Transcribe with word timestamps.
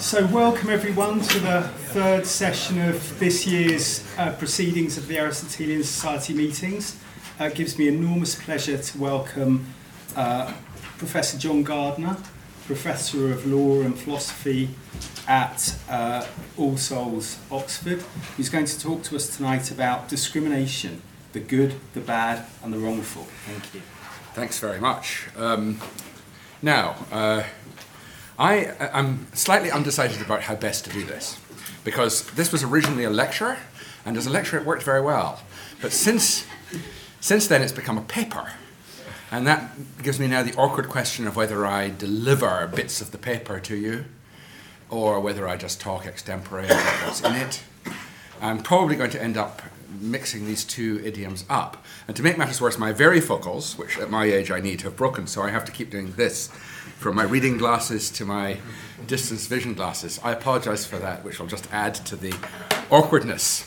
So, 0.00 0.26
welcome 0.28 0.70
everyone 0.70 1.20
to 1.20 1.40
the 1.40 1.60
third 1.88 2.26
session 2.26 2.80
of 2.88 3.18
this 3.18 3.46
year's 3.46 4.02
uh, 4.16 4.32
proceedings 4.32 4.96
of 4.96 5.06
the 5.06 5.18
Aristotelian 5.18 5.82
Society 5.82 6.32
meetings. 6.32 6.98
Uh, 7.38 7.44
it 7.44 7.54
gives 7.54 7.78
me 7.78 7.86
enormous 7.86 8.34
pleasure 8.34 8.78
to 8.78 8.98
welcome 8.98 9.66
uh, 10.16 10.54
Professor 10.96 11.36
John 11.36 11.62
Gardner, 11.62 12.16
Professor 12.64 13.30
of 13.30 13.44
Law 13.44 13.82
and 13.82 13.96
Philosophy 13.96 14.70
at 15.28 15.76
uh, 15.90 16.26
All 16.56 16.78
Souls, 16.78 17.38
Oxford, 17.50 18.02
who's 18.38 18.48
going 18.48 18.64
to 18.64 18.80
talk 18.80 19.02
to 19.02 19.16
us 19.16 19.36
tonight 19.36 19.70
about 19.70 20.08
discrimination, 20.08 21.02
the 21.34 21.40
good, 21.40 21.74
the 21.92 22.00
bad, 22.00 22.46
and 22.64 22.72
the 22.72 22.78
wrongful. 22.78 23.24
Thank 23.44 23.74
you. 23.74 23.82
Thanks 24.32 24.58
very 24.58 24.80
much. 24.80 25.28
Um, 25.36 25.78
now, 26.62 26.96
uh, 27.12 27.42
I, 28.40 28.72
I'm 28.94 29.26
slightly 29.34 29.70
undecided 29.70 30.22
about 30.22 30.40
how 30.40 30.54
best 30.54 30.86
to 30.86 30.90
do 30.90 31.04
this 31.04 31.38
because 31.84 32.30
this 32.30 32.50
was 32.50 32.62
originally 32.62 33.04
a 33.04 33.10
lecture, 33.10 33.58
and 34.06 34.16
as 34.16 34.26
a 34.26 34.30
lecture 34.30 34.56
it 34.56 34.64
worked 34.64 34.82
very 34.82 35.02
well. 35.02 35.42
But 35.82 35.92
since, 35.92 36.46
since 37.20 37.46
then 37.46 37.60
it's 37.60 37.72
become 37.72 37.98
a 37.98 38.02
paper, 38.02 38.54
and 39.30 39.46
that 39.46 40.02
gives 40.02 40.18
me 40.18 40.26
now 40.26 40.42
the 40.42 40.54
awkward 40.54 40.88
question 40.88 41.26
of 41.26 41.36
whether 41.36 41.66
I 41.66 41.90
deliver 41.90 42.66
bits 42.74 43.02
of 43.02 43.10
the 43.10 43.18
paper 43.18 43.60
to 43.60 43.76
you 43.76 44.06
or 44.88 45.20
whether 45.20 45.46
I 45.46 45.58
just 45.58 45.78
talk 45.78 46.04
extempore 46.04 46.64
about 46.64 46.82
what's 47.06 47.20
in 47.20 47.34
it. 47.34 47.62
I'm 48.40 48.62
probably 48.62 48.96
going 48.96 49.10
to 49.10 49.22
end 49.22 49.36
up 49.36 49.60
mixing 50.00 50.46
these 50.46 50.64
two 50.64 51.00
idioms 51.04 51.44
up. 51.50 51.84
And 52.08 52.16
to 52.16 52.22
make 52.22 52.38
matters 52.38 52.60
worse, 52.60 52.78
my 52.78 52.92
varifocals, 52.92 53.76
which 53.76 53.98
at 53.98 54.10
my 54.10 54.24
age 54.24 54.50
I 54.50 54.60
need, 54.60 54.80
have 54.80 54.96
broken, 54.96 55.26
so 55.26 55.42
I 55.42 55.50
have 55.50 55.66
to 55.66 55.72
keep 55.72 55.90
doing 55.90 56.12
this 56.12 56.48
from 57.00 57.16
my 57.16 57.22
reading 57.22 57.56
glasses 57.56 58.10
to 58.10 58.26
my 58.26 58.58
distance 59.06 59.46
vision 59.46 59.72
glasses. 59.72 60.20
I 60.22 60.32
apologize 60.32 60.84
for 60.84 60.98
that, 60.98 61.24
which 61.24 61.40
will 61.40 61.46
just 61.46 61.66
add 61.72 61.94
to 61.94 62.14
the 62.14 62.34
awkwardness. 62.90 63.64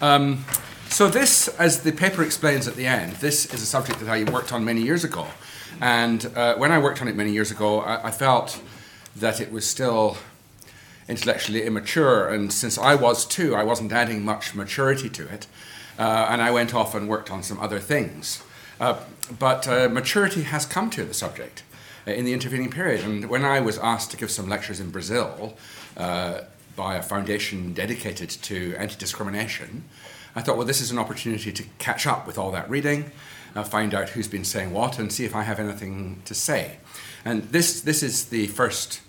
Um, 0.00 0.44
so, 0.88 1.08
this, 1.08 1.48
as 1.58 1.82
the 1.82 1.90
paper 1.90 2.22
explains 2.22 2.68
at 2.68 2.76
the 2.76 2.86
end, 2.86 3.14
this 3.14 3.52
is 3.52 3.62
a 3.62 3.66
subject 3.66 3.98
that 3.98 4.08
I 4.08 4.30
worked 4.30 4.52
on 4.52 4.64
many 4.64 4.80
years 4.80 5.02
ago. 5.02 5.26
And 5.80 6.24
uh, 6.36 6.54
when 6.54 6.70
I 6.70 6.78
worked 6.78 7.02
on 7.02 7.08
it 7.08 7.16
many 7.16 7.32
years 7.32 7.50
ago, 7.50 7.80
I, 7.80 8.06
I 8.06 8.10
felt 8.12 8.62
that 9.16 9.40
it 9.40 9.50
was 9.50 9.68
still 9.68 10.16
intellectually 11.08 11.64
immature, 11.64 12.28
and 12.28 12.52
since 12.52 12.78
I 12.78 12.94
was 12.94 13.26
too, 13.26 13.56
I 13.56 13.64
wasn't 13.64 13.90
adding 13.90 14.24
much 14.24 14.54
maturity 14.54 15.08
to 15.10 15.26
it, 15.26 15.48
uh, 15.98 16.28
and 16.30 16.40
I 16.40 16.52
went 16.52 16.74
off 16.74 16.94
and 16.94 17.08
worked 17.08 17.28
on 17.28 17.42
some 17.42 17.58
other 17.58 17.80
things. 17.80 18.40
Uh, 18.78 19.00
but 19.36 19.66
uh, 19.66 19.88
maturity 19.88 20.42
has 20.42 20.64
come 20.64 20.90
to 20.90 21.04
the 21.04 21.14
subject 21.14 21.64
in 22.06 22.24
the 22.24 22.32
intervening 22.32 22.70
period, 22.70 23.04
and 23.04 23.28
when 23.28 23.44
I 23.44 23.60
was 23.60 23.78
asked 23.78 24.10
to 24.12 24.16
give 24.16 24.30
some 24.30 24.48
lectures 24.48 24.80
in 24.80 24.90
Brazil 24.90 25.54
uh, 25.96 26.42
by 26.74 26.96
a 26.96 27.02
foundation 27.02 27.72
dedicated 27.72 28.30
to 28.30 28.74
anti 28.76 28.96
discrimination, 28.96 29.84
I 30.34 30.40
thought, 30.40 30.56
well, 30.56 30.66
this 30.66 30.80
is 30.80 30.90
an 30.90 30.98
opportunity 30.98 31.52
to 31.52 31.62
catch 31.78 32.06
up 32.06 32.26
with 32.26 32.38
all 32.38 32.50
that 32.52 32.68
reading, 32.68 33.12
uh, 33.54 33.62
find 33.62 33.94
out 33.94 34.10
who's 34.10 34.28
been 34.28 34.44
saying 34.44 34.72
what, 34.72 34.98
and 34.98 35.12
see 35.12 35.24
if 35.24 35.36
I 35.36 35.42
have 35.42 35.60
anything 35.60 36.22
to 36.24 36.34
say. 36.34 36.78
And 37.24 37.44
this, 37.44 37.80
this 37.82 38.02
is 38.02 38.26
the 38.26 38.46
first 38.48 39.00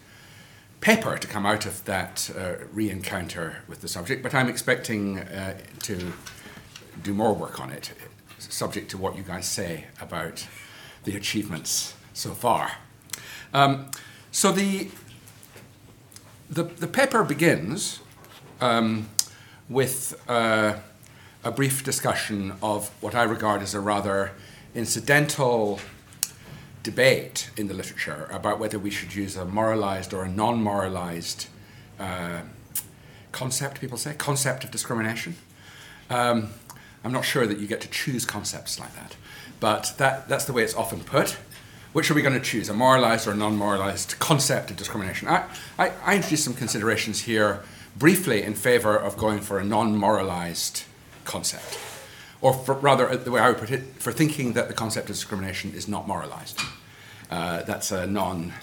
paper 0.81 1.17
to 1.17 1.27
come 1.27 1.45
out 1.45 1.66
of 1.66 1.83
that 1.86 2.30
uh, 2.38 2.66
re 2.73 2.89
encounter 2.89 3.58
with 3.67 3.81
the 3.81 3.88
subject, 3.88 4.21
but 4.21 4.33
I'm 4.33 4.49
expecting 4.49 5.19
uh, 5.19 5.58
to 5.83 6.14
do 7.02 7.14
more 7.14 7.33
work 7.33 7.59
on 7.59 7.71
it, 7.71 7.94
subject 8.38 8.91
to 8.91 8.97
what 8.97 9.16
you 9.16 9.23
guys 9.23 9.47
say 9.47 9.86
about 10.02 10.45
the 11.05 11.16
achievements 11.16 11.95
so 12.14 12.31
far. 12.31 12.73
Um, 13.53 13.89
so 14.31 14.52
the, 14.52 14.89
the, 16.50 16.64
the 16.64 16.88
paper 16.88 17.23
begins 17.23 18.00
um, 18.61 19.09
with 19.70 20.22
uh, 20.28 20.75
a 21.44 21.52
brief 21.52 21.83
discussion 21.83 22.53
of 22.61 22.89
what 23.02 23.15
I 23.15 23.23
regard 23.23 23.61
as 23.61 23.73
a 23.73 23.80
rather 23.80 24.32
incidental 24.73 25.80
debate 26.83 27.49
in 27.58 27.67
the 27.67 27.73
literature 27.73 28.27
about 28.32 28.60
whether 28.60 28.77
we 28.77 28.89
should 28.89 29.16
use 29.16 29.36
a 29.36 29.45
moralized 29.45 30.14
or 30.14 30.23
a 30.23 30.30
non 30.30 30.61
moralized 30.61 31.48
uh, 31.99 32.42
concept, 33.32 33.82
people 33.82 33.98
say, 33.98 34.14
concept 34.14 34.64
of 34.64 34.71
discrimination. 34.71 35.36
Um, 36.10 36.49
I'm 37.04 37.11
not 37.11 37.26
sure 37.26 37.45
that 37.45 37.60
you 37.60 37.67
get 37.67 37.82
to 37.82 37.89
choose 37.89 38.26
concepts 38.26 38.80
like 38.80 38.93
that, 38.95 39.16
but 39.60 39.93
that, 39.98 40.27
that's 40.27 40.45
the 40.45 40.54
way 40.54 40.64
it's 40.64 40.76
often 40.76 41.02
put. 41.02 41.37
Which 41.93 42.09
are 42.09 42.15
we 42.15 42.23
going 42.23 42.33
to 42.33 42.39
choose, 42.39 42.70
a 42.70 42.73
moralized 42.73 43.27
or 43.27 43.36
non 43.36 43.55
moralized 43.55 44.17
concept 44.17 44.71
of 44.71 44.77
discrimination? 44.77 45.27
I, 45.27 45.45
I, 45.77 45.92
I 46.04 46.15
introduced 46.15 46.43
some 46.43 46.55
considerations 46.55 47.21
here 47.21 47.64
briefly 47.95 48.42
in 48.42 48.55
favor 48.55 48.98
of 48.98 49.15
going 49.15 49.39
for 49.42 49.59
a 49.59 49.64
non 49.64 49.95
moralized 49.95 50.83
concept 51.23 51.77
or 52.42 52.52
for, 52.52 52.73
rather, 52.73 53.15
the 53.15 53.31
way 53.31 53.39
I 53.39 53.49
would 53.49 53.59
put 53.59 53.70
it, 53.70 53.83
for 53.99 54.11
thinking 54.11 54.54
that 54.54 54.67
the 54.67 54.73
concept 54.73 55.09
of 55.09 55.15
discrimination 55.15 55.71
is 55.73 55.87
not 55.87 56.08
moralized. 56.08 56.59
Uh, 57.30 57.61
that's 57.61 57.92
a 57.92 58.08
non 58.08 58.54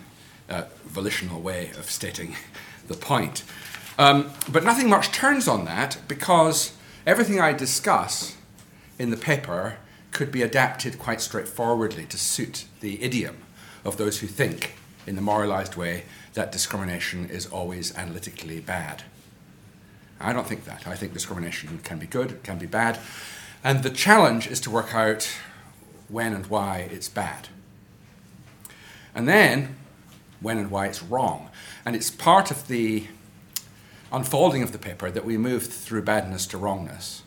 uh, 0.49 0.65
volitional 0.85 1.41
way 1.41 1.71
of 1.79 1.89
stating 1.89 2.35
the 2.89 2.95
point. 2.95 3.45
Um, 3.97 4.33
but 4.51 4.65
nothing 4.65 4.89
much 4.89 5.13
turns 5.13 5.47
on 5.47 5.67
that 5.67 5.99
because 6.09 6.77
everything 7.07 7.41
I 7.41 7.53
discuss 7.53 8.37
in 8.99 9.11
the 9.11 9.17
paper 9.17 9.77
could 10.11 10.33
be 10.33 10.43
adapted 10.43 10.99
quite 10.99 11.21
straightforwardly 11.21 12.05
to 12.07 12.19
suit 12.19 12.67
the 12.81 13.03
idiom 13.03 13.39
of 13.85 13.97
those 13.97 14.19
who 14.21 14.27
think 14.27 14.75
in 15.07 15.17
the 15.17 15.23
moralized 15.23 15.77
way 15.77 16.05
that 16.35 16.53
discrimination 16.53 17.29
is 17.29 17.47
always 17.47 17.97
analytically 17.97 18.61
bad. 18.61 19.03
I 20.21 20.33
don't 20.33 20.47
think 20.47 20.65
that. 20.65 20.87
I 20.87 20.97
think 20.97 21.13
discrimination 21.13 21.81
can 21.83 21.99
be 21.99 22.07
good, 22.07 22.33
it 22.33 22.43
can 22.43 22.59
be 22.59 22.67
bad, 22.67 22.99
and 23.65 23.83
the 23.83 23.91
challenge 23.91 24.47
is 24.47 24.61
to 24.61 24.71
work 24.71 24.95
out 24.95 25.31
when 26.09 26.33
and 26.33 26.47
why 26.47 26.89
it's 26.91 27.09
bad. 27.09 27.49
And 29.15 29.29
then 29.29 29.77
when 30.41 30.59
and 30.59 30.71
why 30.71 30.87
it's 30.87 31.03
wrong. 31.03 31.51
And 31.85 31.95
it's 31.95 32.11
part 32.11 32.51
of 32.51 32.69
the 32.69 33.07
unfolding 34.13 34.63
of 34.63 34.73
the 34.73 34.79
paper 34.79 35.11
that 35.11 35.25
we 35.25 35.37
move 35.37 35.67
through 35.67 36.03
badness 36.03 36.47
to 36.49 36.59
wrongness 36.59 37.23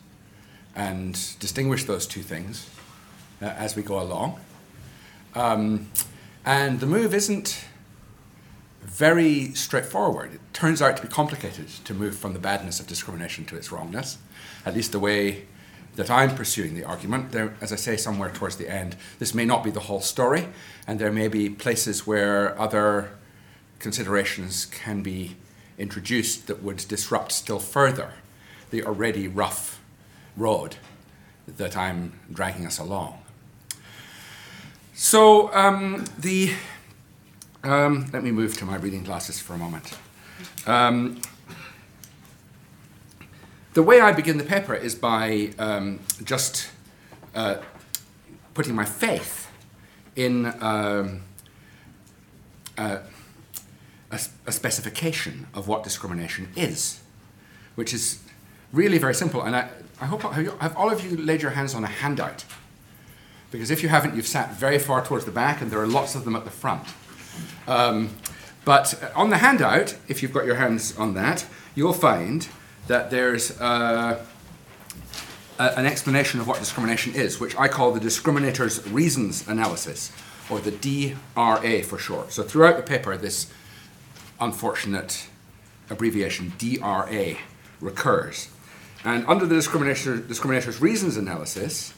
and 0.74 1.12
distinguish 1.38 1.84
those 1.84 2.06
two 2.06 2.22
things 2.22 2.68
uh, 3.40 3.46
as 3.46 3.76
we 3.76 3.82
go 3.82 4.00
along. 4.00 4.40
Um, 5.34 5.90
and 6.44 6.80
the 6.80 6.86
move 6.86 7.14
isn't 7.14 7.64
very 8.82 9.52
straightforward. 9.54 10.34
It 10.34 10.40
turns 10.52 10.82
out 10.82 10.96
to 10.96 11.02
be 11.02 11.08
complicated 11.08 11.68
to 11.68 11.94
move 11.94 12.16
from 12.16 12.32
the 12.32 12.38
badness 12.38 12.80
of 12.80 12.86
discrimination 12.86 13.44
to 13.46 13.56
its 13.56 13.72
wrongness, 13.72 14.18
at 14.66 14.74
least 14.74 14.92
the 14.92 14.98
way 14.98 15.46
that 15.96 16.10
I'm 16.10 16.34
pursuing 16.34 16.74
the 16.74 16.84
argument. 16.84 17.32
There, 17.32 17.54
as 17.60 17.72
I 17.72 17.76
say 17.76 17.96
somewhere 17.96 18.30
towards 18.30 18.56
the 18.56 18.68
end, 18.68 18.96
this 19.18 19.34
may 19.34 19.44
not 19.44 19.64
be 19.64 19.70
the 19.70 19.80
whole 19.80 20.00
story, 20.00 20.48
and 20.86 20.98
there 20.98 21.12
may 21.12 21.28
be 21.28 21.48
places 21.48 22.06
where 22.06 22.58
other 22.60 23.10
considerations 23.78 24.66
can 24.66 25.02
be 25.02 25.36
introduced 25.78 26.46
that 26.46 26.62
would 26.62 26.76
disrupt 26.88 27.32
still 27.32 27.58
further 27.58 28.12
the 28.70 28.84
already 28.84 29.28
rough 29.28 29.80
road 30.36 30.76
that 31.46 31.76
I'm 31.76 32.18
dragging 32.32 32.66
us 32.66 32.78
along. 32.78 33.20
So 34.94 35.52
um, 35.54 36.04
the 36.18 36.54
um, 37.62 38.10
let 38.12 38.22
me 38.22 38.30
move 38.30 38.56
to 38.58 38.64
my 38.64 38.76
reading 38.76 39.02
glasses 39.02 39.40
for 39.40 39.54
a 39.54 39.58
moment. 39.58 39.96
Um, 40.66 41.20
the 43.72 43.82
way 43.82 44.00
I 44.00 44.12
begin 44.12 44.38
the 44.38 44.44
paper 44.44 44.74
is 44.74 44.94
by 44.94 45.52
um, 45.58 46.00
just 46.22 46.70
uh, 47.34 47.56
putting 48.52 48.74
my 48.74 48.84
faith 48.84 49.50
in 50.14 50.46
um, 50.62 51.22
a, 52.78 53.00
a, 54.10 54.52
specification 54.52 55.48
of 55.54 55.66
what 55.66 55.82
discrimination 55.82 56.50
is, 56.54 57.02
which 57.74 57.92
is 57.92 58.22
really 58.72 58.98
very 58.98 59.14
simple. 59.14 59.42
And 59.42 59.56
I, 59.56 59.68
I 60.00 60.06
hope 60.06 60.22
have, 60.22 60.42
you, 60.42 60.56
have 60.60 60.76
all 60.76 60.90
of 60.90 61.04
you 61.04 61.16
laid 61.16 61.42
your 61.42 61.52
hands 61.52 61.74
on 61.74 61.84
a 61.84 61.88
handout? 61.88 62.44
Because 63.50 63.70
if 63.70 63.82
you 63.82 63.88
haven't, 63.88 64.16
you've 64.16 64.26
sat 64.26 64.54
very 64.54 64.78
far 64.78 65.04
towards 65.04 65.24
the 65.24 65.30
back, 65.30 65.60
and 65.60 65.70
there 65.70 65.80
are 65.80 65.86
lots 65.86 66.14
of 66.14 66.24
them 66.24 66.34
at 66.34 66.44
the 66.44 66.50
front. 66.50 66.88
Um, 67.68 68.10
but 68.64 69.12
on 69.14 69.30
the 69.30 69.38
handout, 69.38 69.96
if 70.08 70.22
you've 70.22 70.32
got 70.32 70.46
your 70.46 70.56
hands 70.56 70.96
on 70.96 71.14
that, 71.14 71.46
you'll 71.74 71.92
find 71.92 72.48
that 72.88 73.10
there's 73.10 73.60
uh, 73.60 74.24
a, 75.58 75.78
an 75.78 75.86
explanation 75.86 76.40
of 76.40 76.48
what 76.48 76.58
discrimination 76.58 77.14
is, 77.14 77.38
which 77.38 77.56
I 77.56 77.68
call 77.68 77.92
the 77.92 78.00
discriminator's 78.00 78.86
reasons 78.88 79.46
analysis, 79.46 80.10
or 80.50 80.60
the 80.60 80.72
DRA 80.72 81.82
for 81.82 81.98
short. 81.98 82.32
So 82.32 82.42
throughout 82.42 82.76
the 82.76 82.82
paper, 82.82 83.16
this 83.16 83.50
unfortunate 84.40 85.28
abbreviation 85.90 86.52
DRA 86.58 87.36
recurs. 87.80 88.48
And 89.04 89.26
under 89.26 89.46
the 89.46 89.54
discriminator, 89.54 90.26
discriminator's 90.26 90.80
reasons 90.80 91.16
analysis, 91.16 91.92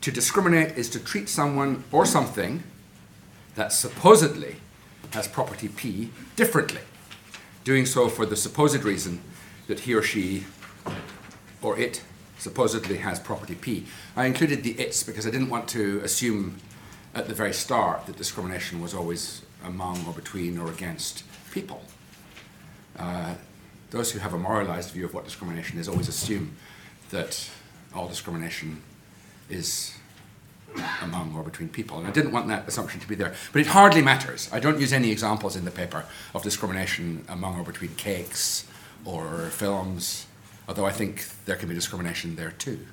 to 0.00 0.12
discriminate 0.12 0.76
is 0.78 0.88
to 0.90 1.00
treat 1.00 1.28
someone 1.28 1.82
or 1.90 2.06
something 2.06 2.62
that 3.56 3.72
supposedly 3.72 4.56
has 5.12 5.26
property 5.26 5.68
P 5.68 6.10
differently 6.36 6.82
doing 7.64 7.84
so 7.84 8.08
for 8.08 8.24
the 8.24 8.36
supposed 8.36 8.84
reason 8.84 9.20
that 9.66 9.80
he 9.80 9.94
or 9.94 10.02
she 10.02 10.44
or 11.60 11.76
it 11.76 12.02
supposedly 12.38 12.98
has 12.98 13.18
property 13.18 13.56
P. 13.56 13.86
I 14.14 14.26
included 14.26 14.62
the 14.62 14.72
its 14.72 15.02
because 15.02 15.26
I 15.26 15.30
didn't 15.30 15.48
want 15.48 15.66
to 15.70 16.00
assume 16.04 16.58
at 17.12 17.26
the 17.26 17.34
very 17.34 17.52
start 17.52 18.06
that 18.06 18.16
discrimination 18.16 18.80
was 18.80 18.94
always 18.94 19.42
among 19.64 20.04
or 20.06 20.12
between 20.12 20.58
or 20.58 20.70
against 20.70 21.24
people. 21.50 21.82
Uh, 22.96 23.34
those 23.90 24.12
who 24.12 24.18
have 24.18 24.34
a 24.34 24.38
moralized 24.38 24.90
view 24.90 25.04
of 25.04 25.14
what 25.14 25.24
discrimination 25.24 25.78
is 25.78 25.88
always 25.88 26.08
assume 26.08 26.56
that 27.10 27.48
all 27.94 28.08
discrimination 28.08 28.82
is 29.48 29.94
among 31.02 31.34
or 31.34 31.42
between 31.42 31.68
people. 31.68 31.98
And 31.98 32.06
I 32.06 32.10
didn't 32.10 32.32
want 32.32 32.48
that 32.48 32.68
assumption 32.68 33.00
to 33.00 33.08
be 33.08 33.14
there. 33.14 33.34
But 33.52 33.60
it 33.60 33.68
hardly 33.68 34.02
matters. 34.02 34.50
I 34.52 34.60
don't 34.60 34.80
use 34.80 34.92
any 34.92 35.10
examples 35.10 35.56
in 35.56 35.64
the 35.64 35.70
paper 35.70 36.04
of 36.34 36.42
discrimination 36.42 37.24
among 37.28 37.58
or 37.58 37.62
between 37.62 37.94
cakes 37.94 38.66
or 39.04 39.48
films, 39.50 40.26
although 40.68 40.84
I 40.84 40.92
think 40.92 41.26
there 41.44 41.56
can 41.56 41.68
be 41.68 41.74
discrimination 41.74 42.36
there 42.36 42.50
too. 42.50 42.86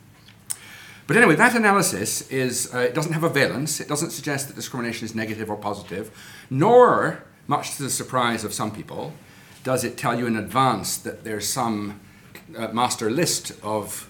But 1.06 1.18
anyway, 1.18 1.36
that 1.36 1.56
analysis 1.56 2.30
is, 2.30 2.74
uh, 2.74 2.78
it 2.80 2.94
doesn't 2.94 3.12
have 3.12 3.24
a 3.24 3.30
valence. 3.30 3.82
It 3.82 3.90
doesn't 3.90 4.12
suggest 4.12 4.48
that 4.48 4.56
discrimination 4.56 5.04
is 5.04 5.14
negative 5.14 5.50
or 5.50 5.58
positive, 5.58 6.12
nor, 6.50 7.24
much 7.48 7.76
to 7.76 7.84
the 7.84 7.90
surprise 7.90 8.46
of 8.46 8.54
some 8.54 8.72
people, 8.72 9.14
does 9.64 9.84
it 9.84 9.98
tell 9.98 10.18
you 10.18 10.28
in 10.28 10.36
advance 10.36 10.98
that 10.98 11.24
there's 11.24 11.48
some 11.48 12.00
uh, 12.58 12.68
master 12.70 13.10
list 13.10 13.54
of, 13.64 14.10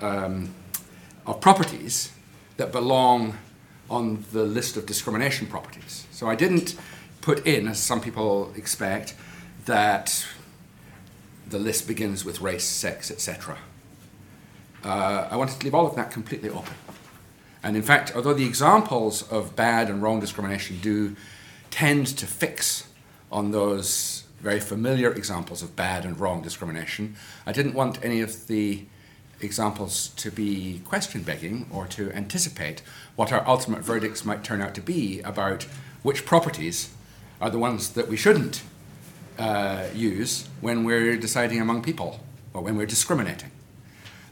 um, 0.00 0.54
of 1.26 1.40
properties 1.40 2.10
that 2.56 2.72
belong 2.72 3.36
on 3.90 4.24
the 4.32 4.44
list 4.44 4.76
of 4.76 4.86
discrimination 4.86 5.46
properties. 5.46 6.06
So 6.10 6.28
I 6.28 6.34
didn't 6.34 6.76
put 7.20 7.46
in, 7.46 7.68
as 7.68 7.78
some 7.78 8.00
people 8.00 8.52
expect, 8.56 9.14
that 9.66 10.26
the 11.48 11.58
list 11.58 11.86
begins 11.86 12.24
with 12.24 12.40
race, 12.40 12.64
sex, 12.64 13.10
etc. 13.10 13.58
Uh, 14.82 15.28
I 15.30 15.36
wanted 15.36 15.58
to 15.58 15.64
leave 15.64 15.74
all 15.74 15.86
of 15.86 15.96
that 15.96 16.10
completely 16.10 16.48
open. 16.48 16.74
And 17.62 17.76
in 17.76 17.82
fact, 17.82 18.14
although 18.14 18.34
the 18.34 18.44
examples 18.44 19.22
of 19.30 19.56
bad 19.56 19.88
and 19.88 20.02
wrong 20.02 20.20
discrimination 20.20 20.78
do 20.80 21.16
tend 21.70 22.06
to 22.06 22.26
fix 22.26 22.88
on 23.32 23.50
those 23.50 24.13
very 24.44 24.60
familiar 24.60 25.10
examples 25.12 25.62
of 25.62 25.74
bad 25.74 26.04
and 26.04 26.20
wrong 26.20 26.42
discrimination, 26.42 27.16
I 27.46 27.52
didn't 27.52 27.74
want 27.74 28.04
any 28.04 28.20
of 28.20 28.46
the 28.46 28.84
examples 29.40 30.08
to 30.08 30.30
be 30.30 30.82
question 30.84 31.22
begging 31.22 31.66
or 31.72 31.86
to 31.88 32.12
anticipate 32.12 32.82
what 33.16 33.32
our 33.32 33.46
ultimate 33.48 33.80
verdicts 33.80 34.24
might 34.24 34.44
turn 34.44 34.60
out 34.60 34.74
to 34.74 34.80
be 34.80 35.20
about 35.22 35.64
which 36.02 36.24
properties 36.26 36.90
are 37.40 37.50
the 37.50 37.58
ones 37.58 37.90
that 37.90 38.06
we 38.06 38.16
shouldn't 38.16 38.62
uh, 39.38 39.86
use 39.94 40.46
when 40.60 40.84
we're 40.84 41.16
deciding 41.16 41.60
among 41.60 41.82
people 41.82 42.20
or 42.52 42.62
when 42.62 42.76
we're 42.76 42.86
discriminating. 42.86 43.50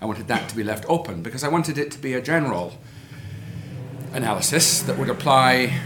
I 0.01 0.05
wanted 0.05 0.29
that 0.29 0.49
to 0.51 0.57
be 0.57 0.63
left 0.63 0.85
open 0.89 1.23
because 1.23 1.43
I 1.43 1.49
wanted 1.49 1.79
it 1.79 1.91
to 1.93 1.99
be 1.99 2.15
a 2.15 2.21
general 2.21 2.75
analysis 4.13 4.83
that 4.83 4.99
would 4.99 5.09
apply 5.09 5.81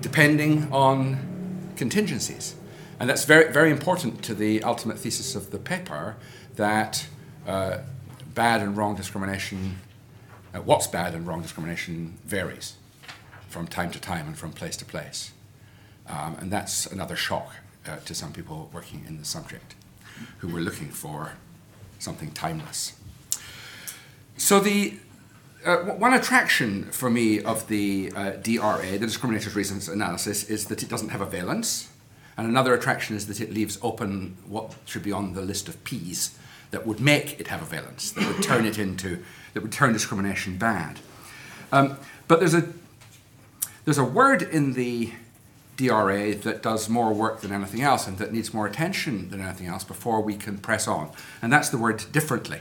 depending 0.00 0.70
on 0.72 1.33
contingencies. 1.76 2.54
And 3.00 3.10
that's 3.10 3.24
very, 3.24 3.52
very 3.52 3.70
important 3.70 4.22
to 4.24 4.34
the 4.34 4.62
ultimate 4.62 4.98
thesis 4.98 5.34
of 5.34 5.50
the 5.50 5.58
paper 5.58 6.16
that 6.56 7.06
uh, 7.46 7.78
bad 8.34 8.60
and 8.60 8.76
wrong 8.76 8.94
discrimination, 8.94 9.78
uh, 10.54 10.58
what's 10.60 10.86
bad 10.86 11.14
and 11.14 11.26
wrong 11.26 11.42
discrimination 11.42 12.18
varies 12.24 12.76
from 13.48 13.66
time 13.66 13.90
to 13.90 14.00
time 14.00 14.26
and 14.26 14.38
from 14.38 14.52
place 14.52 14.76
to 14.76 14.84
place. 14.84 15.32
Um, 16.06 16.36
and 16.40 16.50
that's 16.50 16.86
another 16.86 17.16
shock 17.16 17.54
uh, 17.86 17.96
to 18.04 18.14
some 18.14 18.32
people 18.32 18.70
working 18.72 19.04
in 19.06 19.18
the 19.18 19.24
subject 19.24 19.74
who 20.38 20.48
were 20.48 20.60
looking 20.60 20.88
for 20.88 21.32
something 21.98 22.30
timeless. 22.32 22.94
So, 24.36 24.60
the 24.60 24.98
uh, 25.64 25.76
one 25.94 26.12
attraction 26.12 26.84
for 26.90 27.10
me 27.10 27.40
of 27.40 27.66
the 27.68 28.12
uh, 28.14 28.30
DRA, 28.32 28.98
the 28.98 29.06
discriminated 29.06 29.54
reasons 29.54 29.88
analysis, 29.88 30.48
is 30.50 30.66
that 30.66 30.82
it 30.82 30.88
doesn't 30.88 31.10
have 31.10 31.20
a 31.20 31.26
valence. 31.26 31.90
And 32.36 32.48
another 32.48 32.74
attraction 32.74 33.16
is 33.16 33.26
that 33.28 33.40
it 33.40 33.52
leaves 33.52 33.78
open 33.80 34.36
what 34.46 34.74
should 34.84 35.02
be 35.02 35.12
on 35.12 35.34
the 35.34 35.42
list 35.42 35.68
of 35.68 35.82
P's 35.84 36.38
that 36.70 36.86
would 36.86 37.00
make 37.00 37.38
it 37.38 37.48
have 37.48 37.62
a 37.62 37.64
valence, 37.64 38.10
that 38.12 38.26
would 38.26 38.42
turn 38.42 38.66
it 38.66 38.78
into, 38.78 39.22
that 39.52 39.62
would 39.62 39.72
turn 39.72 39.92
discrimination 39.92 40.58
bad. 40.58 40.98
Um, 41.70 41.98
but 42.26 42.40
there's 42.40 42.54
a, 42.54 42.68
there's 43.84 43.98
a 43.98 44.04
word 44.04 44.42
in 44.42 44.72
the 44.72 45.12
DRA 45.76 46.34
that 46.34 46.62
does 46.62 46.88
more 46.88 47.12
work 47.12 47.40
than 47.40 47.52
anything 47.52 47.82
else 47.82 48.06
and 48.06 48.18
that 48.18 48.32
needs 48.32 48.52
more 48.52 48.66
attention 48.66 49.30
than 49.30 49.40
anything 49.40 49.66
else 49.66 49.84
before 49.84 50.20
we 50.20 50.36
can 50.36 50.58
press 50.58 50.88
on. 50.88 51.10
And 51.40 51.52
that's 51.52 51.68
the 51.68 51.78
word 51.78 52.04
differently. 52.12 52.60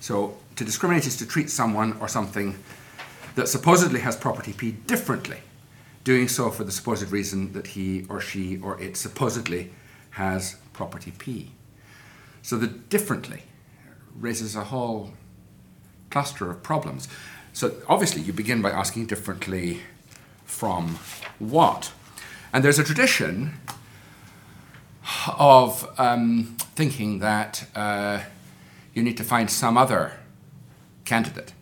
So 0.00 0.36
to 0.58 0.64
discriminate 0.64 1.06
is 1.06 1.16
to 1.16 1.26
treat 1.26 1.48
someone 1.50 1.96
or 2.00 2.08
something 2.08 2.58
that 3.36 3.46
supposedly 3.48 4.00
has 4.00 4.16
property 4.16 4.52
P 4.52 4.72
differently, 4.72 5.38
doing 6.02 6.26
so 6.26 6.50
for 6.50 6.64
the 6.64 6.72
supposed 6.72 7.10
reason 7.12 7.52
that 7.52 7.68
he 7.68 8.04
or 8.08 8.20
she 8.20 8.58
or 8.58 8.80
it 8.80 8.96
supposedly 8.96 9.70
has 10.10 10.56
property 10.72 11.12
P. 11.16 11.52
So 12.42 12.58
the 12.58 12.66
differently 12.66 13.44
raises 14.16 14.56
a 14.56 14.64
whole 14.64 15.12
cluster 16.10 16.50
of 16.50 16.64
problems. 16.64 17.06
So 17.52 17.76
obviously, 17.88 18.22
you 18.22 18.32
begin 18.32 18.60
by 18.60 18.70
asking 18.70 19.06
differently 19.06 19.82
from 20.44 20.98
what? 21.38 21.92
And 22.52 22.64
there's 22.64 22.80
a 22.80 22.84
tradition 22.84 23.54
of 25.38 25.88
um, 25.98 26.56
thinking 26.74 27.20
that 27.20 27.64
uh, 27.76 28.22
you 28.92 29.04
need 29.04 29.16
to 29.18 29.24
find 29.24 29.48
some 29.48 29.78
other 29.78 30.14
candidate 31.08 31.54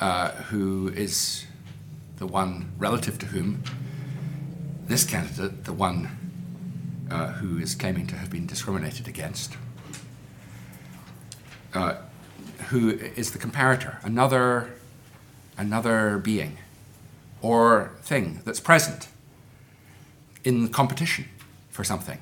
uh, 0.00 0.30
who 0.50 0.88
is 0.88 1.46
the 2.16 2.26
one 2.26 2.72
relative 2.76 3.18
to 3.20 3.26
whom 3.26 3.62
this 4.88 5.04
candidate, 5.04 5.64
the 5.64 5.72
one 5.72 6.10
uh, 7.08 7.28
who 7.34 7.58
is 7.58 7.76
claiming 7.76 8.04
to 8.08 8.16
have 8.16 8.28
been 8.28 8.44
discriminated 8.44 9.06
against, 9.06 9.56
uh, 11.72 11.94
who 12.68 12.90
is 12.90 13.30
the 13.30 13.38
comparator, 13.38 14.04
another, 14.04 14.74
another 15.56 16.18
being 16.18 16.58
or 17.42 17.92
thing 18.02 18.40
that's 18.44 18.60
present 18.60 19.06
in 20.42 20.68
competition 20.68 21.26
for 21.70 21.84
something. 21.84 22.18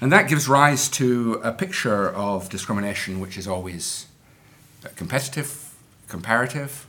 And 0.00 0.12
that 0.12 0.28
gives 0.28 0.48
rise 0.48 0.88
to 0.90 1.40
a 1.42 1.50
picture 1.50 2.10
of 2.10 2.48
discrimination 2.48 3.18
which 3.18 3.36
is 3.36 3.48
always 3.48 4.06
competitive, 4.96 5.74
comparative, 6.08 6.86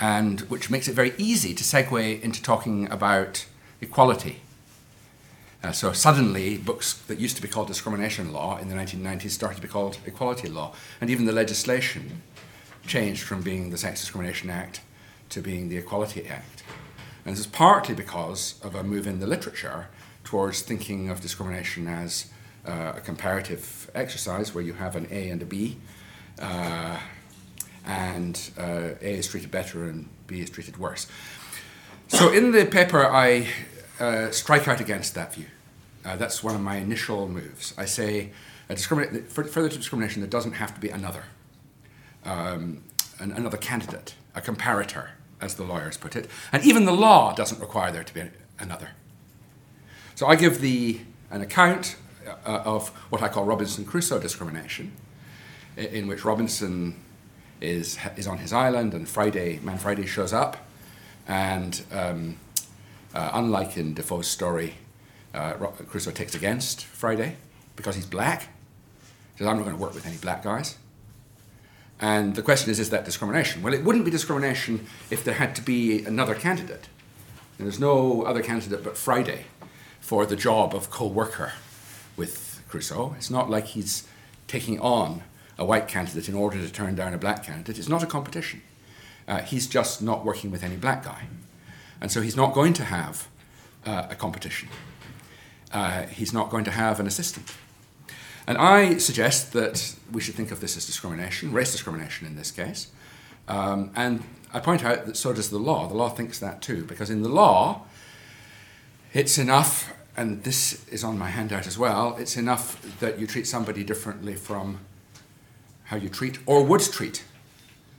and 0.00 0.40
which 0.42 0.70
makes 0.70 0.88
it 0.88 0.94
very 0.94 1.14
easy 1.18 1.54
to 1.54 1.64
segue 1.64 2.20
into 2.20 2.42
talking 2.42 2.90
about 2.90 3.46
equality 3.80 4.40
uh, 5.64 5.72
so 5.72 5.92
suddenly, 5.92 6.58
books 6.58 6.92
that 6.92 7.18
used 7.18 7.36
to 7.36 7.42
be 7.42 7.48
called 7.48 7.68
discrimination 7.68 8.34
law 8.34 8.58
in 8.58 8.68
the 8.68 8.74
1990s 8.74 9.30
started 9.30 9.56
to 9.56 9.62
be 9.62 9.68
called 9.68 9.96
equality 10.04 10.46
law. 10.46 10.74
And 11.00 11.08
even 11.08 11.24
the 11.24 11.32
legislation 11.32 12.20
changed 12.86 13.22
from 13.22 13.40
being 13.40 13.70
the 13.70 13.78
Sex 13.78 14.00
Discrimination 14.00 14.50
Act 14.50 14.82
to 15.30 15.40
being 15.40 15.70
the 15.70 15.78
Equality 15.78 16.26
Act. 16.26 16.64
And 17.24 17.32
this 17.32 17.40
is 17.40 17.46
partly 17.46 17.94
because 17.94 18.60
of 18.62 18.74
a 18.74 18.82
move 18.82 19.06
in 19.06 19.20
the 19.20 19.26
literature 19.26 19.86
towards 20.22 20.60
thinking 20.60 21.08
of 21.08 21.22
discrimination 21.22 21.88
as 21.88 22.26
uh, 22.66 22.92
a 22.96 23.00
comparative 23.00 23.90
exercise 23.94 24.54
where 24.54 24.62
you 24.62 24.74
have 24.74 24.96
an 24.96 25.08
A 25.10 25.30
and 25.30 25.40
a 25.40 25.46
B, 25.46 25.78
uh, 26.40 26.98
and 27.86 28.50
uh, 28.58 28.90
A 29.00 29.18
is 29.18 29.28
treated 29.28 29.50
better 29.50 29.84
and 29.84 30.08
B 30.26 30.40
is 30.40 30.50
treated 30.50 30.78
worse. 30.78 31.06
So 32.08 32.32
in 32.32 32.52
the 32.52 32.64
paper, 32.66 33.04
I 33.04 33.48
uh, 34.00 34.30
strike 34.30 34.68
out 34.68 34.80
against 34.80 35.14
that 35.14 35.34
view. 35.34 35.46
Uh, 36.04 36.16
that's 36.16 36.44
one 36.44 36.54
of 36.54 36.60
my 36.60 36.76
initial 36.76 37.28
moves. 37.28 37.74
I 37.78 37.86
say 37.86 38.30
a 38.68 38.74
discriminate, 38.74 39.30
further 39.30 39.68
to 39.68 39.76
discrimination, 39.76 40.20
there 40.20 40.30
doesn't 40.30 40.52
have 40.52 40.74
to 40.74 40.80
be 40.80 40.88
another, 40.88 41.24
um, 42.24 42.82
an, 43.18 43.32
another 43.32 43.56
candidate, 43.56 44.14
a 44.34 44.40
comparator, 44.40 45.08
as 45.40 45.54
the 45.54 45.64
lawyers 45.64 45.96
put 45.96 46.16
it. 46.16 46.28
And 46.52 46.64
even 46.64 46.84
the 46.84 46.92
law 46.92 47.34
doesn't 47.34 47.60
require 47.60 47.92
there 47.92 48.04
to 48.04 48.14
be 48.14 48.22
another. 48.58 48.90
So 50.14 50.26
I 50.26 50.36
give 50.36 50.60
the, 50.60 51.00
an 51.30 51.40
account 51.40 51.96
uh, 52.26 52.62
of 52.64 52.88
what 53.10 53.22
I 53.22 53.28
call 53.28 53.44
Robinson 53.44 53.84
Crusoe 53.84 54.18
discrimination, 54.18 54.92
in, 55.76 56.06
which 56.06 56.24
Robinson 56.24 56.96
is, 57.60 57.98
is 58.16 58.26
on 58.26 58.38
his 58.38 58.52
island 58.52 58.94
and 58.94 59.08
Friday, 59.08 59.60
Man 59.62 59.78
Friday 59.78 60.06
shows 60.06 60.32
up, 60.32 60.56
and 61.26 61.82
um, 61.92 62.36
uh, 63.14 63.30
unlike 63.34 63.76
in 63.76 63.94
Defoe's 63.94 64.28
story, 64.28 64.74
uh, 65.32 65.52
Crusoe 65.88 66.10
takes 66.10 66.34
against 66.34 66.84
Friday 66.84 67.36
because 67.76 67.96
he's 67.96 68.06
black. 68.06 68.42
He 68.42 69.38
says, 69.38 69.46
I'm 69.46 69.56
not 69.56 69.64
going 69.64 69.76
to 69.76 69.82
work 69.82 69.94
with 69.94 70.06
any 70.06 70.16
black 70.16 70.44
guys. 70.44 70.76
And 72.00 72.34
the 72.34 72.42
question 72.42 72.70
is, 72.70 72.78
is 72.78 72.90
that 72.90 73.04
discrimination? 73.04 73.62
Well, 73.62 73.72
it 73.72 73.84
wouldn't 73.84 74.04
be 74.04 74.10
discrimination 74.10 74.86
if 75.10 75.24
there 75.24 75.34
had 75.34 75.54
to 75.56 75.62
be 75.62 76.04
another 76.04 76.34
candidate. 76.34 76.88
And 77.58 77.66
there's 77.66 77.80
no 77.80 78.22
other 78.22 78.42
candidate 78.42 78.82
but 78.82 78.96
Friday 78.96 79.46
for 80.00 80.26
the 80.26 80.36
job 80.36 80.74
of 80.74 80.90
co 80.90 81.06
worker 81.06 81.52
with 82.16 82.62
Crusoe. 82.68 83.14
It's 83.16 83.30
not 83.30 83.48
like 83.48 83.66
he's 83.66 84.06
taking 84.46 84.78
on 84.80 85.22
a 85.58 85.64
white 85.64 85.88
candidate 85.88 86.28
in 86.28 86.34
order 86.34 86.58
to 86.58 86.72
turn 86.72 86.94
down 86.94 87.14
a 87.14 87.18
black 87.18 87.44
candidate. 87.44 87.78
is 87.78 87.88
not 87.88 88.02
a 88.02 88.06
competition. 88.06 88.62
Uh, 89.26 89.40
he's 89.40 89.66
just 89.66 90.02
not 90.02 90.24
working 90.24 90.50
with 90.50 90.62
any 90.62 90.76
black 90.76 91.04
guy. 91.04 91.26
And 92.00 92.10
so 92.10 92.20
he's 92.20 92.36
not 92.36 92.52
going 92.52 92.72
to 92.74 92.84
have 92.84 93.28
uh, 93.86 94.08
a 94.10 94.14
competition. 94.14 94.68
Uh, 95.72 96.02
he's 96.06 96.32
not 96.32 96.50
going 96.50 96.64
to 96.64 96.70
have 96.70 97.00
an 97.00 97.06
assistant. 97.06 97.52
And 98.46 98.58
I 98.58 98.98
suggest 98.98 99.52
that 99.54 99.96
we 100.12 100.20
should 100.20 100.34
think 100.34 100.50
of 100.50 100.60
this 100.60 100.76
as 100.76 100.86
discrimination, 100.86 101.52
race 101.52 101.72
discrimination 101.72 102.26
in 102.26 102.36
this 102.36 102.50
case. 102.50 102.88
Um, 103.48 103.90
and 103.96 104.22
I 104.52 104.60
point 104.60 104.84
out 104.84 105.06
that 105.06 105.16
so 105.16 105.32
does 105.32 105.50
the 105.50 105.58
law. 105.58 105.88
The 105.88 105.94
law 105.94 106.10
thinks 106.10 106.38
that 106.40 106.60
too, 106.60 106.84
because 106.84 107.10
in 107.10 107.22
the 107.22 107.28
law, 107.28 107.82
it's 109.12 109.38
enough, 109.38 109.92
and 110.16 110.44
this 110.44 110.86
is 110.88 111.02
on 111.02 111.18
my 111.18 111.28
handout 111.28 111.66
as 111.66 111.78
well, 111.78 112.16
it's 112.18 112.36
enough 112.36 112.98
that 113.00 113.18
you 113.18 113.26
treat 113.26 113.46
somebody 113.46 113.82
differently 113.82 114.34
from 114.34 114.80
how 115.84 115.96
you 115.96 116.08
treat 116.08 116.38
or 116.46 116.64
would 116.64 116.80
treat 116.80 117.24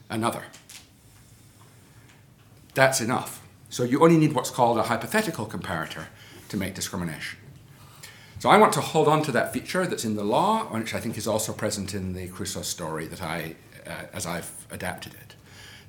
another. 0.08 0.42
That's 2.74 3.00
enough. 3.00 3.42
So 3.70 3.84
you 3.84 4.02
only 4.02 4.16
need 4.16 4.32
what's 4.32 4.50
called 4.50 4.78
a 4.78 4.84
hypothetical 4.84 5.46
comparator 5.46 6.06
to 6.48 6.56
make 6.56 6.74
discrimination. 6.74 7.38
So 8.38 8.50
I 8.50 8.58
want 8.58 8.72
to 8.74 8.80
hold 8.80 9.08
on 9.08 9.22
to 9.22 9.32
that 9.32 9.52
feature 9.52 9.86
that's 9.86 10.04
in 10.04 10.14
the 10.14 10.24
law, 10.24 10.64
which 10.64 10.94
I 10.94 11.00
think 11.00 11.16
is 11.16 11.26
also 11.26 11.52
present 11.52 11.94
in 11.94 12.12
the 12.12 12.28
Crusoe 12.28 12.62
story 12.62 13.06
that 13.06 13.22
I, 13.22 13.56
uh, 13.86 14.04
as 14.12 14.26
I've 14.26 14.66
adapted 14.70 15.14
it, 15.14 15.34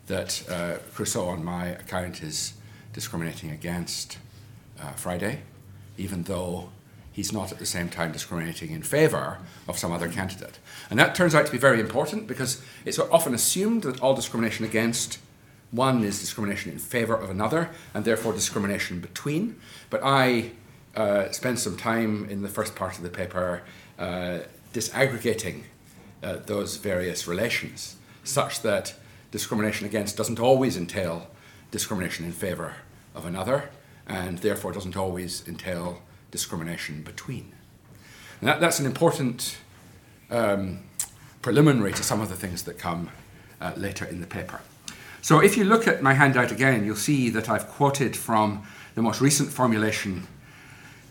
that 0.08 0.50
uh, 0.50 0.78
Crusoe, 0.94 1.28
on 1.28 1.44
my 1.44 1.68
account, 1.68 2.24
is 2.24 2.54
discriminating 2.94 3.52
against 3.52 4.18
uh, 4.80 4.92
Friday, 4.92 5.42
even 5.98 6.24
though 6.24 6.70
he's 7.18 7.34
not 7.34 7.52
at 7.52 7.58
the 7.58 7.66
same 7.66 7.90
time 7.90 8.12
discriminating 8.12 8.70
in 8.70 8.84
favour 8.84 9.40
of 9.68 9.76
some 9.76 9.92
other 9.92 10.08
candidate. 10.08 10.60
And 10.88 11.00
that 11.00 11.16
turns 11.16 11.34
out 11.34 11.48
to 11.48 11.52
be 11.52 11.58
very 11.58 11.80
important 11.80 12.28
because 12.28 12.62
it's 12.86 13.00
often 13.00 13.34
assumed 13.34 13.82
that 13.82 14.00
all 14.02 14.14
discrimination 14.14 14.64
against 14.66 15.18
one 15.72 16.04
is 16.04 16.20
discrimination 16.20 16.72
in 16.72 16.78
favour 16.78 17.16
of 17.16 17.32
another, 17.32 17.72
and 17.96 18.06
therefore 18.06 18.34
discrimination 18.34 19.00
between. 19.00 19.60
But 19.90 20.02
I 20.04 20.52
uh, 20.96 21.32
spend 21.32 21.58
some 21.58 21.76
time 21.76 22.30
in 22.30 22.44
the 22.44 22.50
first 22.50 22.76
part 22.76 22.98
of 22.98 23.04
the 23.04 23.10
paper 23.10 23.64
uh, 23.98 24.40
disaggregating 24.72 25.64
uh, 26.22 26.36
those 26.46 26.78
various 26.78 27.28
relations, 27.28 27.96
such 28.24 28.62
that 28.62 28.94
discrimination 29.32 29.88
against 29.88 30.18
doesn't 30.18 30.40
always 30.40 30.78
entail 30.78 31.32
discrimination 31.72 32.26
in 32.26 32.32
favour 32.32 32.76
of 33.16 33.26
another, 33.26 33.72
and 34.06 34.38
therefore 34.38 34.72
doesn't 34.72 34.96
always 34.96 35.46
entail 35.48 36.04
discrimination 36.32 37.04
between. 37.04 37.54
That, 38.42 38.60
that's 38.60 38.80
an 38.80 38.86
important 38.86 39.58
um, 40.30 40.80
preliminary 41.42 41.94
to 41.94 42.04
some 42.04 42.22
of 42.22 42.30
the 42.30 42.36
things 42.36 42.64
that 42.64 42.78
come 42.78 43.10
uh, 43.60 43.74
later 43.76 44.06
in 44.06 44.22
the 44.22 44.28
paper. 44.28 44.62
So 45.22 45.40
if 45.40 45.58
you 45.58 45.64
look 45.64 45.88
at 45.88 46.02
my 46.02 46.14
handout 46.14 46.52
again, 46.52 46.86
you'll 46.86 46.96
see 46.96 47.30
that 47.32 47.50
I've 47.50 47.68
quoted 47.68 48.16
from 48.16 48.64
the 48.96 49.02
most 49.02 49.22
recent 49.22 49.50
formulation 49.50 50.28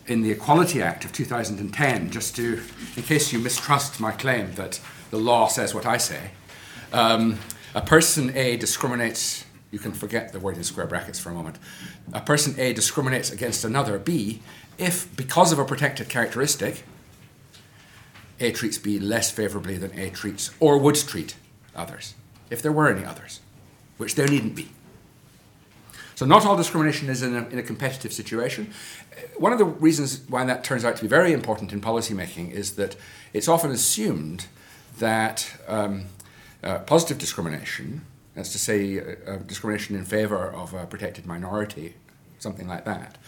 in 0.07 0.23
the 0.23 0.31
Equality 0.31 0.81
Act 0.81 1.05
of 1.05 1.13
2010, 1.13 2.11
just 2.11 2.37
to, 2.37 2.63
in 2.97 3.03
case 3.03 3.33
you 3.33 3.39
mistrust 3.39 4.01
my 4.01 4.13
claim 4.13 4.53
that 4.55 4.81
the 5.11 5.19
law 5.19 5.49
says 5.49 5.75
what 5.75 5.87
I 5.87 5.97
say. 5.97 6.31
Um, 6.93 7.39
a 7.75 7.81
person 7.81 8.35
A 8.37 8.57
discriminates, 8.57 9.45
you 9.71 9.79
can 9.79 9.93
forget 9.93 10.33
the 10.33 10.39
word 10.39 10.57
in 10.57 10.65
square 10.65 10.87
brackets 10.87 11.19
for 11.19 11.31
a 11.31 11.35
moment. 11.35 11.59
A 12.13 12.21
person 12.21 12.55
A 12.59 12.73
discriminates 12.73 13.31
against 13.31 13.65
another 13.65 13.99
B 13.99 14.41
if, 14.79 15.15
because 15.17 15.53
of 15.53 15.59
a 15.59 15.65
protected 15.65 16.09
characteristic, 16.09 16.85
A 18.41 18.53
treats 18.53 18.79
B 18.79 18.99
less 18.99 19.31
favorably 19.31 19.77
than 19.77 19.99
A 19.99 20.11
treats 20.11 20.51
or 20.61 20.79
would 20.79 20.97
treat 20.97 21.37
others, 21.75 22.15
if 22.51 22.63
there 22.63 22.73
were 22.73 22.89
any 22.89 23.05
others, 23.05 23.41
which 23.97 24.15
there 24.15 24.29
needn't 24.29 24.55
be. 24.55 24.69
So, 26.15 26.25
not 26.25 26.47
all 26.47 26.57
discrimination 26.57 27.11
is 27.11 27.23
in 27.23 27.37
a, 27.37 27.47
in 27.49 27.59
a 27.59 27.63
competitive 27.63 28.13
situation. 28.13 28.73
One 29.37 29.53
of 29.53 29.59
the 29.59 29.67
reasons 29.67 30.23
why 30.29 30.45
that 30.47 30.65
turns 30.65 30.83
out 30.83 30.97
to 30.97 31.03
be 31.03 31.09
very 31.09 31.33
important 31.33 31.75
in 31.75 31.83
policymaking 31.83 32.53
is 32.53 32.77
that 32.77 32.97
it's 33.35 33.49
often 33.49 33.71
assumed 33.71 34.47
that 34.99 35.59
um, 35.69 36.07
uh, 36.63 36.79
positive 36.81 37.19
discrimination, 37.19 38.07
that's 38.35 38.51
to 38.53 38.59
say, 38.59 38.99
uh, 38.99 39.03
uh, 39.27 39.37
discrimination 39.47 39.95
in 39.95 40.07
favor 40.07 40.51
of 40.51 40.73
a 40.73 40.87
protected 40.87 41.27
minority, 41.27 41.95
something 42.39 42.67
like 42.67 42.87
that, 42.87 43.19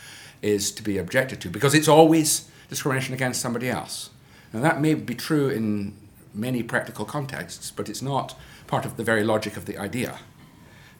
is 0.42 0.73
to 0.73 0.83
be 0.83 0.99
objected 0.99 1.40
to 1.40 1.49
because 1.49 1.75
it's 1.75 1.88
always 1.88 2.49
discrimination 2.68 3.14
against 3.14 3.40
somebody 3.40 3.68
else. 3.68 4.11
Now, 4.52 4.61
that 4.61 4.80
may 4.80 4.95
be 4.95 5.14
true 5.14 5.49
in 5.49 5.95
many 6.35 6.62
practical 6.62 7.04
contexts, 7.04 7.71
but 7.71 7.88
it's 7.88 8.02
not 8.02 8.38
part 8.66 8.85
of 8.85 8.97
the 8.97 9.04
very 9.04 9.25
logic 9.25 9.57
of 9.57 9.66
the 9.66 9.76
idea. 9.78 10.18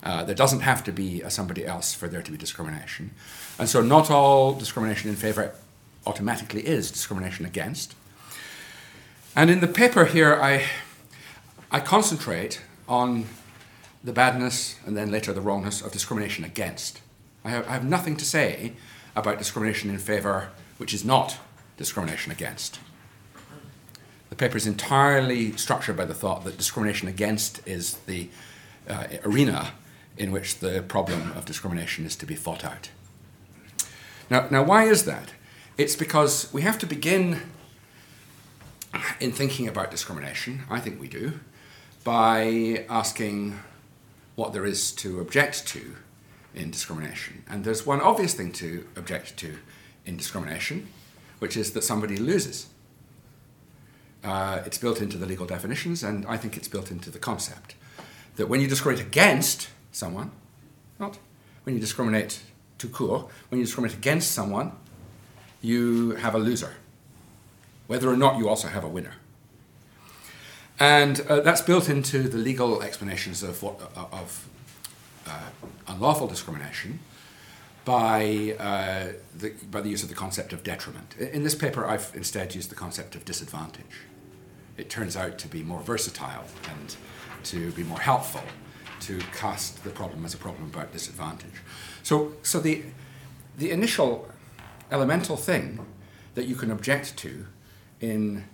Uh, 0.03 0.25
there 0.25 0.35
doesn't 0.35 0.61
have 0.61 0.85
to 0.85 0.93
be 0.93 1.23
a 1.23 1.31
somebody 1.31 1.67
else 1.67 1.95
for 1.95 2.09
there 2.09 2.23
to 2.23 2.31
be 2.31 2.37
discrimination. 2.37 3.11
And 3.59 3.69
so, 3.69 3.83
not 3.83 4.11
all 4.11 4.55
discrimination 4.55 5.11
in 5.11 5.17
favor 5.17 5.53
automatically 6.07 6.67
is 6.67 6.91
discrimination 6.91 7.45
against. 7.45 7.95
And 9.35 9.51
in 9.51 9.61
the 9.61 9.69
paper 9.69 10.05
here, 10.05 10.35
I, 10.35 10.65
I 11.71 11.81
concentrate 11.81 12.61
on 12.89 13.27
the 14.03 14.13
badness 14.13 14.77
and 14.87 14.97
then 14.97 15.11
later 15.11 15.33
the 15.33 15.41
wrongness 15.41 15.83
of 15.83 15.93
discrimination 15.93 16.45
against. 16.45 17.01
I 17.45 17.51
have, 17.51 17.69
I 17.69 17.73
have 17.73 17.85
nothing 17.85 18.17
to 18.17 18.25
say 18.25 18.73
about 19.19 19.39
discrimination 19.39 19.91
in 19.91 19.99
favor 19.99 20.51
which 20.79 20.95
is 20.95 21.05
not 21.05 21.39
discrimination 21.77 22.33
against. 22.33 22.79
The 24.31 24.37
paper 24.37 24.57
is 24.57 24.67
entirely 24.67 25.57
structured 25.57 25.97
by 25.97 26.05
the 26.05 26.15
thought 26.15 26.45
that 26.45 26.57
discrimination 26.57 27.09
against 27.09 27.67
is 27.67 27.95
the 28.07 28.29
uh, 28.89 29.07
arena 29.25 29.73
in 30.17 30.33
which 30.33 30.59
the 30.59 30.83
problem 30.83 31.33
of 31.33 31.45
discrimination 31.45 32.05
is 32.05 32.17
to 32.17 32.27
be 32.27 32.35
fought 32.35 32.65
out. 32.65 32.91
Now, 34.31 34.49
now, 34.51 34.63
why 34.63 34.85
is 34.85 35.05
that? 35.05 35.33
It's 35.79 35.97
because 35.97 36.53
we 36.53 36.63
have 36.63 36.79
to 36.81 36.87
begin 36.87 37.41
in 39.21 39.33
thinking 39.33 39.69
about 39.69 39.91
discrimination, 39.91 40.63
I 40.69 40.81
think 40.81 41.01
we 41.01 41.09
do, 41.09 41.41
by 42.05 42.85
asking 42.89 43.61
what 44.35 44.53
there 44.53 44.65
is 44.65 44.93
to 44.93 45.21
object 45.21 45.67
to 45.69 45.97
in 46.59 46.71
discrimination. 46.71 47.45
And 47.49 47.65
there's 47.65 47.87
one 47.87 48.01
obvious 48.01 48.35
thing 48.35 48.53
to 48.53 48.87
object 48.97 49.37
to 49.39 49.59
in 50.05 50.17
discrimination, 50.17 50.89
which 51.39 51.57
is 51.57 51.73
that 51.73 51.85
somebody 51.85 52.17
loses. 52.17 52.67
Uh, 54.25 54.63
it's 54.67 54.79
built 54.79 55.01
into 55.01 55.17
the 55.17 55.27
legal 55.27 55.47
definitions, 55.47 56.03
and 56.03 56.27
I 56.27 56.37
think 56.37 56.57
it's 56.57 56.69
built 56.69 56.91
into 56.91 57.11
the 57.11 57.19
concept 57.19 57.75
that 58.37 58.49
when 58.49 58.61
you 58.61 58.69
discriminate 58.69 59.07
against 59.07 59.69
someone, 59.93 60.31
not 60.99 61.19
when 61.65 61.75
you 61.75 61.81
discriminate 61.81 62.41
tout 62.79 62.93
court, 62.93 63.29
when 63.49 63.59
you 63.59 63.65
discriminate 63.65 63.97
against 63.97 64.33
someone, 64.33 64.73
you 65.61 66.13
have 66.13 66.35
a 66.35 66.39
loser, 66.39 66.75
whether 67.87 68.09
or 68.09 68.17
not 68.17 68.39
you 68.39 68.49
also 68.49 68.69
have 68.69 68.85
a 68.85 68.89
winner. 68.89 69.15
And 70.81 71.21
uh, 71.29 71.41
that's 71.41 71.61
built 71.61 71.89
into 71.89 72.29
the 72.29 72.39
legal 72.39 72.83
explanations 72.83 73.43
of, 73.43 73.63
what, 73.63 73.81
uh, 73.97 74.07
of 74.13 74.49
unlawful 75.87 76.27
discrimination 76.27 77.01
by, 77.85 78.55
uh, 78.59 79.13
the, 79.39 79.55
by 79.71 79.81
the 79.81 79.89
use 79.89 80.03
of 80.03 80.09
the 80.09 80.15
concept 80.15 80.53
of 80.53 80.63
detriment. 80.63 81.17
In 81.17 81.43
this 81.43 81.55
paper, 81.55 81.87
I've 81.87 82.13
instead 82.15 82.55
used 82.55 82.71
the 82.71 82.75
concept 82.75 83.15
of 83.15 83.25
disadvantage. 83.25 84.05
It 84.77 84.91
turns 84.91 85.17
out 85.17 85.39
to 85.39 85.49
be 85.49 85.63
more 85.63 85.81
versatile 85.81 86.45
and 86.71 86.97
to 87.45 87.73
be 87.73 87.83
more 87.83 87.99
helpful 87.99 88.43
to 89.01 89.19
cast 89.33 89.83
the 89.85 89.91
problem 89.91 90.25
as 90.25 90.35
a 90.35 90.37
problem 90.37 90.65
about 90.65 90.93
disadvantage. 90.93 91.63
So, 92.03 92.35
so 92.43 92.61
the, 92.61 92.85
the 93.57 93.71
initial 93.71 94.29
elemental 94.91 95.37
thing 95.37 95.85
that 96.35 96.47
you 96.47 96.57
can 96.57 96.71
object 96.71 97.17
to 97.19 97.47
in 98.01 98.45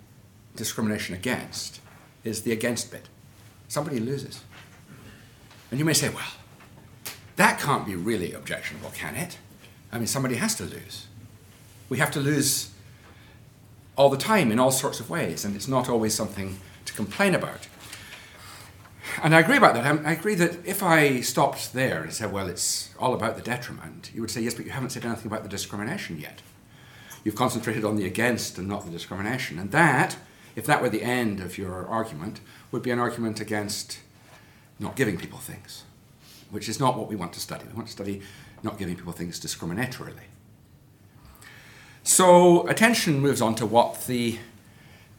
discrimination 0.55 1.13
against 1.13 1.81
is 2.23 2.43
the 2.43 2.51
against 2.51 2.91
bit. 2.91 3.09
Somebody 3.67 3.99
loses. 3.99 4.43
And 5.71 5.79
you 5.79 5.85
may 5.85 5.93
say, 5.93 6.09
well, 6.09 6.23
that 7.35 7.59
can't 7.59 7.85
be 7.85 7.95
really 7.95 8.33
objectionable, 8.33 8.91
can 8.91 9.15
it? 9.15 9.37
I 9.91 9.97
mean, 9.97 10.07
somebody 10.07 10.35
has 10.35 10.55
to 10.55 10.63
lose. 10.63 11.07
We 11.89 11.97
have 11.99 12.11
to 12.11 12.19
lose 12.19 12.71
all 13.95 14.09
the 14.09 14.17
time 14.17 14.51
in 14.51 14.59
all 14.59 14.71
sorts 14.71 14.99
of 14.99 15.09
ways, 15.09 15.45
and 15.45 15.55
it's 15.55 15.67
not 15.67 15.89
always 15.89 16.13
something 16.13 16.59
to 16.85 16.93
complain 16.93 17.35
about 17.35 17.67
and 19.23 19.35
I 19.35 19.39
agree 19.39 19.57
about 19.57 19.75
that. 19.75 19.85
Um, 19.85 20.01
I, 20.05 20.13
agree 20.13 20.35
that 20.35 20.65
if 20.65 20.83
I 20.83 21.21
stopped 21.21 21.73
there 21.73 22.03
and 22.03 22.13
said, 22.13 22.31
well, 22.31 22.47
it's 22.47 22.93
all 22.99 23.13
about 23.13 23.35
the 23.35 23.41
detriment, 23.41 24.11
you 24.13 24.21
would 24.21 24.31
say, 24.31 24.41
yes, 24.41 24.53
but 24.53 24.65
you 24.65 24.71
haven't 24.71 24.89
said 24.89 25.05
anything 25.05 25.27
about 25.27 25.43
the 25.43 25.49
discrimination 25.49 26.19
yet. 26.19 26.41
You've 27.23 27.35
concentrated 27.35 27.85
on 27.85 27.95
the 27.95 28.05
against 28.05 28.57
and 28.57 28.67
not 28.67 28.85
the 28.85 28.91
discrimination. 28.91 29.57
And 29.57 29.71
that, 29.71 30.17
if 30.55 30.65
that 30.65 30.81
were 30.81 30.89
the 30.89 31.03
end 31.03 31.39
of 31.39 31.57
your 31.57 31.85
argument, 31.87 32.39
would 32.71 32.81
be 32.81 32.91
an 32.91 32.99
argument 32.99 33.39
against 33.39 33.99
not 34.79 34.95
giving 34.95 35.17
people 35.17 35.39
things, 35.39 35.83
which 36.51 36.69
is 36.69 36.79
not 36.79 36.97
what 36.97 37.07
we 37.07 37.15
want 37.15 37.33
to 37.33 37.39
study. 37.39 37.65
We 37.67 37.73
want 37.73 37.87
to 37.87 37.93
study 37.93 38.21
not 38.63 38.77
giving 38.77 38.95
people 38.95 39.13
things 39.13 39.39
discriminatorily. 39.39 40.25
So 42.03 42.67
attention 42.67 43.19
moves 43.19 43.41
on 43.41 43.55
to 43.55 43.65
what 43.65 44.05
the 44.05 44.37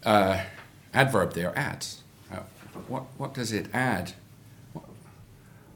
uh, 0.05 0.43
adverb 0.95 1.35
there 1.35 1.57
adds. 1.59 2.03
Uh, 2.33 2.41
what, 2.89 3.05
what 3.17 3.35
does 3.35 3.53
it 3.53 3.67
add? 3.75 4.13
What, 4.73 4.85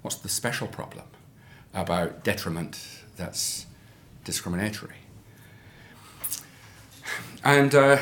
what's 0.03 0.17
the 0.17 0.29
special 0.29 0.69
problem 0.69 1.05
about 1.75 2.25
detriment 2.25 3.03
that's 3.17 3.67
discriminatory? 4.25 4.95
And 7.43 7.75
uh, 7.75 7.99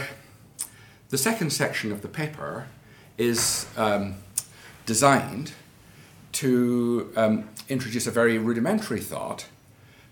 the 1.11 1.19
second 1.19 1.51
section 1.51 1.93
of 1.93 2.03
the 2.03 2.09
paper 2.09 2.67
is 3.17 3.67
um, 3.77 4.17
designed 4.85 5.53
to 6.39 7.13
um, 7.17 7.49
introduce 7.69 8.07
a 8.07 8.11
very 8.11 8.39
rudimentary 8.39 9.01
thought 9.01 9.47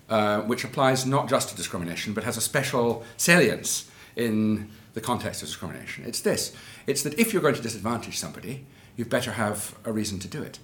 uh, 0.08 0.40
which 0.42 0.64
applies 0.64 1.06
not 1.06 1.28
just 1.28 1.48
to 1.48 1.56
discrimination 1.56 2.12
but 2.12 2.24
has 2.24 2.36
a 2.36 2.40
special 2.40 3.04
salience 3.16 3.90
in 4.16 4.68
the 4.94 5.00
context 5.00 5.42
of 5.42 5.48
discrimination. 5.48 6.04
It's 6.06 6.20
this 6.20 6.56
it's 6.86 7.02
that 7.02 7.18
if 7.18 7.32
you're 7.32 7.42
going 7.42 7.54
to 7.54 7.62
disadvantage 7.62 8.18
somebody, 8.18 8.64
you've 8.96 9.10
better 9.10 9.32
have 9.32 9.76
a 9.84 9.92
reason 9.92 10.18
to 10.20 10.28
do 10.28 10.42
it. 10.42 10.58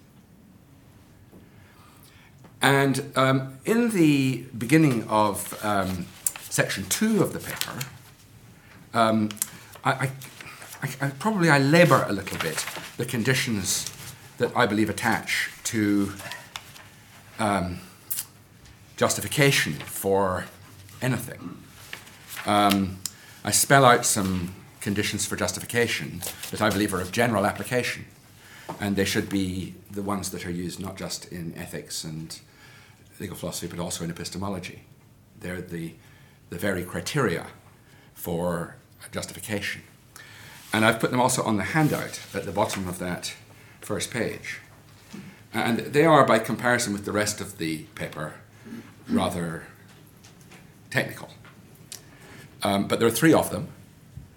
And 2.61 3.12
um, 3.16 3.59
in 3.64 3.90
the 3.90 4.45
beginning 4.57 5.04
of 5.09 5.62
um, 5.64 6.07
section 6.40 6.85
two 6.88 7.23
of 7.23 7.33
the 7.33 7.40
paper, 7.40 7.78
um, 8.95 9.31
I, 9.85 10.11
I, 10.83 10.88
I, 11.00 11.11
probably 11.11 11.50
I 11.50 11.59
labour 11.59 12.04
a 12.09 12.12
little 12.12 12.38
bit 12.38 12.64
the 12.97 13.04
conditions 13.04 13.90
that 14.38 14.56
I 14.56 14.66
believe 14.66 14.90
attach 14.90 15.50
to 15.64 16.12
um, 17.38 17.80
justification 18.96 19.72
for 19.72 20.44
anything. 21.00 21.58
Um, 22.46 22.98
I 23.44 23.50
spell 23.50 23.84
out 23.84 24.04
some 24.04 24.54
conditions 24.80 25.26
for 25.26 25.36
justification 25.36 26.22
that 26.50 26.60
I 26.60 26.70
believe 26.70 26.92
are 26.94 27.00
of 27.00 27.12
general 27.12 27.46
application, 27.46 28.04
and 28.80 28.96
they 28.96 29.04
should 29.04 29.28
be 29.28 29.74
the 29.90 30.02
ones 30.02 30.30
that 30.30 30.46
are 30.46 30.50
used 30.50 30.80
not 30.80 30.96
just 30.96 31.30
in 31.32 31.54
ethics 31.56 32.04
and 32.04 32.40
legal 33.20 33.36
philosophy, 33.36 33.68
but 33.68 33.78
also 33.78 34.04
in 34.04 34.10
epistemology. 34.10 34.82
They're 35.38 35.60
the, 35.60 35.94
the 36.50 36.58
very 36.58 36.84
criteria 36.84 37.46
for 38.14 38.76
justification. 39.10 39.82
And 40.72 40.84
I've 40.84 41.00
put 41.00 41.10
them 41.10 41.20
also 41.20 41.42
on 41.42 41.56
the 41.56 41.64
handout 41.64 42.20
at 42.34 42.44
the 42.44 42.52
bottom 42.52 42.88
of 42.88 42.98
that 42.98 43.34
first 43.82 44.10
page. 44.10 44.60
And 45.54 45.78
they 45.78 46.04
are, 46.04 46.24
by 46.24 46.38
comparison 46.38 46.92
with 46.92 47.04
the 47.04 47.12
rest 47.12 47.40
of 47.40 47.58
the 47.58 47.82
paper, 47.94 48.34
rather 49.08 49.66
technical. 50.90 51.28
Um, 52.62 52.88
but 52.88 52.98
there 52.98 53.08
are 53.08 53.12
three 53.12 53.34
of 53.34 53.50
them, 53.50 53.68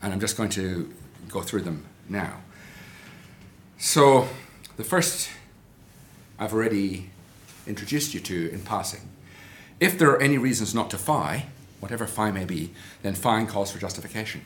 and 0.02 0.12
I'm 0.12 0.20
just 0.20 0.36
going 0.36 0.50
to 0.52 0.94
go 1.30 1.42
through 1.42 1.62
them 1.62 1.86
now. 2.10 2.42
So, 3.78 4.28
the 4.78 4.84
first 4.84 5.30
I've 6.38 6.54
already 6.54 7.10
introduced 7.66 8.14
you 8.14 8.20
to 8.22 8.50
in 8.52 8.62
passing. 8.62 9.02
If 9.80 9.98
there 9.98 10.10
are 10.10 10.22
any 10.22 10.38
reasons 10.38 10.76
not 10.76 10.90
to 10.90 10.98
phi, 10.98 11.46
whatever 11.80 12.08
phi 12.08 12.32
may 12.32 12.46
be, 12.46 12.74
then 13.04 13.14
phi 13.16 13.46
calls 13.46 13.72
for 13.72 13.80
justification. 13.80 14.42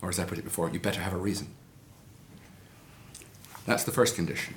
Or 0.00 0.08
as 0.08 0.18
I 0.18 0.24
put 0.24 0.38
it 0.38 0.44
before, 0.44 0.70
you 0.70 0.80
better 0.80 1.00
have 1.00 1.12
a 1.12 1.18
reason. 1.18 1.48
That's 3.66 3.84
the 3.84 3.92
first 3.92 4.14
condition. 4.14 4.54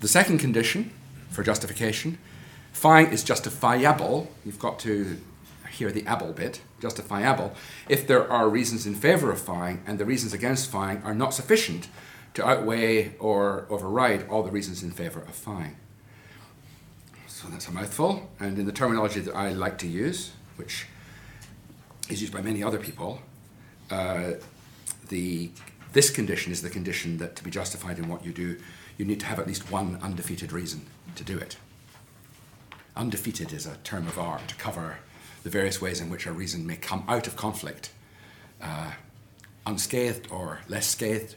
The 0.00 0.08
second 0.08 0.38
condition 0.38 0.90
for 1.30 1.42
justification, 1.42 2.18
phi 2.72 3.02
is 3.02 3.22
justifiable. 3.22 4.32
You've 4.44 4.58
got 4.58 4.78
to 4.80 5.18
hear 5.70 5.92
the 5.92 6.04
able 6.08 6.32
bit, 6.32 6.60
justifiable, 6.80 7.54
if 7.88 8.06
there 8.06 8.30
are 8.30 8.48
reasons 8.48 8.86
in 8.86 8.94
favor 8.94 9.30
of 9.30 9.40
phi 9.40 9.78
and 9.86 9.98
the 9.98 10.04
reasons 10.04 10.32
against 10.32 10.70
phi 10.70 10.96
are 10.96 11.14
not 11.14 11.32
sufficient 11.32 11.88
to 12.34 12.46
outweigh 12.46 13.14
or 13.18 13.66
override 13.70 14.28
all 14.28 14.42
the 14.42 14.50
reasons 14.50 14.82
in 14.82 14.90
favor 14.90 15.20
of 15.20 15.34
phi. 15.34 15.72
So 17.26 17.48
that's 17.48 17.68
a 17.68 17.72
mouthful. 17.72 18.28
And 18.38 18.58
in 18.58 18.66
the 18.66 18.72
terminology 18.72 19.20
that 19.20 19.34
I 19.34 19.52
like 19.52 19.78
to 19.78 19.86
use, 19.86 20.32
which 20.56 20.86
is 22.08 22.20
used 22.20 22.32
by 22.32 22.42
many 22.42 22.62
other 22.62 22.78
people, 22.78 23.20
uh, 23.90 24.32
the, 25.08 25.50
this 25.92 26.10
condition 26.10 26.52
is 26.52 26.62
the 26.62 26.70
condition 26.70 27.18
that 27.18 27.36
to 27.36 27.44
be 27.44 27.50
justified 27.50 27.98
in 27.98 28.08
what 28.08 28.24
you 28.24 28.32
do, 28.32 28.58
you 28.96 29.04
need 29.04 29.20
to 29.20 29.26
have 29.26 29.38
at 29.38 29.46
least 29.46 29.70
one 29.70 29.98
undefeated 30.02 30.52
reason 30.52 30.86
to 31.16 31.24
do 31.24 31.36
it. 31.38 31.56
Undefeated 32.96 33.52
is 33.52 33.66
a 33.66 33.76
term 33.78 34.06
of 34.06 34.18
art 34.18 34.46
to 34.48 34.54
cover 34.56 34.98
the 35.42 35.50
various 35.50 35.80
ways 35.80 36.00
in 36.00 36.10
which 36.10 36.26
a 36.26 36.32
reason 36.32 36.66
may 36.66 36.76
come 36.76 37.04
out 37.08 37.26
of 37.26 37.36
conflict, 37.36 37.90
uh, 38.60 38.92
unscathed 39.66 40.28
or 40.30 40.60
less 40.68 40.86
scathed, 40.86 41.34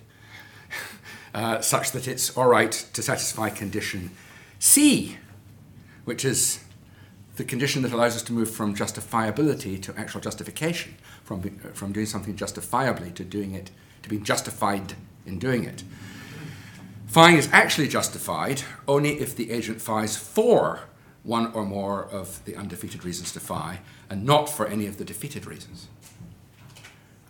uh, 1.33 1.61
such 1.61 1.91
that 1.91 2.07
it's 2.07 2.35
all 2.37 2.47
right 2.47 2.71
to 2.93 3.01
satisfy 3.01 3.49
condition 3.49 4.11
C, 4.59 5.17
which 6.05 6.25
is 6.25 6.63
the 7.35 7.43
condition 7.43 7.81
that 7.81 7.91
allows 7.91 8.15
us 8.15 8.21
to 8.23 8.33
move 8.33 8.51
from 8.51 8.75
justifiability 8.75 9.81
to 9.81 9.97
actual 9.97 10.21
justification, 10.21 10.95
from, 11.23 11.41
from 11.73 11.91
doing 11.91 12.05
something 12.05 12.35
justifiably 12.35 13.09
to 13.11 13.23
doing 13.23 13.55
it, 13.55 13.71
to 14.03 14.09
be 14.09 14.19
justified 14.19 14.93
in 15.25 15.39
doing 15.39 15.63
it. 15.63 15.83
Phi 17.07 17.31
is 17.31 17.49
actually 17.51 17.87
justified 17.87 18.63
only 18.87 19.19
if 19.19 19.35
the 19.35 19.51
agent 19.51 19.81
phi's 19.81 20.15
for 20.15 20.81
one 21.23 21.51
or 21.53 21.65
more 21.65 22.03
of 22.03 22.43
the 22.45 22.55
undefeated 22.55 23.05
reasons 23.05 23.31
to 23.31 23.39
phi, 23.39 23.79
and 24.09 24.25
not 24.25 24.49
for 24.49 24.67
any 24.67 24.87
of 24.87 24.97
the 24.97 25.05
defeated 25.05 25.45
reasons. 25.45 25.87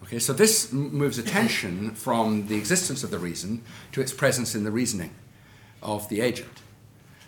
Okay, 0.03 0.19
so 0.19 0.33
this 0.33 0.73
moves 0.73 1.17
attention 1.17 1.91
from 1.95 2.47
the 2.47 2.55
existence 2.55 3.03
of 3.03 3.12
the 3.12 3.19
reason 3.19 3.62
to 3.91 4.01
its 4.01 4.12
presence 4.12 4.55
in 4.55 4.63
the 4.63 4.71
reasoning 4.71 5.12
of 5.81 6.09
the 6.09 6.21
agent. 6.21 6.62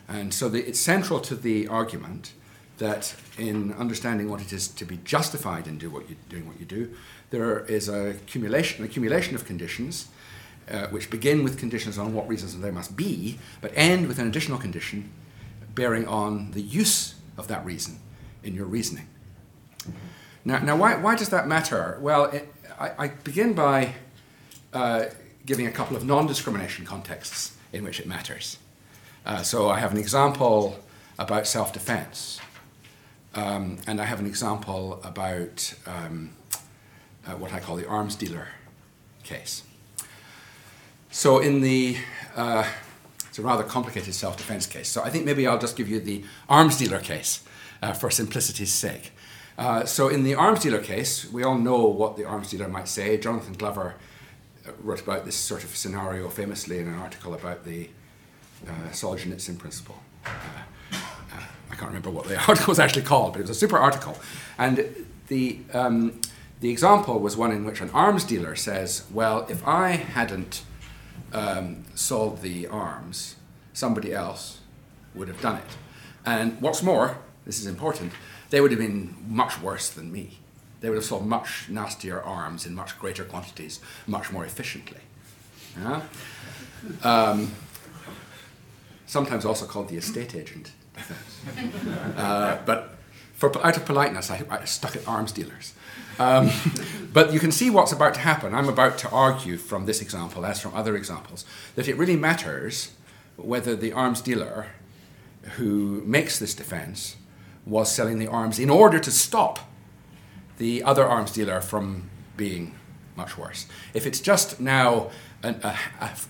And 0.07 0.33
so 0.33 0.49
the, 0.49 0.67
it's 0.67 0.79
central 0.79 1.19
to 1.21 1.35
the 1.35 1.67
argument 1.67 2.33
that 2.77 3.15
in 3.37 3.73
understanding 3.73 4.29
what 4.29 4.41
it 4.41 4.51
is 4.51 4.67
to 4.67 4.85
be 4.85 4.99
justified 5.03 5.67
in 5.67 5.77
do 5.77 5.89
what 5.89 6.09
you, 6.09 6.15
doing 6.29 6.47
what 6.47 6.59
you 6.59 6.65
do, 6.65 6.93
there 7.35 7.59
is 7.65 7.89
a 7.89 8.11
accumulation, 8.11 8.83
an 8.83 8.89
accumulation 8.89 9.35
of 9.35 9.45
conditions 9.45 10.07
uh, 10.71 10.87
which 10.87 11.09
begin 11.09 11.43
with 11.43 11.59
conditions 11.59 11.97
on 11.97 12.13
what 12.13 12.27
reasons 12.27 12.57
there 12.59 12.71
must 12.71 12.95
be, 12.95 13.37
but 13.61 13.71
end 13.75 14.07
with 14.07 14.19
an 14.19 14.27
additional 14.27 14.57
condition 14.57 15.11
bearing 15.75 16.07
on 16.07 16.51
the 16.51 16.61
use 16.61 17.15
of 17.37 17.47
that 17.47 17.65
reason 17.65 17.99
in 18.43 18.55
your 18.55 18.65
reasoning. 18.65 19.07
Now, 20.45 20.59
now 20.59 20.77
why, 20.77 20.95
why 20.95 21.15
does 21.15 21.29
that 21.29 21.47
matter? 21.47 21.97
Well, 21.99 22.25
it, 22.25 22.53
I, 22.79 22.91
I, 22.97 23.07
begin 23.09 23.53
by 23.53 23.95
uh, 24.73 25.05
giving 25.45 25.67
a 25.67 25.71
couple 25.71 25.97
of 25.97 26.05
non 26.05 26.27
discrimination 26.27 26.85
contexts 26.85 27.55
in 27.73 27.83
which 27.83 27.99
it 27.99 28.07
matters. 28.07 28.57
Uh, 29.25 29.43
so 29.43 29.69
I 29.69 29.79
have 29.79 29.91
an 29.91 29.97
example 29.97 30.79
about 31.19 31.47
self 31.47 31.73
defense. 31.73 32.39
Um, 33.33 33.79
and 33.85 33.99
I 33.99 34.05
have 34.05 34.21
an 34.21 34.25
example 34.25 35.01
about 35.03 35.73
um, 35.85 36.29
uh, 37.25 37.31
what 37.33 37.53
I 37.53 37.59
call 37.59 37.75
the 37.75 37.87
arms 37.87 38.15
dealer 38.15 38.49
case. 39.23 39.63
So, 41.09 41.39
in 41.39 41.61
the, 41.61 41.97
uh, 42.35 42.69
it's 43.27 43.39
a 43.39 43.41
rather 43.41 43.63
complicated 43.63 44.13
self 44.13 44.37
defense 44.37 44.67
case. 44.67 44.89
So, 44.89 45.01
I 45.01 45.09
think 45.09 45.25
maybe 45.25 45.47
I'll 45.47 45.59
just 45.59 45.75
give 45.75 45.89
you 45.89 45.99
the 45.99 46.23
arms 46.49 46.77
dealer 46.77 46.99
case 46.99 47.43
uh, 47.81 47.93
for 47.93 48.09
simplicity's 48.09 48.73
sake. 48.73 49.11
Uh, 49.57 49.85
so, 49.85 50.09
in 50.09 50.23
the 50.23 50.35
arms 50.35 50.61
dealer 50.61 50.81
case, 50.81 51.31
we 51.31 51.43
all 51.43 51.57
know 51.57 51.85
what 51.85 52.17
the 52.17 52.25
arms 52.25 52.49
dealer 52.49 52.67
might 52.67 52.87
say. 52.87 53.17
Jonathan 53.17 53.53
Glover 53.53 53.95
uh, 54.67 54.71
wrote 54.81 55.01
about 55.01 55.25
this 55.25 55.35
sort 55.35 55.63
of 55.63 55.75
scenario 55.75 56.29
famously 56.29 56.79
in 56.79 56.87
an 56.87 56.95
article 56.95 57.33
about 57.33 57.63
the 57.63 57.89
uh, 58.67 58.89
Solzhenitsyn 58.91 59.57
principle. 59.57 59.97
I 60.25 61.75
can't 61.75 61.87
remember 61.87 62.09
what 62.09 62.27
the 62.27 62.37
article 62.47 62.71
was 62.71 62.79
actually 62.79 63.03
called, 63.03 63.33
but 63.33 63.39
it 63.39 63.43
was 63.43 63.51
a 63.51 63.55
super 63.55 63.77
article. 63.77 64.17
And 64.57 65.07
the, 65.27 65.59
um, 65.73 66.19
the 66.65 66.71
example 66.71 67.19
was 67.19 67.37
one 67.37 67.51
in 67.51 67.63
which 67.63 67.79
an 67.79 67.91
arms 67.91 68.23
dealer 68.23 68.55
says, 68.55 69.03
Well, 69.13 69.45
if 69.47 69.65
I 69.67 69.89
hadn't 69.89 70.63
um, 71.31 71.83
sold 71.93 72.41
the 72.41 72.65
arms, 72.65 73.35
somebody 73.71 74.11
else 74.11 74.61
would 75.13 75.27
have 75.27 75.39
done 75.41 75.57
it. 75.57 75.77
And 76.25 76.59
what's 76.59 76.81
more, 76.81 77.19
this 77.45 77.59
is 77.59 77.67
important, 77.67 78.13
they 78.49 78.61
would 78.61 78.71
have 78.71 78.79
been 78.79 79.15
much 79.27 79.61
worse 79.61 79.91
than 79.91 80.11
me. 80.11 80.39
They 80.81 80.89
would 80.89 80.95
have 80.95 81.05
sold 81.05 81.27
much 81.27 81.69
nastier 81.69 82.19
arms 82.19 82.65
in 82.65 82.73
much 82.73 82.97
greater 82.97 83.25
quantities, 83.25 83.79
much 84.07 84.31
more 84.31 84.43
efficiently. 84.43 85.01
Yeah? 85.79 86.01
Um, 87.03 87.51
sometimes 89.05 89.45
also 89.45 89.67
called 89.67 89.89
the 89.89 89.97
estate 89.97 90.33
agent 90.33 90.71
uh, 92.17 92.57
but 92.65 92.95
for, 93.35 93.55
out 93.63 93.77
of 93.77 93.85
politeness, 93.85 94.31
I, 94.31 94.43
I 94.49 94.65
stuck 94.65 94.95
at 94.95 95.07
arms 95.07 95.31
dealers. 95.31 95.73
Um, 96.19 96.49
but 97.13 97.33
you 97.33 97.39
can 97.39 97.51
see 97.51 97.69
what's 97.69 97.91
about 97.91 98.13
to 98.15 98.19
happen. 98.19 98.53
I'm 98.53 98.69
about 98.69 98.97
to 98.99 99.09
argue 99.09 99.57
from 99.57 99.85
this 99.85 100.01
example, 100.01 100.45
as 100.45 100.59
from 100.59 100.73
other 100.73 100.95
examples, 100.95 101.45
that 101.75 101.87
it 101.87 101.97
really 101.97 102.15
matters 102.15 102.91
whether 103.37 103.75
the 103.75 103.91
arms 103.93 104.21
dealer 104.21 104.67
who 105.57 106.01
makes 106.05 106.39
this 106.39 106.53
defense 106.53 107.17
was 107.65 107.91
selling 107.91 108.19
the 108.19 108.27
arms 108.27 108.59
in 108.59 108.69
order 108.69 108.99
to 108.99 109.11
stop 109.11 109.59
the 110.57 110.83
other 110.83 111.05
arms 111.05 111.31
dealer 111.31 111.61
from 111.61 112.09
being 112.37 112.75
much 113.15 113.37
worse. 113.37 113.67
If 113.93 114.05
it's 114.05 114.19
just 114.19 114.59
now 114.59 115.09
an, 115.43 115.59
a, 115.63 115.77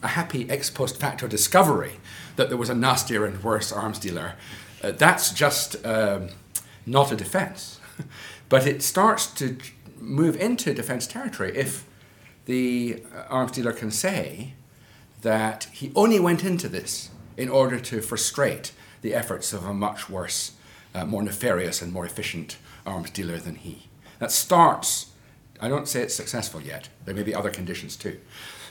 a, 0.02 0.08
happy 0.08 0.50
ex 0.50 0.70
post 0.70 1.00
facto 1.00 1.28
discovery 1.28 1.94
that 2.36 2.50
there 2.50 2.58
was 2.58 2.70
a 2.70 2.76
nastier 2.76 3.26
and 3.26 3.44
worse 3.44 3.72
arms 3.72 4.00
dealer, 4.00 4.36
uh, 4.84 4.92
that's 4.92 5.32
just 5.32 5.84
um, 5.86 6.30
not 6.86 7.12
a 7.12 7.16
defense. 7.16 7.80
but 8.50 8.68
it 8.68 8.84
starts 8.84 9.28
to 9.28 9.58
move 9.98 10.36
into 10.36 10.74
defense 10.74 11.08
territory 11.08 11.56
if 11.56 11.86
the 12.46 13.04
uh, 13.14 13.24
arms 13.30 13.52
dealer 13.52 13.74
can 13.74 13.92
say 13.92 14.54
that 15.22 15.66
he 15.72 15.92
only 15.96 16.20
went 16.20 16.44
into 16.44 16.70
this 16.70 17.10
in 17.38 17.50
order 17.50 17.80
to 17.80 18.02
frustrate 18.02 18.72
the 19.02 19.14
efforts 19.14 19.54
of 19.54 19.66
a 19.66 19.74
much 19.74 20.10
worse, 20.10 20.54
uh, 20.94 21.06
more 21.06 21.24
nefarious, 21.24 21.82
and 21.82 21.92
more 21.92 22.06
efficient 22.06 22.58
arms 22.86 23.10
dealer 23.10 23.38
than 23.38 23.56
he. 23.56 23.88
That 24.20 24.32
starts, 24.32 25.08
I 25.60 25.68
don't 25.68 25.88
say 25.88 26.02
it's 26.02 26.16
successful 26.16 26.62
yet, 26.62 26.90
there 27.06 27.16
may 27.16 27.24
be 27.24 27.36
other 27.36 27.50
conditions 27.50 27.96
too, 27.96 28.20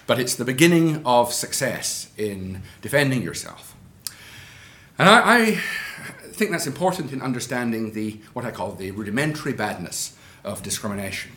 but 0.06 0.18
it's 0.18 0.34
the 0.34 0.44
beginning 0.44 1.04
of 1.04 1.32
success 1.32 2.10
in 2.16 2.62
defending 2.82 3.22
yourself. 3.22 3.74
And 4.98 5.08
I, 5.08 5.46
I 5.46 5.50
think 6.32 6.50
that's 6.50 6.66
important 6.66 7.12
in 7.12 7.20
understanding 7.20 7.92
the, 7.92 8.20
what 8.32 8.44
I 8.44 8.50
call 8.50 8.72
the 8.72 8.92
rudimentary 8.92 9.52
badness 9.52 10.16
of 10.44 10.62
discrimination. 10.62 11.32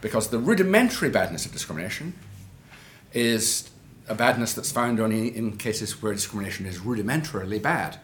Because 0.00 0.28
the 0.28 0.38
rudimentary 0.38 1.10
badness 1.10 1.46
of 1.46 1.52
discrimination 1.52 2.14
is 3.12 3.70
a 4.08 4.14
badness 4.14 4.52
that's 4.52 4.72
found 4.72 4.98
only 5.00 5.36
in 5.36 5.56
cases 5.56 6.02
where 6.02 6.12
discrimination 6.12 6.66
is 6.66 6.78
rudimentarily 6.78 7.60
bad. 7.60 7.98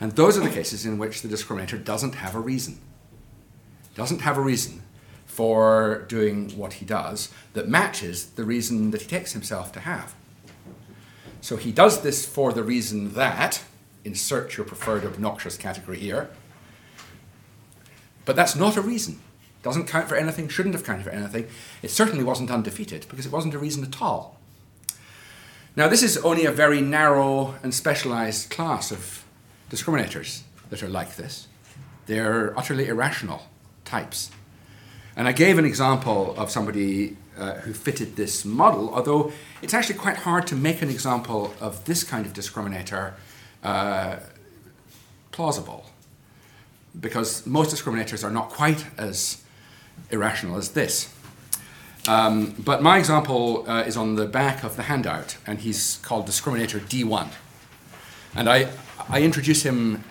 And 0.00 0.12
those 0.12 0.36
are 0.36 0.40
the 0.40 0.50
cases 0.50 0.84
in 0.84 0.98
which 0.98 1.22
the 1.22 1.28
discriminator 1.28 1.82
doesn't 1.82 2.16
have 2.16 2.34
a 2.34 2.40
reason. 2.40 2.80
Doesn't 3.94 4.20
have 4.22 4.36
a 4.36 4.40
reason 4.40 4.82
for 5.26 6.04
doing 6.08 6.50
what 6.56 6.74
he 6.74 6.84
does 6.84 7.28
that 7.54 7.68
matches 7.68 8.26
the 8.26 8.44
reason 8.44 8.90
that 8.90 9.02
he 9.02 9.08
takes 9.08 9.32
himself 9.32 9.72
to 9.72 9.80
have. 9.80 10.14
So 11.40 11.56
he 11.56 11.72
does 11.72 12.02
this 12.02 12.24
for 12.24 12.52
the 12.52 12.62
reason 12.62 13.14
that, 13.14 13.62
insert 14.04 14.56
your 14.56 14.64
preferred 14.64 15.04
obnoxious 15.04 15.56
category 15.56 15.98
here, 15.98 16.30
but 18.24 18.36
that's 18.36 18.56
not 18.56 18.76
a 18.76 18.80
reason. 18.80 19.20
Doesn't 19.64 19.86
count 19.88 20.08
for 20.08 20.14
anything, 20.14 20.48
shouldn't 20.48 20.74
have 20.74 20.84
counted 20.84 21.04
for 21.04 21.10
anything. 21.10 21.46
It 21.82 21.90
certainly 21.90 22.22
wasn't 22.22 22.50
undefeated 22.50 23.06
because 23.08 23.24
it 23.24 23.32
wasn't 23.32 23.54
a 23.54 23.58
reason 23.58 23.82
at 23.82 24.00
all. 24.00 24.38
Now, 25.74 25.88
this 25.88 26.02
is 26.02 26.18
only 26.18 26.44
a 26.44 26.52
very 26.52 26.82
narrow 26.82 27.54
and 27.62 27.74
specialized 27.74 28.50
class 28.50 28.92
of 28.92 29.24
discriminators 29.70 30.42
that 30.68 30.82
are 30.82 30.88
like 30.88 31.16
this. 31.16 31.48
They're 32.06 32.56
utterly 32.58 32.86
irrational 32.86 33.44
types. 33.86 34.30
And 35.16 35.26
I 35.26 35.32
gave 35.32 35.58
an 35.58 35.64
example 35.64 36.34
of 36.36 36.50
somebody 36.50 37.16
uh, 37.38 37.54
who 37.54 37.72
fitted 37.72 38.16
this 38.16 38.44
model, 38.44 38.94
although 38.94 39.32
it's 39.62 39.72
actually 39.72 39.98
quite 39.98 40.18
hard 40.18 40.46
to 40.48 40.54
make 40.54 40.82
an 40.82 40.90
example 40.90 41.54
of 41.58 41.84
this 41.86 42.04
kind 42.04 42.26
of 42.26 42.34
discriminator 42.34 43.14
uh, 43.62 44.16
plausible 45.32 45.86
because 47.00 47.46
most 47.46 47.74
discriminators 47.74 48.22
are 48.22 48.30
not 48.30 48.50
quite 48.50 48.86
as 48.98 49.43
irrational 50.10 50.56
as 50.56 50.70
this. 50.70 51.12
Um, 52.06 52.54
but 52.58 52.82
my 52.82 52.98
example 52.98 53.68
uh, 53.68 53.82
is 53.86 53.96
on 53.96 54.16
the 54.16 54.26
back 54.26 54.62
of 54.62 54.76
the 54.76 54.82
handout, 54.82 55.38
and 55.46 55.60
he's 55.60 55.98
called 56.02 56.26
discriminator 56.26 56.80
D1. 56.80 57.28
And 58.34 58.48
I, 58.48 58.68
I 59.08 59.22
introduce 59.22 59.62
him 59.62 60.04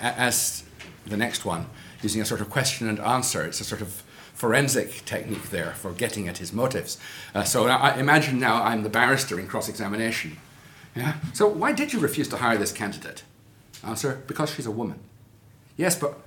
as 0.00 0.64
the 1.06 1.16
next 1.16 1.44
one, 1.44 1.66
using 2.02 2.20
a 2.20 2.24
sort 2.24 2.40
of 2.40 2.48
question 2.48 2.88
and 2.88 3.00
answer. 3.00 3.44
It's 3.44 3.60
a 3.60 3.64
sort 3.64 3.80
of 3.80 4.02
forensic 4.34 5.04
technique 5.04 5.50
there 5.50 5.72
for 5.72 5.92
getting 5.92 6.28
at 6.28 6.38
his 6.38 6.52
motives. 6.52 6.98
Uh, 7.34 7.44
so 7.44 7.66
I 7.66 7.98
imagine 7.98 8.40
now 8.40 8.62
I'm 8.62 8.82
the 8.82 8.88
barrister 8.88 9.38
in 9.38 9.46
cross 9.46 9.68
examination. 9.68 10.38
Yeah? 10.94 11.14
So 11.34 11.46
why 11.46 11.72
did 11.72 11.92
you 11.92 11.98
refuse 11.98 12.28
to 12.28 12.38
hire 12.38 12.56
this 12.56 12.72
candidate? 12.72 13.22
Answer 13.84 14.22
because 14.26 14.50
she's 14.50 14.66
a 14.66 14.70
woman. 14.70 14.98
Yes, 15.76 15.98
but 15.98 16.18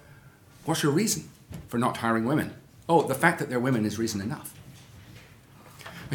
what's 0.66 0.84
your 0.84 0.92
reason 0.92 1.30
for 1.68 1.78
not 1.78 1.98
hiring 1.98 2.26
women? 2.26 2.54
Oh, 2.88 3.04
the 3.04 3.16
fact 3.16 3.40
that 3.40 3.50
they're 3.50 3.60
women 3.60 3.86
is 3.86 3.98
reason 3.98 4.22
enough. 4.22 4.54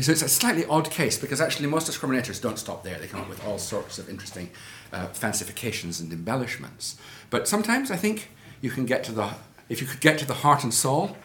So 0.00 0.12
it's 0.12 0.22
a 0.22 0.28
slightly 0.28 0.64
odd 0.66 0.90
case 0.90 1.18
because 1.18 1.40
actually 1.40 1.66
most 1.66 1.90
discriminators 1.90 2.40
don't 2.40 2.58
stop 2.58 2.84
there. 2.84 2.98
They 2.98 3.08
come 3.08 3.20
up 3.20 3.28
with 3.28 3.44
all 3.44 3.58
sorts 3.58 3.98
of 3.98 4.08
interesting 4.08 4.50
uh, 4.92 5.06
fancifications 5.06 5.98
and 5.98 6.12
embellishments. 6.12 6.96
But 7.30 7.48
sometimes 7.48 7.90
I 7.90 7.96
think 7.96 8.30
you 8.60 8.70
can 8.70 8.86
get 8.86 9.02
to 9.04 9.12
the, 9.12 9.30
if 9.68 9.80
you 9.80 9.88
could 9.88 10.00
get 10.00 10.18
to 10.18 10.26
the 10.26 10.34
heart 10.34 10.62
and 10.62 10.72
soul 10.72 11.16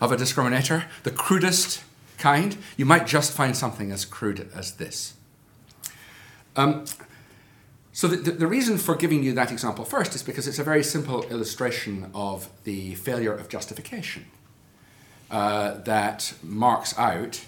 of 0.00 0.12
a 0.12 0.16
discriminator, 0.16 0.84
the 1.02 1.10
crudest 1.10 1.84
kind, 2.16 2.56
you 2.76 2.86
might 2.86 3.06
just 3.06 3.32
find 3.32 3.54
something 3.54 3.92
as 3.92 4.06
crude 4.06 4.48
as 4.54 4.72
this. 4.72 5.14
Um, 6.56 6.86
so 7.92 8.08
the, 8.08 8.16
the, 8.16 8.30
the, 8.32 8.46
reason 8.46 8.78
for 8.78 8.94
giving 8.94 9.22
you 9.22 9.34
that 9.34 9.52
example 9.52 9.84
first 9.84 10.14
is 10.14 10.22
because 10.22 10.48
it's 10.48 10.58
a 10.58 10.64
very 10.64 10.82
simple 10.82 11.22
illustration 11.24 12.10
of 12.14 12.48
the 12.64 12.94
failure 12.94 13.34
of 13.34 13.48
justification 13.48 14.26
uh, 15.32 15.78
that 15.80 16.34
marks 16.42 16.96
out 16.98 17.44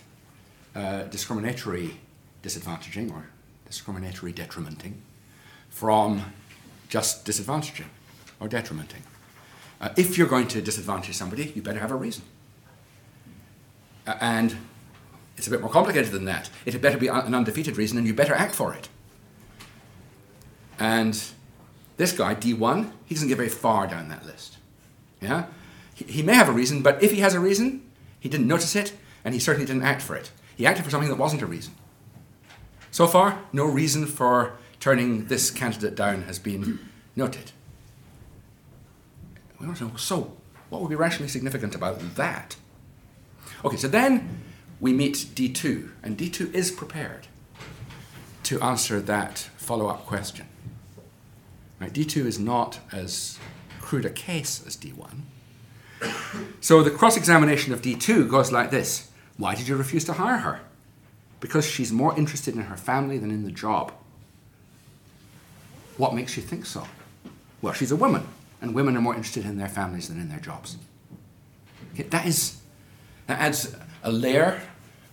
uh, 0.75 1.03
discriminatory 1.05 1.99
disadvantaging 2.43 3.13
or 3.13 3.27
discriminatory 3.67 4.33
detrimenting 4.33 5.03
from 5.69 6.33
just 6.89 7.25
disadvantaging 7.25 7.87
or 8.41 8.49
detrimenting. 8.49 9.03
Uh, 9.81 9.91
if 9.97 10.17
you're 10.17 10.27
going 10.27 10.49
to 10.49 10.63
disadvantage 10.63 11.15
somebody, 11.15 11.53
you 11.55 11.63
better 11.63 11.81
have 11.81 11.91
a 11.91 11.97
reason. 11.97 12.25
Uh, 14.07 14.15
and 14.21 14.57
it's 15.37 15.47
a 15.47 15.51
bit 15.51 15.61
more 15.61 15.71
complicated 15.71 16.11
than 16.13 16.25
that. 16.25 16.51
It 16.65 16.73
had 16.73 16.83
better 16.83 16.99
be 16.99 17.09
an 17.09 17.35
undefeated 17.35 17.77
reason, 17.77 17.99
and 17.99 18.07
you 18.07 18.15
better 18.15 18.35
act 18.35 18.55
for 18.55 18.73
it. 18.73 18.89
And 20.79 21.23
this 21.97 22.13
guy, 22.13 22.35
D1, 22.35 22.91
he 23.05 23.15
doesn't 23.15 23.29
get 23.29 23.37
very 23.37 23.49
far 23.49 23.87
down 23.87 24.09
that 24.09 24.25
list. 24.25 24.57
Yeah? 25.21 25.47
He, 25.95 26.23
may 26.23 26.35
have 26.35 26.49
a 26.49 26.53
reason, 26.53 26.83
but 26.83 27.03
if 27.03 27.13
he 27.13 27.21
has 27.21 27.35
a 27.35 27.41
reason, 27.41 27.83
he 28.19 28.29
didn't 28.29 28.49
notice 28.49 28.75
it, 28.75 28.93
and 29.25 29.33
he 29.33 29.41
certainly 29.41 29.67
didn't 29.67 29.85
act 29.85 30.03
for 30.03 30.17
it. 30.17 30.33
He 30.57 30.67
acted 30.67 30.85
for 30.85 30.91
something 30.91 31.09
that 31.09 31.17
wasn't 31.17 31.43
a 31.43 31.47
reason. 31.47 31.75
So 32.91 33.07
far, 33.07 33.41
no 33.53 33.65
reason 33.65 34.07
for 34.07 34.57
turning 34.81 35.27
this 35.27 35.51
candidate 35.51 35.95
down 35.95 36.23
has 36.23 36.39
been 36.39 36.81
noted. 37.17 37.53
We 39.59 39.73
to 39.73 39.85
know, 39.85 39.97
so 39.97 40.37
what 40.69 40.83
would 40.83 40.91
be 40.91 40.97
rationally 40.97 41.29
significant 41.29 41.75
about 41.75 42.17
that? 42.17 42.57
Okay, 43.65 43.77
so 43.77 43.89
then 43.89 44.43
we 44.81 44.93
meet 44.93 45.15
D2, 45.15 45.91
and 46.03 46.19
D2 46.19 46.53
is 46.53 46.71
prepared 46.71 47.29
to 48.43 48.61
answer 48.61 49.01
that 49.01 49.39
follow 49.57 49.87
up 49.87 50.05
question. 50.07 50.47
Right, 51.81 51.93
D2 51.93 52.27
is 52.27 52.39
not 52.39 52.81
as 52.93 53.39
crude 53.81 54.05
a 54.05 54.11
case 54.11 54.65
as 54.67 54.77
D1. 54.77 55.21
So 56.61 56.83
the 56.83 56.91
cross 56.91 57.17
examination 57.17 57.73
of 57.73 57.83
D2 57.83 58.29
goes 58.29 58.51
like 58.51 58.71
this 58.71 59.11
Why 59.37 59.55
did 59.55 59.69
you 59.69 59.77
refuse 59.77 60.05
to 60.05 60.15
hire 60.15 60.39
her? 60.39 60.61
Because 61.41 61.67
she's 61.67 61.93
more 61.93 62.17
interested 62.17 62.55
in 62.55 62.63
her 62.63 62.77
family 62.77 63.19
than 63.19 63.31
in 63.31 63.45
the 63.45 63.51
job. 63.51 63.93
What 65.97 66.15
makes 66.15 66.37
you 66.37 66.43
think 66.43 66.67
so? 66.67 66.87
Well, 67.61 67.73
she's 67.73 67.93
a 67.93 67.97
woman, 67.97 68.27
and 68.61 68.75
women 68.75 68.97
are 68.97 69.01
more 69.01 69.15
interested 69.15 69.45
in 69.45 69.59
their 69.59 69.69
families 69.69 70.09
than 70.09 70.21
in 70.21 70.29
their 70.29 70.41
jobs. 70.41 70.77
That 71.97 72.27
is 72.27 72.61
that 73.27 73.39
adds 73.39 73.75
a 74.03 74.11
layer 74.11 74.63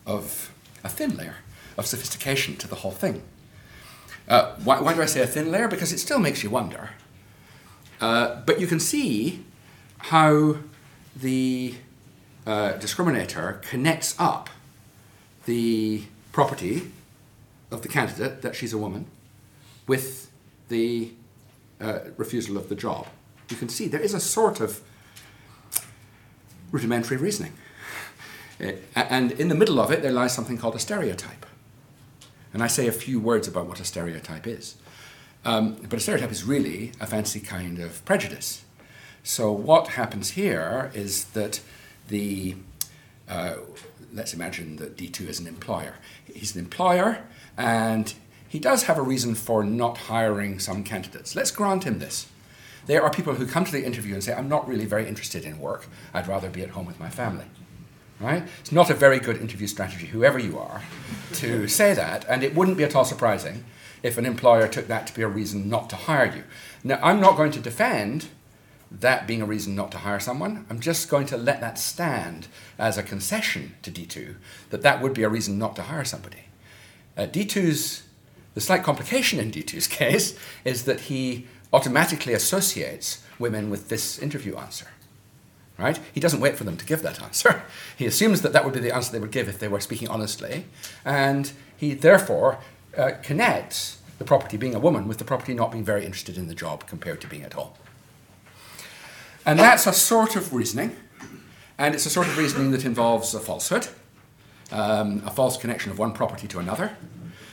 of 0.06 0.52
a 0.84 0.90
thin 0.90 1.16
layer 1.16 1.36
of 1.78 1.86
sophistication 1.86 2.56
to 2.58 2.68
the 2.68 2.76
whole 2.76 2.92
thing. 2.92 3.24
Uh, 4.28 4.56
why, 4.64 4.82
why, 4.82 4.94
do 4.94 5.02
I 5.02 5.06
say 5.06 5.22
a 5.22 5.28
thin 5.28 5.52
layer? 5.52 5.68
Because 5.68 5.92
it 5.92 6.00
still 6.00 6.20
makes 6.20 6.44
you 6.44 6.50
wonder. 6.50 6.92
Uh, 8.00 8.42
but 8.46 8.60
you 8.60 8.68
can 8.68 8.80
see 8.80 9.44
how 9.98 10.58
the 11.16 11.76
uh, 12.46 12.74
discriminator 12.74 13.62
connects 13.62 14.16
up 14.20 14.50
the 15.46 16.04
property 16.32 16.92
of 17.72 17.82
the 17.82 17.88
candidate 17.88 18.42
that 18.42 18.56
she's 18.56 18.74
a 18.74 18.78
woman 18.78 19.06
with 19.88 20.32
the 20.70 21.12
uh, 21.80 22.00
refusal 22.18 22.58
of 22.58 22.70
the 22.70 22.76
job. 22.76 23.08
You 23.50 23.58
can 23.58 23.70
see 23.70 23.88
there 23.88 24.02
is 24.02 24.14
a 24.14 24.20
sort 24.20 24.60
of 24.60 24.82
rudimentary 26.72 27.18
reasoning. 27.18 27.54
Uh, 28.62 28.74
and 28.96 29.32
in 29.34 29.48
the 29.48 29.56
middle 29.56 29.80
of 29.80 29.92
it, 29.92 30.02
there 30.02 30.12
lies 30.12 30.34
something 30.34 30.58
called 30.58 30.76
a 30.76 30.80
stereotype. 30.80 31.46
And 32.54 32.64
I 32.64 32.68
say 32.68 32.88
a 32.88 32.92
few 32.92 33.20
words 33.20 33.48
about 33.48 33.66
what 33.66 33.80
a 33.80 33.86
stereotype 33.86 34.46
is. 34.46 34.76
Um, 35.44 35.76
but 35.90 35.94
a 35.94 36.00
stereotype 36.00 36.32
is 36.32 36.44
really 36.44 36.92
a 37.00 37.08
fancy 37.08 37.40
kind 37.40 37.80
of 37.80 38.04
prejudice. 38.06 38.64
So 39.24 39.52
what 39.52 39.90
happens 39.90 40.32
here 40.32 40.92
is 40.94 41.26
that 41.26 41.62
the, 42.08 42.56
uh, 43.30 43.56
let's 44.14 44.34
imagine 44.34 44.78
that 44.78 44.98
D2 44.98 45.28
is 45.28 45.40
an 45.40 45.48
employer. 45.48 45.96
He's 46.26 46.56
an 46.56 46.62
employer 46.62 47.24
and 47.58 48.14
he 48.48 48.60
does 48.60 48.84
have 48.84 48.98
a 48.98 49.02
reason 49.02 49.36
for 49.36 49.64
not 49.64 49.98
hiring 49.98 50.60
some 50.60 50.84
candidates. 50.84 51.36
Let's 51.36 51.52
grant 51.52 51.86
him 51.86 52.00
this. 52.00 52.28
There 52.86 53.04
are 53.04 53.12
people 53.12 53.36
who 53.36 53.46
come 53.46 53.64
to 53.64 53.72
the 53.72 53.86
interview 53.86 54.16
and 54.16 54.24
say, 54.24 54.34
I'm 54.34 54.50
not 54.50 54.68
really 54.68 54.86
very 54.86 55.08
interested 55.08 55.46
in 55.46 55.60
work. 55.60 55.88
I'd 56.14 56.28
rather 56.28 56.50
be 56.50 56.64
at 56.64 56.72
home 56.72 56.86
with 56.86 57.00
my 57.00 57.10
family. 57.10 57.46
Right? 58.20 58.44
It's 58.60 58.72
not 58.72 58.90
a 58.90 58.94
very 58.94 59.20
good 59.20 59.38
interview 59.38 59.68
strategy, 59.68 60.08
whoever 60.08 60.38
you 60.38 60.60
are, 60.60 60.82
to 61.36 61.68
say 61.80 61.94
that, 61.94 62.26
and 62.28 62.44
it 62.44 62.54
wouldn't 62.54 62.78
be 62.78 62.84
at 62.84 62.96
all 62.96 63.06
surprising 63.06 63.64
if 64.04 64.18
an 64.18 64.26
employer 64.26 64.68
took 64.68 64.88
that 64.88 65.08
to 65.08 65.14
be 65.14 65.22
a 65.22 65.28
reason 65.28 65.70
not 65.70 65.90
to 65.92 65.96
hire 65.96 66.36
you. 66.36 66.44
Now, 66.84 67.00
I'm 67.02 67.20
not 67.20 67.38
going 67.38 67.52
to 67.52 67.60
defend 67.60 68.28
that 68.92 69.26
being 69.26 69.42
a 69.42 69.46
reason 69.46 69.76
not 69.76 69.92
to 69.94 70.00
hire 70.00 70.20
someone. 70.20 70.66
I'm 70.70 70.80
just 70.80 71.10
going 71.10 71.26
to 71.28 71.38
let 71.38 71.62
that 71.62 71.80
stand 71.80 72.48
as 72.78 72.98
a 72.98 73.04
concession 73.04 73.76
to 73.84 73.92
D2 73.92 74.36
that 74.70 74.82
that 74.82 75.02
would 75.02 75.14
be 75.14 75.24
a 75.24 75.30
reason 75.30 75.58
not 75.58 75.76
to 75.78 75.84
hire 75.84 76.04
somebody. 76.04 76.46
Uh, 77.18 77.22
D2's, 77.22 78.04
the 78.54 78.62
slight 78.62 78.84
complication 78.84 79.40
in 79.40 79.52
D2's 79.52 79.88
case 80.02 80.38
is 80.66 80.84
that 80.84 81.02
he 81.02 81.48
automatically 81.72 82.34
associates 82.34 83.24
women 83.40 83.70
with 83.70 83.88
this 83.88 84.20
interview 84.20 84.58
answer. 84.58 84.88
Right? 85.78 86.00
He 86.14 86.20
doesn't 86.20 86.42
wait 86.42 86.58
for 86.58 86.64
them 86.64 86.78
to 86.78 86.86
give 86.86 87.02
that 87.02 87.22
answer. 87.22 87.64
He 87.98 88.06
assumes 88.06 88.42
that 88.42 88.52
that 88.54 88.66
would 88.66 88.74
be 88.74 88.80
the 88.80 88.94
answer 88.94 89.12
they 89.12 89.20
would 89.20 89.32
give 89.32 89.48
if 89.48 89.60
they 89.60 89.68
were 89.68 89.80
speaking 89.80 90.08
honestly, 90.08 90.66
and 91.06 91.52
he 91.78 91.94
therefore 91.94 92.58
uh, 92.98 93.12
connects 93.22 94.02
the 94.18 94.26
property 94.26 94.58
being 94.58 94.74
a 94.74 94.80
woman 94.80 95.08
with 95.08 95.20
the 95.20 95.24
property 95.24 95.54
not 95.54 95.72
being 95.72 95.84
very 95.84 96.04
interested 96.04 96.36
in 96.36 96.48
the 96.48 96.56
job 96.56 96.88
compared 96.88 97.22
to 97.22 97.28
being 97.28 97.44
at 97.44 97.54
home. 97.54 97.70
And 99.46 99.58
that's 99.58 99.88
a 99.88 99.94
sort 99.94 100.36
of 100.36 100.54
reasoning, 100.54 100.96
and 101.78 101.96
it's 101.96 102.06
a 102.06 102.12
sort 102.12 102.28
of 102.28 102.38
reasoning 102.38 102.72
that 102.72 102.86
involves 102.86 103.34
a 103.34 103.40
falsehood, 103.40 103.88
um, 104.72 105.24
a 105.26 105.32
false 105.32 105.58
connection 105.58 105.92
of 105.92 105.98
one 105.98 106.14
property 106.14 106.48
to 106.50 106.60
another. 106.60 106.96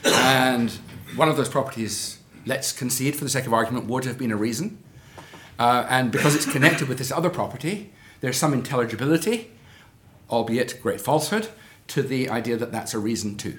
And 0.05 0.71
one 1.15 1.29
of 1.29 1.35
those 1.35 1.49
properties, 1.49 2.19
let's 2.45 2.71
concede 2.71 3.15
for 3.15 3.23
the 3.23 3.29
sake 3.29 3.47
of 3.47 3.53
argument, 3.53 3.87
would 3.87 4.05
have 4.05 4.19
been 4.19 4.31
a 4.31 4.35
reason. 4.35 4.77
Uh, 5.57 5.87
and 5.89 6.11
because 6.11 6.35
it's 6.35 6.45
connected 6.45 6.87
with 6.87 6.99
this 6.99 7.11
other 7.11 7.29
property, 7.29 7.91
there's 8.21 8.37
some 8.37 8.53
intelligibility, 8.53 9.49
albeit 10.29 10.79
great 10.83 11.01
falsehood, 11.01 11.49
to 11.87 12.03
the 12.03 12.29
idea 12.29 12.55
that 12.55 12.71
that's 12.71 12.93
a 12.93 12.99
reason 12.99 13.35
too. 13.35 13.57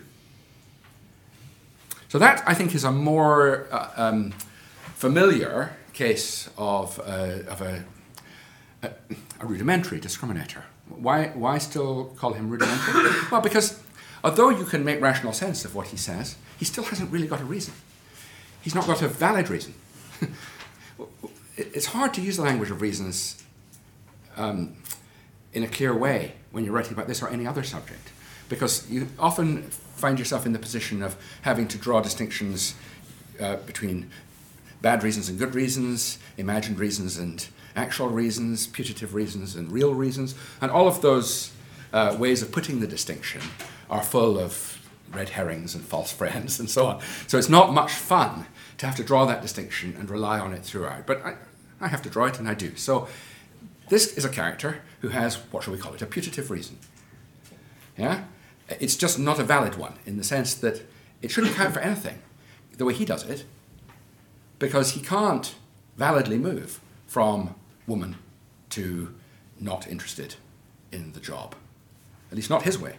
So 2.08 2.18
that, 2.20 2.44
I 2.46 2.54
think, 2.54 2.76
is 2.76 2.84
a 2.84 2.92
more 2.92 3.66
uh, 3.72 3.90
um, 3.96 4.30
familiar 4.94 5.76
case 5.92 6.48
of, 6.56 7.00
uh, 7.00 7.42
of 7.48 7.60
a 7.60 7.84
a, 8.82 8.90
rudimentary 9.42 10.00
discriminator. 10.00 10.62
Why, 10.88 11.28
why 11.28 11.58
still 11.58 12.06
call 12.16 12.32
him 12.32 12.50
rudimentary? 12.50 13.10
well, 13.30 13.40
because 13.40 13.80
although 14.24 14.50
you 14.50 14.64
can 14.64 14.84
make 14.84 15.00
rational 15.00 15.32
sense 15.32 15.64
of 15.64 15.74
what 15.74 15.88
he 15.88 15.96
says, 15.96 16.36
he 16.58 16.64
still 16.64 16.84
hasn't 16.84 17.10
really 17.10 17.26
got 17.26 17.40
a 17.40 17.44
reason. 17.44 17.74
He's 18.62 18.74
not 18.74 18.86
got 18.86 19.02
a 19.02 19.08
valid 19.08 19.48
reason. 19.48 19.74
it's 21.56 21.86
hard 21.86 22.14
to 22.14 22.20
use 22.20 22.36
the 22.36 22.42
language 22.42 22.70
of 22.70 22.80
reasons 22.82 23.42
um, 24.36 24.76
in 25.52 25.62
a 25.62 25.68
clear 25.68 25.96
way 25.96 26.32
when 26.50 26.64
you're 26.64 26.74
writing 26.74 26.92
about 26.92 27.08
this 27.08 27.22
or 27.22 27.28
any 27.28 27.46
other 27.46 27.62
subject, 27.62 28.12
because 28.48 28.90
you 28.90 29.08
often 29.18 29.62
find 29.62 30.18
yourself 30.18 30.46
in 30.46 30.52
the 30.52 30.58
position 30.58 31.02
of 31.02 31.16
having 31.42 31.68
to 31.68 31.78
draw 31.78 32.00
distinctions 32.00 32.74
uh, 33.40 33.56
between 33.56 34.10
bad 34.82 35.02
reasons 35.02 35.28
and 35.28 35.38
good 35.38 35.54
reasons, 35.54 36.18
imagined 36.36 36.78
reasons 36.78 37.18
and 37.18 37.46
actual 37.76 38.08
reasons, 38.08 38.66
putative 38.66 39.14
reasons, 39.14 39.54
and 39.54 39.70
real 39.70 39.94
reasons. 39.94 40.34
And 40.60 40.70
all 40.70 40.88
of 40.88 41.02
those 41.02 41.52
uh, 41.92 42.16
ways 42.18 42.42
of 42.42 42.52
putting 42.52 42.80
the 42.80 42.86
distinction 42.86 43.40
are 43.88 44.02
full 44.02 44.38
of 44.38 44.78
red 45.12 45.30
herrings 45.30 45.74
and 45.74 45.84
false 45.84 46.12
friends 46.20 46.60
and 46.60 46.70
so 46.70 46.86
on. 46.86 47.00
So 47.26 47.38
it's 47.38 47.48
not 47.48 47.72
much 47.72 47.92
fun 47.92 48.46
to 48.78 48.86
have 48.86 48.96
to 48.96 49.04
draw 49.04 49.26
that 49.26 49.42
distinction 49.42 49.94
and 49.98 50.08
rely 50.08 50.38
on 50.38 50.52
it 50.52 50.64
throughout. 50.64 51.06
But 51.06 51.24
I, 51.24 51.34
I 51.80 51.88
have 51.88 52.02
to 52.02 52.10
draw 52.10 52.26
it, 52.26 52.38
and 52.38 52.48
I 52.48 52.54
do. 52.54 52.76
So 52.76 53.08
this 53.88 54.16
is 54.16 54.24
a 54.24 54.28
character 54.28 54.82
who 55.00 55.08
has, 55.08 55.36
what 55.50 55.64
shall 55.64 55.72
we 55.72 55.78
call 55.78 55.94
it, 55.94 56.02
a 56.02 56.06
putative 56.06 56.50
reason. 56.50 56.78
Yeah? 57.96 58.24
It's 58.68 58.96
just 58.96 59.18
not 59.18 59.38
a 59.38 59.44
valid 59.44 59.76
one 59.76 59.94
in 60.06 60.16
the 60.16 60.24
sense 60.24 60.54
that 60.54 60.82
it 61.22 61.30
shouldn't 61.30 61.54
count 61.54 61.74
for 61.74 61.80
anything 61.80 62.18
the 62.76 62.84
way 62.84 62.94
he 62.94 63.04
does 63.04 63.28
it 63.28 63.44
because 64.60 64.92
he 64.92 65.00
can't 65.00 65.56
validly 65.96 66.38
move 66.38 66.80
from 67.08 67.56
woman 67.88 68.14
to 68.68 69.12
not 69.58 69.88
interested 69.88 70.36
in 70.92 71.12
the 71.12 71.20
job. 71.20 71.56
At 72.30 72.36
least 72.36 72.50
not 72.50 72.62
his 72.62 72.78
way. 72.78 72.96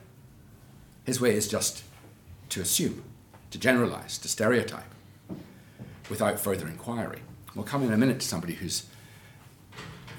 His 1.05 1.21
way 1.21 1.33
is 1.33 1.47
just 1.47 1.83
to 2.49 2.59
assume, 2.59 3.03
to 3.51 3.57
generalize, 3.57 4.17
to 4.17 4.27
stereotype, 4.27 4.83
without 6.09 6.39
further 6.39 6.67
inquiry. 6.67 7.21
We'll 7.55 7.63
come 7.63 7.83
in 7.83 7.93
a 7.93 7.97
minute 7.97 8.19
to 8.19 8.27
somebody 8.27 8.53
who's 8.53 8.85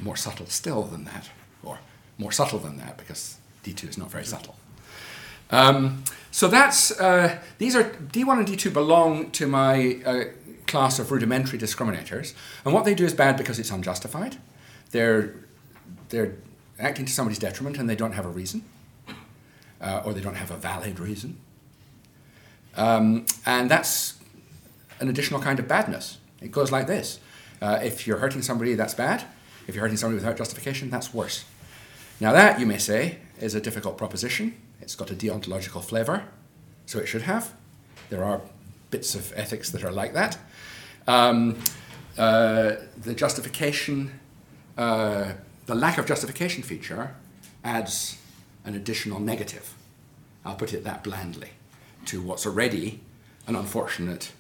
more 0.01 0.17
subtle 0.17 0.47
still 0.47 0.85
than 0.85 1.05
that, 1.05 1.29
or 1.63 1.79
more 2.19 2.33
subtle 2.33 2.59
than 2.59 2.79
that, 2.79 2.97
because 2.97 3.37
D2 3.65 3.91
is 3.91 3.99
not 3.99 4.11
very 4.11 4.25
subtle. 4.25 4.57
Um, 5.51 6.03
so 6.31 6.49
that's 6.49 6.99
uh, 6.99 7.39
these 7.59 7.77
are 7.77 7.85
D1 7.85 8.39
and 8.39 8.49
D2 8.49 8.73
belong 8.73 9.31
to 9.33 9.47
my 9.47 10.01
uh, 10.05 10.25
class 10.73 10.99
of 10.99 11.13
rudimentary 11.13 11.59
discriminators, 11.59 12.35
and 12.65 12.75
what 12.75 12.85
they 12.85 12.95
do 12.95 13.05
is 13.05 13.15
bad 13.15 13.37
because 13.37 13.59
it's 13.61 13.71
unjustified 13.71 14.37
they're, 14.93 15.35
they're 16.11 16.37
acting 16.79 17.05
to 17.07 17.13
somebody's 17.13 17.39
detriment 17.39 17.79
and 17.79 17.91
they 17.91 17.97
don't 17.97 18.13
have 18.13 18.25
a 18.25 18.29
reason, 18.29 18.63
uh, 19.81 20.03
or 20.05 20.15
they 20.15 20.21
don't 20.21 20.37
have 20.37 20.51
a 20.51 20.57
valid 20.57 21.01
reason. 21.01 21.39
Um, 22.77 23.27
and 23.45 23.71
that's 23.71 24.15
an 25.01 25.09
additional 25.09 25.41
kind 25.41 25.59
of 25.59 25.67
badness. 25.67 26.19
It 26.41 26.53
goes 26.53 26.71
like 26.71 26.87
this 26.87 27.19
uh, 27.61 27.81
if 27.83 28.07
you're 28.07 28.19
hurting 28.19 28.43
somebody, 28.43 28.75
that's 28.75 28.95
bad. 28.95 29.25
If 29.67 29.75
you're 29.75 29.83
hurting 29.83 29.97
somebody 29.97 30.17
without 30.17 30.37
justification, 30.37 30.91
that's 30.91 31.13
worse. 31.13 31.45
Now, 32.21 32.33
that, 32.33 32.61
you 32.61 32.67
may 32.67 32.79
say, 32.79 33.19
is 33.41 33.55
a 33.55 33.61
difficult 33.61 33.97
proposition. 33.97 34.55
It's 34.81 34.95
got 34.95 35.11
a 35.11 35.15
deontological 35.15 35.85
flavour, 35.85 36.25
so 36.87 36.99
it 36.99 37.07
should 37.07 37.23
have. 37.23 37.53
There 38.11 38.25
are 38.25 38.41
bits 38.91 39.15
of 39.15 39.33
ethics 39.37 39.71
that 39.71 39.85
are 39.85 39.93
like 39.93 40.13
that. 40.15 40.39
Um, 41.07 41.59
uh, 42.19 42.73
the 42.97 43.15
justification 43.15 44.21
uh, 44.77 45.33
the 45.67 45.75
lack 45.75 45.99
of 45.99 46.07
justification 46.07 46.63
feature 46.63 47.15
adds 47.65 48.19
an 48.65 48.75
additional 48.75 49.21
negative, 49.21 49.75
I'll 50.45 50.57
put 50.57 50.73
it 50.73 50.85
that 50.85 51.05
blandly, 51.05 51.51
to 52.07 52.21
what's 52.21 52.47
already 52.47 53.01
an 53.47 53.57
unfortunate 53.57 54.33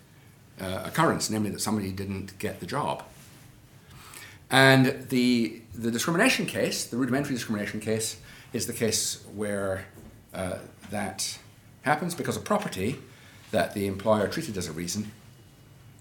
uh, 0.60 0.82
occurrence, 0.84 1.30
namely 1.30 1.50
that 1.50 1.60
somebody 1.60 1.92
didn't 1.92 2.38
get 2.38 2.60
the 2.60 2.66
job. 2.66 3.04
And 4.50 5.08
the, 5.08 5.62
the 5.74 5.90
discrimination 5.90 6.46
case, 6.46 6.84
the 6.84 6.96
rudimentary 6.96 7.34
discrimination 7.34 7.80
case, 7.80 8.20
is 8.52 8.66
the 8.66 8.72
case 8.72 9.24
where 9.34 9.86
uh, 10.34 10.58
that 10.90 11.38
happens 11.82 12.14
because 12.14 12.36
a 12.36 12.40
property 12.40 12.98
that 13.50 13.74
the 13.74 13.86
employer 13.86 14.28
treated 14.28 14.56
as 14.56 14.68
a 14.68 14.72
reason 14.72 15.10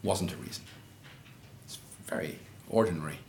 wasn't 0.04 0.34
a 0.34 0.38
reason. 0.38 0.64
It's 1.66 1.78
very 2.08 2.40
ordinary 2.70 3.20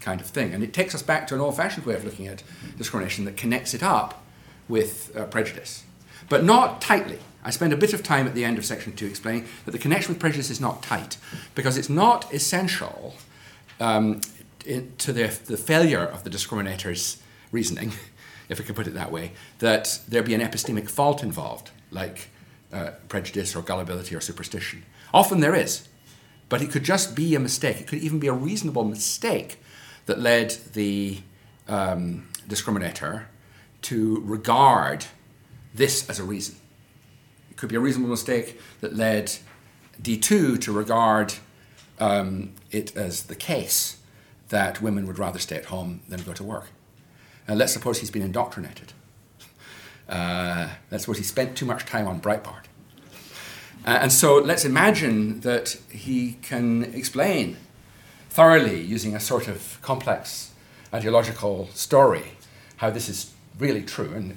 kind 0.00 0.20
of 0.20 0.26
thing. 0.26 0.52
And 0.52 0.62
it 0.62 0.72
takes 0.72 0.94
us 0.94 1.02
back 1.02 1.26
to 1.28 1.34
an 1.34 1.40
old 1.40 1.56
fashioned 1.56 1.86
way 1.86 1.94
of 1.94 2.04
looking 2.04 2.26
at 2.26 2.42
discrimination 2.76 3.24
that 3.24 3.36
connects 3.36 3.74
it 3.74 3.82
up 3.82 4.22
with 4.68 5.16
uh, 5.16 5.24
prejudice, 5.26 5.84
but 6.28 6.44
not 6.44 6.80
tightly. 6.80 7.18
I 7.44 7.50
spend 7.50 7.72
a 7.72 7.76
bit 7.76 7.92
of 7.92 8.02
time 8.02 8.26
at 8.26 8.34
the 8.34 8.44
end 8.44 8.58
of 8.58 8.64
section 8.64 8.92
two 8.92 9.06
explaining 9.06 9.46
that 9.64 9.72
the 9.72 9.78
connection 9.78 10.12
with 10.12 10.20
prejudice 10.20 10.50
is 10.50 10.60
not 10.60 10.82
tight 10.82 11.16
because 11.54 11.76
it's 11.76 11.88
not 11.88 12.32
essential 12.32 13.14
um, 13.80 14.20
to 14.60 15.12
the, 15.12 15.26
the 15.46 15.56
failure 15.56 16.04
of 16.04 16.22
the 16.22 16.30
discriminator's 16.30 17.20
reasoning, 17.50 17.92
if 18.48 18.58
we 18.58 18.64
can 18.64 18.74
put 18.74 18.86
it 18.86 18.94
that 18.94 19.10
way, 19.10 19.32
that 19.58 20.00
there 20.08 20.22
be 20.22 20.34
an 20.34 20.40
epistemic 20.40 20.88
fault 20.88 21.22
involved, 21.22 21.70
like 21.90 22.28
uh, 22.72 22.90
prejudice 23.08 23.56
or 23.56 23.62
gullibility 23.62 24.14
or 24.14 24.20
superstition. 24.20 24.84
Often 25.12 25.40
there 25.40 25.54
is, 25.54 25.88
but 26.52 26.60
it 26.60 26.70
could 26.70 26.84
just 26.84 27.16
be 27.16 27.34
a 27.34 27.40
mistake. 27.40 27.80
It 27.80 27.86
could 27.86 28.00
even 28.00 28.18
be 28.18 28.26
a 28.26 28.34
reasonable 28.34 28.84
mistake 28.84 29.58
that 30.04 30.18
led 30.18 30.50
the 30.74 31.20
um, 31.66 32.28
discriminator 32.46 33.22
to 33.88 34.20
regard 34.20 35.06
this 35.72 36.06
as 36.10 36.18
a 36.18 36.22
reason. 36.22 36.56
It 37.50 37.56
could 37.56 37.70
be 37.70 37.76
a 37.76 37.80
reasonable 37.80 38.10
mistake 38.10 38.60
that 38.82 38.94
led 38.94 39.32
D2 40.02 40.60
to 40.60 40.72
regard 40.72 41.32
um, 41.98 42.52
it 42.70 42.94
as 42.94 43.22
the 43.22 43.34
case 43.34 43.96
that 44.50 44.82
women 44.82 45.06
would 45.06 45.18
rather 45.18 45.38
stay 45.38 45.56
at 45.56 45.64
home 45.64 46.02
than 46.06 46.20
go 46.20 46.34
to 46.34 46.44
work. 46.44 46.66
And 47.48 47.58
let's 47.58 47.72
suppose 47.72 48.00
he's 48.00 48.10
been 48.10 48.20
indoctrinated. 48.20 48.92
Uh, 50.06 50.68
let's 50.90 51.04
suppose 51.04 51.16
he 51.16 51.24
spent 51.24 51.56
too 51.56 51.64
much 51.64 51.86
time 51.86 52.06
on 52.06 52.20
Breitbart. 52.20 52.64
Uh, 53.84 53.98
and 54.02 54.12
so 54.12 54.36
let's 54.36 54.64
imagine 54.64 55.40
that 55.40 55.76
he 55.90 56.38
can 56.42 56.84
explain 56.94 57.56
thoroughly 58.30 58.80
using 58.80 59.14
a 59.14 59.20
sort 59.20 59.48
of 59.48 59.78
complex 59.82 60.52
ideological 60.94 61.68
story 61.74 62.32
how 62.76 62.90
this 62.90 63.08
is 63.08 63.32
really 63.58 63.82
true 63.82 64.12
and 64.14 64.36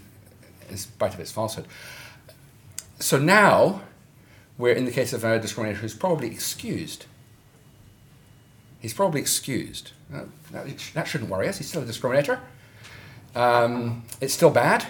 in 0.69 0.77
spite 0.77 1.13
of 1.13 1.19
its 1.19 1.31
falsehood. 1.31 1.65
So 2.99 3.17
now 3.17 3.81
we're 4.58 4.73
in 4.73 4.86
the 4.86 4.91
case 4.91 5.13
of 5.13 5.23
a 5.23 5.39
discriminator 5.39 5.75
who's 5.75 5.93
probably 5.93 6.27
excused. 6.27 7.05
he's 8.79 8.93
probably 8.93 9.21
excused. 9.21 9.91
That, 10.10 10.27
that 10.93 11.08
shouldn't 11.08 11.29
worry 11.29 11.47
us. 11.47 11.58
He's 11.58 11.67
still 11.67 11.81
a 11.81 11.86
discriminator. 11.86 12.39
Um, 13.36 14.03
it's 14.21 14.34
still 14.34 14.49
bad. 14.49 14.86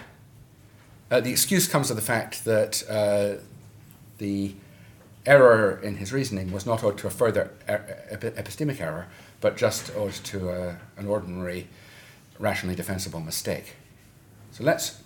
Uh, 1.09 1.19
the 1.21 1.31
excuse 1.31 1.67
comes 1.67 1.89
of 1.89 1.95
the 1.95 2.01
fact 2.01 2.45
that 2.45 2.83
uh, 2.89 3.41
the 4.17 4.55
error 5.25 5.79
in 5.81 5.95
his 5.95 6.13
reasoning 6.13 6.51
was 6.51 6.65
not 6.65 6.83
owed 6.83 6.97
to 6.99 7.07
a 7.07 7.09
further 7.09 7.51
er- 7.67 8.03
epistemic 8.11 8.79
error, 8.79 9.07
but 9.41 9.57
just 9.57 9.95
owed 9.95 10.13
to 10.13 10.49
a, 10.49 10.69
uh, 10.69 10.75
an 10.97 11.07
ordinary, 11.07 11.67
rationally 12.39 12.75
defensible 12.75 13.19
mistake. 13.19 13.75
So 14.51 14.63
let's, 14.63 15.01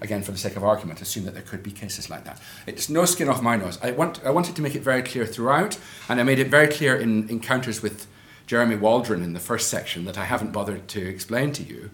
again, 0.00 0.22
for 0.22 0.32
the 0.32 0.38
sake 0.38 0.56
of 0.56 0.64
argument, 0.64 1.00
assume 1.00 1.24
that 1.24 1.34
there 1.34 1.42
could 1.42 1.62
be 1.62 1.70
cases 1.70 2.10
like 2.10 2.24
that. 2.24 2.40
It's 2.66 2.88
no 2.88 3.04
skin 3.04 3.28
off 3.28 3.42
my 3.42 3.56
nose. 3.56 3.78
I, 3.82 3.92
want, 3.92 4.20
I 4.24 4.30
wanted 4.30 4.56
to 4.56 4.62
make 4.62 4.74
it 4.74 4.82
very 4.82 5.02
clear 5.02 5.26
throughout, 5.26 5.78
and 6.08 6.20
I 6.20 6.24
made 6.24 6.38
it 6.38 6.48
very 6.48 6.68
clear 6.68 6.96
in 6.96 7.28
encounters 7.28 7.82
with 7.82 8.06
Jeremy 8.46 8.76
Waldron 8.76 9.22
in 9.22 9.32
the 9.32 9.40
first 9.40 9.68
section 9.68 10.04
that 10.06 10.18
I 10.18 10.24
haven't 10.24 10.52
bothered 10.52 10.88
to 10.88 11.08
explain 11.08 11.52
to 11.52 11.62
you, 11.62 11.90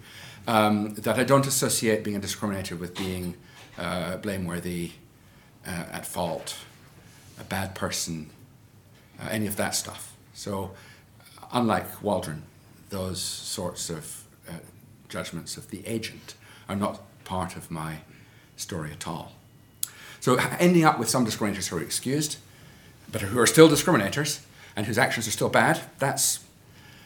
um, 0.46 0.94
that 0.94 1.18
I 1.18 1.24
don't 1.24 1.46
associate 1.46 2.02
being 2.02 2.16
a 2.16 2.20
discriminator 2.20 2.78
with 2.78 2.96
being 2.96 3.36
uh, 3.78 4.16
blameworthy, 4.16 4.92
uh, 5.66 5.84
at 5.92 6.06
fault, 6.06 6.56
a 7.40 7.44
bad 7.44 7.74
person, 7.74 8.30
uh, 9.20 9.28
any 9.30 9.46
of 9.46 9.56
that 9.56 9.74
stuff. 9.74 10.14
So, 10.34 10.72
unlike 11.52 12.02
Waldron, 12.02 12.42
those 12.90 13.20
sorts 13.20 13.90
of 13.90 14.24
uh, 14.48 14.52
judgments 15.08 15.56
of 15.56 15.70
the 15.70 15.86
agent 15.86 16.34
are 16.68 16.76
not 16.76 17.02
part 17.24 17.56
of 17.56 17.70
my 17.70 17.98
story 18.56 18.92
at 18.92 19.06
all. 19.06 19.32
So, 20.20 20.36
ending 20.58 20.84
up 20.84 20.98
with 20.98 21.08
some 21.08 21.26
discriminators 21.26 21.68
who 21.68 21.78
are 21.78 21.82
excused, 21.82 22.38
but 23.10 23.20
who 23.22 23.38
are 23.38 23.46
still 23.46 23.68
discriminators 23.68 24.40
and 24.74 24.86
whose 24.86 24.98
actions 24.98 25.26
are 25.26 25.32
still 25.32 25.48
bad, 25.48 25.80
that's 25.98 26.40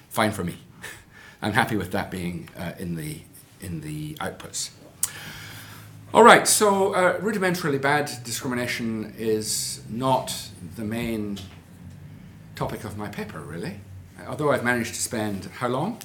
fine 0.09 0.33
for 0.33 0.45
me. 0.45 0.57
I'm 1.43 1.53
happy 1.53 1.77
with 1.77 1.93
that 1.93 2.11
being 2.11 2.49
uh, 2.59 2.73
in, 2.79 2.97
the, 2.97 3.21
in 3.61 3.81
the 3.81 4.15
outputs. 4.15 4.71
All 6.13 6.25
right, 6.25 6.49
so 6.49 6.93
uh, 6.93 7.21
rudimentarily 7.21 7.81
bad 7.81 8.11
discrimination 8.25 9.15
is 9.17 9.81
not 9.89 10.51
the 10.75 10.83
main 10.83 11.39
topic 12.57 12.83
of 12.83 12.99
my 12.99 13.07
paper, 13.07 13.39
really. 13.39 13.77
Although 14.27 14.51
I've 14.51 14.65
managed 14.65 14.97
to 14.97 15.01
spend 15.01 15.45
how 15.45 15.69
long? 15.69 16.01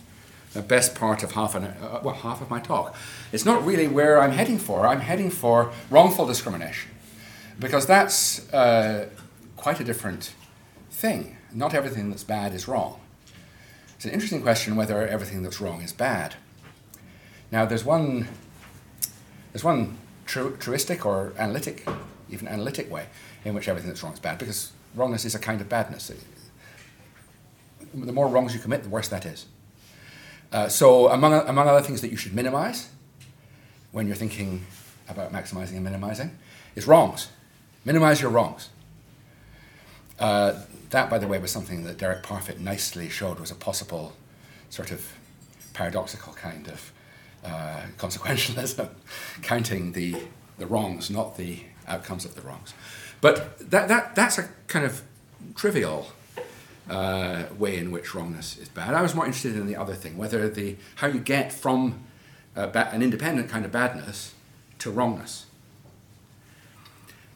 The 0.54 0.62
best 0.62 0.94
part 0.94 1.24
of 1.24 1.32
half 1.32 1.56
an 1.56 1.64
uh, 1.64 2.02
well, 2.04 2.14
half 2.14 2.40
of 2.40 2.52
my 2.52 2.60
talk. 2.60 2.96
It's 3.32 3.46
not 3.46 3.66
really 3.66 3.88
where 3.88 4.22
I'm 4.22 4.34
heading 4.34 4.60
for. 4.60 4.86
I'm 4.86 5.00
heading 5.00 5.32
for 5.32 5.72
wrongful 5.90 6.28
discrimination, 6.28 6.92
because 7.58 7.88
that's 7.88 8.48
uh, 8.54 9.10
quite 9.58 9.80
a 9.80 9.84
different 9.84 10.36
thing. 10.92 11.36
Not 11.52 11.74
everything 11.74 12.12
that's 12.12 12.24
bad 12.24 12.54
is 12.54 12.68
wrong. 12.68 13.00
It's 13.96 14.06
an 14.06 14.12
interesting 14.12 14.44
question 14.44 14.76
whether 14.76 15.08
everything 15.08 15.42
that's 15.42 15.60
wrong 15.60 15.82
is 15.82 15.94
bad. 15.94 16.36
Now, 17.52 17.66
there's 17.66 17.84
one 17.84 18.28
there's 19.56 19.64
one 19.64 19.98
tru- 20.26 20.58
truistic 20.58 21.06
or 21.06 21.32
analytic, 21.38 21.88
even 22.30 22.46
analytic 22.46 22.92
way 22.92 23.06
in 23.46 23.54
which 23.54 23.70
everything 23.70 23.88
that's 23.88 24.04
wrong 24.04 24.12
is 24.12 24.20
bad, 24.20 24.38
because 24.38 24.74
wrongness 24.96 25.24
is 25.24 25.34
a 25.34 25.40
kind 25.40 25.62
of 25.62 25.70
badness. 25.70 26.12
The 27.94 28.12
more 28.12 28.28
wrongs 28.28 28.54
you 28.54 28.60
commit, 28.60 28.84
the 28.84 28.90
worse 28.90 29.08
that 29.08 29.26
is. 29.26 29.46
Uh, 30.52 30.68
so, 30.68 31.08
among, 31.08 31.32
among 31.48 31.70
other 31.70 31.80
things 31.80 32.02
that 32.02 32.12
you 32.12 32.18
should 32.18 32.34
minimize 32.34 32.90
when 33.94 34.08
you're 34.08 34.18
thinking 34.18 34.66
about 35.08 35.32
maximizing 35.32 35.76
and 35.76 35.86
minimizing 35.86 36.38
is 36.76 36.86
wrongs. 36.86 37.30
Minimize 37.86 38.22
your 38.22 38.32
wrongs. 38.32 38.68
Uh, 40.20 40.64
that, 40.90 41.10
by 41.10 41.18
the 41.18 41.30
way, 41.30 41.40
was 41.40 41.52
something 41.52 41.86
that 41.86 41.98
Derek 41.98 42.24
Parfit 42.24 42.60
nicely 42.60 43.08
showed 43.08 43.40
was 43.40 43.52
a 43.52 43.56
possible 43.56 44.18
sort 44.70 44.92
of 44.92 45.14
paradoxical 45.72 46.34
kind 46.34 46.68
of 46.68 46.92
uh, 47.46 47.82
consequentialism, 47.98 48.90
counting 49.42 49.92
the, 49.92 50.16
the 50.58 50.66
wrongs, 50.66 51.10
not 51.10 51.38
the 51.38 51.60
outcomes 51.88 52.26
of 52.26 52.36
the 52.36 52.42
wrongs. 52.42 52.74
But 53.22 53.58
that, 53.72 53.88
that, 53.88 54.16
that's 54.16 54.38
a 54.38 54.50
kind 54.68 54.86
of 54.86 55.02
trivial 55.56 56.08
uh, 56.90 57.44
way 57.58 57.78
in 57.78 57.92
which 57.92 58.14
wrongness 58.14 58.58
is 58.58 58.70
bad. 58.70 58.94
I 58.94 59.02
was 59.02 59.16
more 59.16 59.26
interested 59.26 59.56
in 59.56 59.68
the 59.68 59.76
other 59.76 59.94
thing, 59.94 60.18
whether 60.18 60.50
the, 60.50 60.76
how 60.96 61.08
you 61.08 61.20
get 61.20 61.52
from 61.52 62.02
uh, 62.56 62.68
ba- 62.68 62.90
an 62.92 63.02
independent 63.02 63.50
kind 63.50 63.66
of 63.66 63.72
badness 63.72 64.34
to 64.80 64.92
wrongness. 64.92 65.46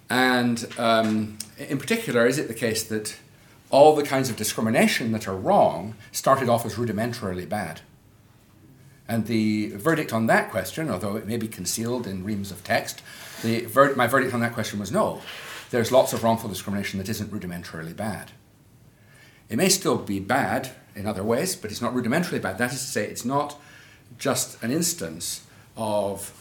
And 0.10 0.68
um, 0.78 1.38
in 1.58 1.78
particular, 1.78 2.26
is 2.26 2.38
it 2.40 2.48
the 2.48 2.54
case 2.54 2.84
that 2.84 3.18
all 3.70 3.96
the 3.96 4.04
kinds 4.04 4.30
of 4.30 4.36
discrimination 4.36 5.12
that 5.12 5.28
are 5.28 5.36
wrong 5.36 5.96
started 6.12 6.50
off 6.50 6.66
as 6.66 6.76
rudimentarily 6.76 7.48
bad? 7.48 7.82
And 9.10 9.26
the 9.26 9.70
verdict 9.70 10.14
on 10.14 10.28
that 10.28 10.52
question, 10.52 10.88
although 10.90 11.16
it 11.16 11.26
may 11.26 11.38
be 11.38 11.48
concealed 11.48 12.06
in 12.06 12.24
reams 12.24 12.52
of 12.52 12.64
text, 12.64 13.02
the 13.42 13.66
ver- 13.66 13.96
my 13.96 14.06
verdict 14.06 14.36
on 14.36 14.40
that 14.42 14.54
question 14.54 14.80
was 14.80 14.92
no. 14.92 15.22
There's 15.72 15.92
lots 15.92 16.14
of 16.14 16.24
wrongful 16.24 16.48
discrimination 16.48 17.00
that 17.00 17.10
isn't 17.10 17.32
rudimentarily 17.32 17.96
bad. 17.96 18.32
It 19.50 19.58
may 19.58 19.70
still 19.70 19.98
be 19.98 20.20
bad 20.20 20.70
in 20.96 21.08
other 21.08 21.24
ways, 21.24 21.56
but 21.56 21.72
it's 21.72 21.82
not 21.82 21.96
rudimentarily 21.96 22.40
bad. 22.40 22.60
That 22.60 22.72
is 22.72 22.82
to 22.82 22.86
say, 22.86 23.08
it's 23.08 23.26
not 23.26 23.60
just 24.20 24.62
an 24.62 24.72
instance 24.72 25.42
of 25.76 26.32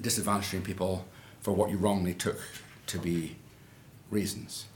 disadvantaging 0.00 0.62
people 0.62 1.06
for 1.40 1.52
what 1.52 1.70
you 1.70 1.76
wrongly 1.76 2.14
took 2.14 2.38
to 2.86 2.98
be 2.98 3.34
reasons. 4.12 4.66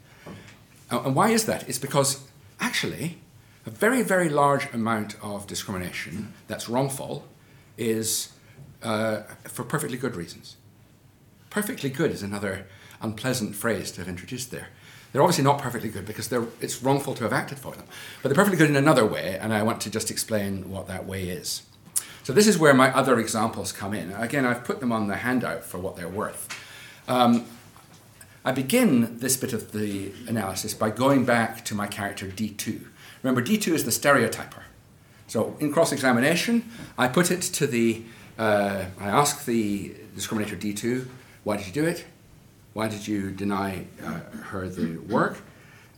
And 0.90 1.14
why 1.14 1.30
is 1.30 1.44
that? 1.46 1.68
It's 1.68 1.78
because 1.78 2.24
actually, 2.58 3.18
a 3.66 3.70
very, 3.70 4.02
very 4.02 4.28
large 4.28 4.72
amount 4.72 5.16
of 5.22 5.46
discrimination 5.46 6.32
that's 6.48 6.68
wrongful 6.68 7.26
is 7.76 8.32
uh, 8.82 9.22
for 9.44 9.64
perfectly 9.64 9.98
good 9.98 10.16
reasons. 10.16 10.56
Perfectly 11.50 11.90
good 11.90 12.10
is 12.10 12.22
another 12.22 12.66
unpleasant 13.02 13.54
phrase 13.54 13.90
to 13.92 14.00
have 14.00 14.08
introduced 14.08 14.50
there. 14.50 14.68
They're 15.12 15.22
obviously 15.22 15.44
not 15.44 15.58
perfectly 15.58 15.88
good 15.88 16.06
because 16.06 16.32
it's 16.60 16.82
wrongful 16.82 17.14
to 17.14 17.24
have 17.24 17.32
acted 17.32 17.58
for 17.58 17.72
them. 17.72 17.84
But 18.22 18.28
they're 18.28 18.36
perfectly 18.36 18.58
good 18.58 18.70
in 18.70 18.76
another 18.76 19.04
way, 19.04 19.36
and 19.40 19.52
I 19.52 19.62
want 19.62 19.80
to 19.82 19.90
just 19.90 20.10
explain 20.10 20.70
what 20.70 20.86
that 20.86 21.04
way 21.04 21.28
is. 21.28 21.62
So, 22.22 22.32
this 22.32 22.46
is 22.46 22.58
where 22.58 22.74
my 22.74 22.94
other 22.94 23.18
examples 23.18 23.72
come 23.72 23.92
in. 23.92 24.12
Again, 24.12 24.44
I've 24.44 24.62
put 24.62 24.78
them 24.78 24.92
on 24.92 25.08
the 25.08 25.16
handout 25.16 25.64
for 25.64 25.78
what 25.78 25.96
they're 25.96 26.08
worth. 26.08 26.48
Um, 27.08 27.46
I 28.42 28.52
begin 28.52 29.18
this 29.18 29.36
bit 29.36 29.52
of 29.52 29.72
the 29.72 30.12
analysis 30.26 30.72
by 30.72 30.90
going 30.90 31.26
back 31.26 31.62
to 31.66 31.74
my 31.74 31.86
character 31.86 32.26
D2. 32.26 32.86
Remember, 33.22 33.42
D2 33.42 33.74
is 33.74 33.84
the 33.84 33.90
stereotyper. 33.90 34.62
So 35.26 35.56
in 35.60 35.70
cross 35.70 35.92
examination, 35.92 36.64
I 36.96 37.08
put 37.08 37.30
it 37.30 37.42
to 37.42 37.66
the, 37.66 38.02
uh, 38.38 38.86
I 38.98 39.08
ask 39.08 39.44
the 39.44 39.90
discriminator 40.16 40.58
D2, 40.58 41.06
why 41.44 41.58
did 41.58 41.66
you 41.66 41.72
do 41.72 41.84
it? 41.84 42.06
Why 42.72 42.88
did 42.88 43.06
you 43.06 43.30
deny 43.30 43.84
uh, 44.02 44.20
her 44.44 44.68
the 44.70 44.96
work? 44.98 45.42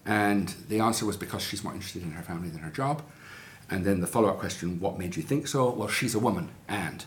And 0.04 0.48
the 0.68 0.80
answer 0.80 1.06
was 1.06 1.16
because 1.16 1.42
she's 1.42 1.62
more 1.62 1.72
interested 1.72 2.02
in 2.02 2.10
her 2.10 2.22
family 2.22 2.48
than 2.48 2.60
her 2.60 2.70
job. 2.70 3.02
And 3.70 3.84
then 3.84 4.00
the 4.00 4.08
follow 4.08 4.28
up 4.28 4.38
question, 4.38 4.80
what 4.80 4.98
made 4.98 5.14
you 5.14 5.22
think 5.22 5.46
so? 5.46 5.70
Well, 5.70 5.88
she's 5.88 6.16
a 6.16 6.18
woman, 6.18 6.50
and 6.68 7.04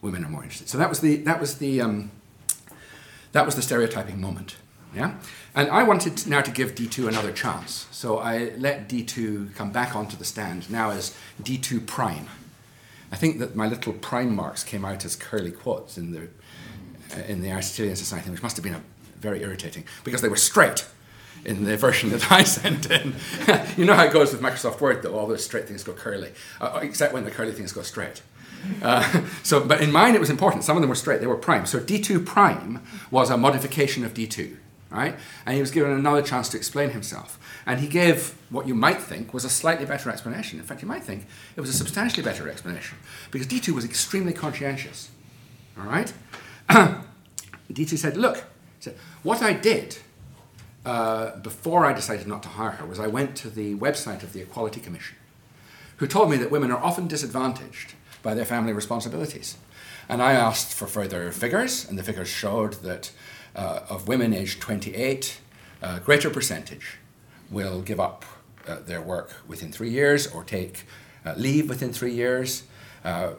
women 0.00 0.24
are 0.24 0.28
more 0.28 0.44
interested. 0.44 0.68
So 0.68 0.78
that 0.78 0.88
was 0.88 1.00
the, 1.00 1.16
that 1.16 1.40
was 1.40 1.58
the, 1.58 1.80
um, 1.80 2.12
that 3.36 3.44
was 3.44 3.54
the 3.54 3.60
stereotyping 3.60 4.18
moment. 4.18 4.56
Yeah? 4.94 5.16
And 5.54 5.68
I 5.68 5.82
wanted 5.82 6.26
now 6.26 6.40
to 6.40 6.50
give 6.50 6.74
D2 6.74 7.06
another 7.06 7.32
chance. 7.32 7.86
So 7.90 8.16
I 8.16 8.52
let 8.56 8.88
D2 8.88 9.54
come 9.54 9.70
back 9.72 9.94
onto 9.94 10.16
the 10.16 10.24
stand 10.24 10.70
now 10.70 10.88
as 10.90 11.14
D2 11.42 11.86
prime. 11.86 12.28
I 13.12 13.16
think 13.16 13.38
that 13.40 13.54
my 13.54 13.66
little 13.66 13.92
prime 13.92 14.34
marks 14.34 14.64
came 14.64 14.86
out 14.86 15.04
as 15.04 15.16
curly 15.16 15.50
quotes 15.50 15.98
in 15.98 16.12
the, 16.12 16.28
uh, 17.14 17.24
in 17.28 17.42
the 17.42 17.50
Aristotelian 17.50 17.96
Society, 17.96 18.30
which 18.30 18.42
must 18.42 18.56
have 18.56 18.64
been 18.64 18.74
a, 18.74 18.82
very 19.20 19.42
irritating 19.42 19.84
because 20.02 20.22
they 20.22 20.30
were 20.30 20.36
straight 20.36 20.86
in 21.44 21.64
the 21.64 21.76
version 21.76 22.08
that 22.10 22.32
I 22.32 22.42
sent 22.58 22.90
in. 22.90 23.14
you 23.76 23.84
know 23.84 23.94
how 23.94 24.04
it 24.04 24.14
goes 24.14 24.32
with 24.32 24.40
Microsoft 24.40 24.80
Word, 24.80 25.02
though, 25.02 25.14
all 25.18 25.26
those 25.26 25.44
straight 25.44 25.68
things 25.68 25.84
go 25.84 25.92
curly, 25.92 26.32
uh, 26.58 26.80
except 26.82 27.12
when 27.12 27.24
the 27.24 27.30
curly 27.30 27.52
things 27.52 27.72
go 27.72 27.82
straight. 27.82 28.22
Uh, 28.82 29.24
so, 29.42 29.64
but 29.64 29.80
in 29.80 29.92
mine 29.92 30.14
it 30.14 30.20
was 30.20 30.30
important. 30.30 30.64
Some 30.64 30.76
of 30.76 30.82
them 30.82 30.88
were 30.88 30.96
straight; 30.96 31.20
they 31.20 31.26
were 31.26 31.36
prime. 31.36 31.66
So 31.66 31.78
D2 31.78 32.24
prime 32.24 32.82
was 33.10 33.30
a 33.30 33.36
modification 33.36 34.04
of 34.04 34.14
D2 34.14 34.56
right? 34.90 35.16
And 35.44 35.54
he 35.54 35.60
was 35.60 35.70
given 35.70 35.90
another 35.90 36.22
chance 36.22 36.48
to 36.50 36.56
explain 36.56 36.90
himself. 36.90 37.38
And 37.66 37.80
he 37.80 37.88
gave 37.88 38.34
what 38.50 38.66
you 38.66 38.74
might 38.74 39.00
think 39.00 39.34
was 39.34 39.44
a 39.44 39.50
slightly 39.50 39.84
better 39.84 40.10
explanation. 40.10 40.58
In 40.58 40.64
fact, 40.64 40.82
you 40.82 40.88
might 40.88 41.02
think 41.02 41.26
it 41.56 41.60
was 41.60 41.70
a 41.70 41.72
substantially 41.72 42.22
better 42.22 42.48
explanation 42.48 42.98
because 43.30 43.46
D2 43.46 43.74
was 43.74 43.84
extremely 43.84 44.32
conscientious. 44.32 45.10
All 45.78 45.84
right? 45.84 46.12
D2 46.68 47.98
said, 47.98 48.16
Look, 48.16 48.44
said, 48.80 48.96
what 49.22 49.42
I 49.42 49.52
did 49.52 49.98
uh, 50.84 51.36
before 51.36 51.84
I 51.84 51.92
decided 51.92 52.26
not 52.26 52.42
to 52.44 52.48
hire 52.48 52.72
her 52.72 52.86
was 52.86 53.00
I 53.00 53.08
went 53.08 53.36
to 53.36 53.50
the 53.50 53.74
website 53.74 54.22
of 54.22 54.32
the 54.32 54.40
Equality 54.40 54.80
Commission, 54.80 55.16
who 55.96 56.06
told 56.06 56.30
me 56.30 56.36
that 56.36 56.50
women 56.50 56.70
are 56.70 56.82
often 56.82 57.08
disadvantaged 57.08 57.94
by 58.26 58.34
their 58.34 58.44
family 58.44 58.72
responsibilities. 58.72 59.56
And 60.08 60.20
I 60.20 60.32
asked 60.32 60.74
for 60.74 60.88
further 60.88 61.30
figures, 61.30 61.88
and 61.88 61.96
the 61.96 62.02
figures 62.02 62.26
showed 62.28 62.72
that 62.82 63.12
uh, 63.54 63.80
of 63.88 64.08
women 64.08 64.34
aged 64.34 64.60
28, 64.60 65.38
a 65.80 66.00
greater 66.00 66.28
percentage 66.28 66.98
will 67.52 67.82
give 67.82 68.00
up 68.00 68.24
uh, 68.66 68.80
their 68.84 69.00
work 69.00 69.30
within 69.46 69.70
three 69.70 69.90
years 69.90 70.26
or 70.26 70.42
take 70.42 70.86
uh, 71.24 71.34
leave 71.36 71.68
within 71.68 71.92
three 71.92 72.12
years, 72.12 72.64
uh, 73.04 73.34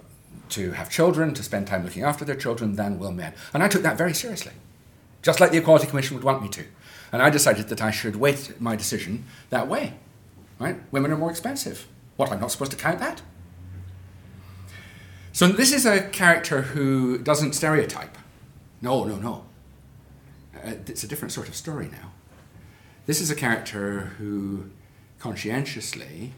to 0.48 0.72
have 0.72 0.90
children, 0.90 1.34
to 1.34 1.44
spend 1.44 1.68
time 1.68 1.84
looking 1.84 2.04
after 2.04 2.24
their 2.24 2.38
children 2.38 2.78
than 2.78 2.98
will 2.98 3.12
men. 3.12 3.34
And 3.54 3.62
I 3.62 3.68
took 3.68 3.82
that 3.82 3.98
very 3.98 4.14
seriously, 4.14 4.54
just 5.22 5.42
like 5.42 5.52
the 5.52 5.58
Equality 5.58 5.88
Commission 5.88 6.16
would 6.16 6.24
want 6.24 6.42
me 6.42 6.48
to. 6.50 6.64
And 7.12 7.22
I 7.22 7.30
decided 7.30 7.68
that 7.68 7.82
I 7.82 7.92
should 7.92 8.16
weight 8.16 8.62
my 8.62 8.78
decision 8.78 9.26
that 9.50 9.68
way. 9.68 9.96
Right? 10.60 10.78
Women 10.94 11.12
are 11.12 11.18
more 11.18 11.30
expensive. 11.30 11.88
What, 12.16 12.32
I'm 12.32 12.40
not 12.40 12.52
supposed 12.52 12.72
to 12.72 12.78
count 12.78 13.00
that? 13.00 13.22
So 15.38 15.48
this 15.48 15.72
is 15.72 15.86
a 15.86 16.02
character 16.02 16.64
who 16.64 17.20
doesn't 17.20 17.54
stereotype. 17.54 18.18
No, 18.82 19.04
no, 19.04 19.18
no. 19.18 19.46
Uh, 20.56 20.72
it's 20.88 21.04
a 21.04 21.08
different 21.08 21.32
sort 21.32 21.48
of 21.48 21.56
story 21.56 21.90
now. 21.92 22.12
This 23.06 23.22
is 23.22 23.30
a 23.30 23.36
character 23.36 24.14
who 24.18 24.72
conscientiously 25.20 26.34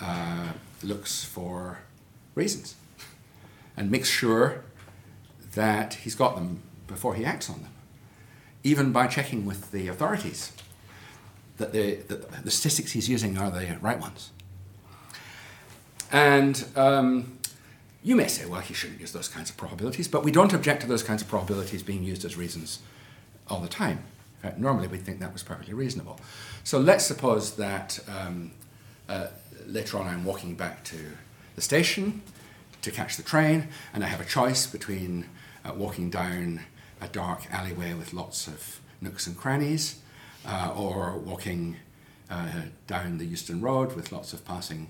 uh, 0.00 0.48
looks 0.82 1.22
for 1.22 1.78
reasons 2.34 2.74
and 3.76 3.88
makes 3.88 4.08
sure 4.08 4.64
that 5.54 5.94
he's 5.94 6.16
got 6.16 6.34
them 6.34 6.64
before 6.88 7.14
he 7.14 7.24
acts 7.24 7.48
on 7.48 7.62
them, 7.62 7.72
even 8.64 8.90
by 8.90 9.06
checking 9.06 9.46
with 9.46 9.70
the 9.70 9.86
authorities 9.86 10.50
that 11.58 11.72
the, 11.72 12.00
that 12.08 12.44
the 12.44 12.50
statistics 12.50 12.90
he's 12.90 13.08
using 13.08 13.38
are 13.38 13.52
the 13.52 13.78
right 13.80 14.00
ones. 14.00 14.32
And 16.10 16.64
um, 16.74 17.38
you 18.04 18.14
may 18.14 18.28
say, 18.28 18.44
well, 18.44 18.60
he 18.60 18.74
shouldn't 18.74 19.00
use 19.00 19.12
those 19.12 19.28
kinds 19.28 19.48
of 19.48 19.56
probabilities, 19.56 20.08
but 20.08 20.22
we 20.22 20.30
don't 20.30 20.52
object 20.52 20.82
to 20.82 20.86
those 20.86 21.02
kinds 21.02 21.22
of 21.22 21.28
probabilities 21.28 21.82
being 21.82 22.04
used 22.04 22.22
as 22.26 22.36
reasons 22.36 22.80
all 23.48 23.60
the 23.60 23.68
time. 23.68 24.04
In 24.36 24.42
Fact, 24.42 24.58
normally 24.58 24.88
we'd 24.88 25.00
think 25.00 25.20
that 25.20 25.32
was 25.32 25.42
perfectly 25.42 25.72
reasonable. 25.72 26.20
So 26.64 26.78
let's 26.78 27.06
suppose 27.06 27.56
that 27.56 27.98
um, 28.06 28.52
uh, 29.08 29.28
later 29.66 29.98
on 29.98 30.06
I'm 30.06 30.22
walking 30.22 30.54
back 30.54 30.84
to 30.84 30.98
the 31.54 31.62
station 31.62 32.20
to 32.82 32.90
catch 32.90 33.16
the 33.16 33.22
train, 33.22 33.68
and 33.94 34.04
I 34.04 34.08
have 34.08 34.20
a 34.20 34.26
choice 34.26 34.66
between 34.66 35.26
uh, 35.64 35.72
walking 35.74 36.10
down 36.10 36.60
a 37.00 37.08
dark 37.08 37.50
alleyway 37.50 37.94
with 37.94 38.12
lots 38.12 38.46
of 38.46 38.80
nooks 39.00 39.26
and 39.26 39.34
crannies, 39.34 40.00
uh, 40.46 40.74
or 40.76 41.16
walking 41.16 41.76
uh, 42.30 42.64
down 42.86 43.16
the 43.16 43.24
Euston 43.24 43.62
Road 43.62 43.96
with 43.96 44.12
lots 44.12 44.34
of 44.34 44.44
passing 44.44 44.88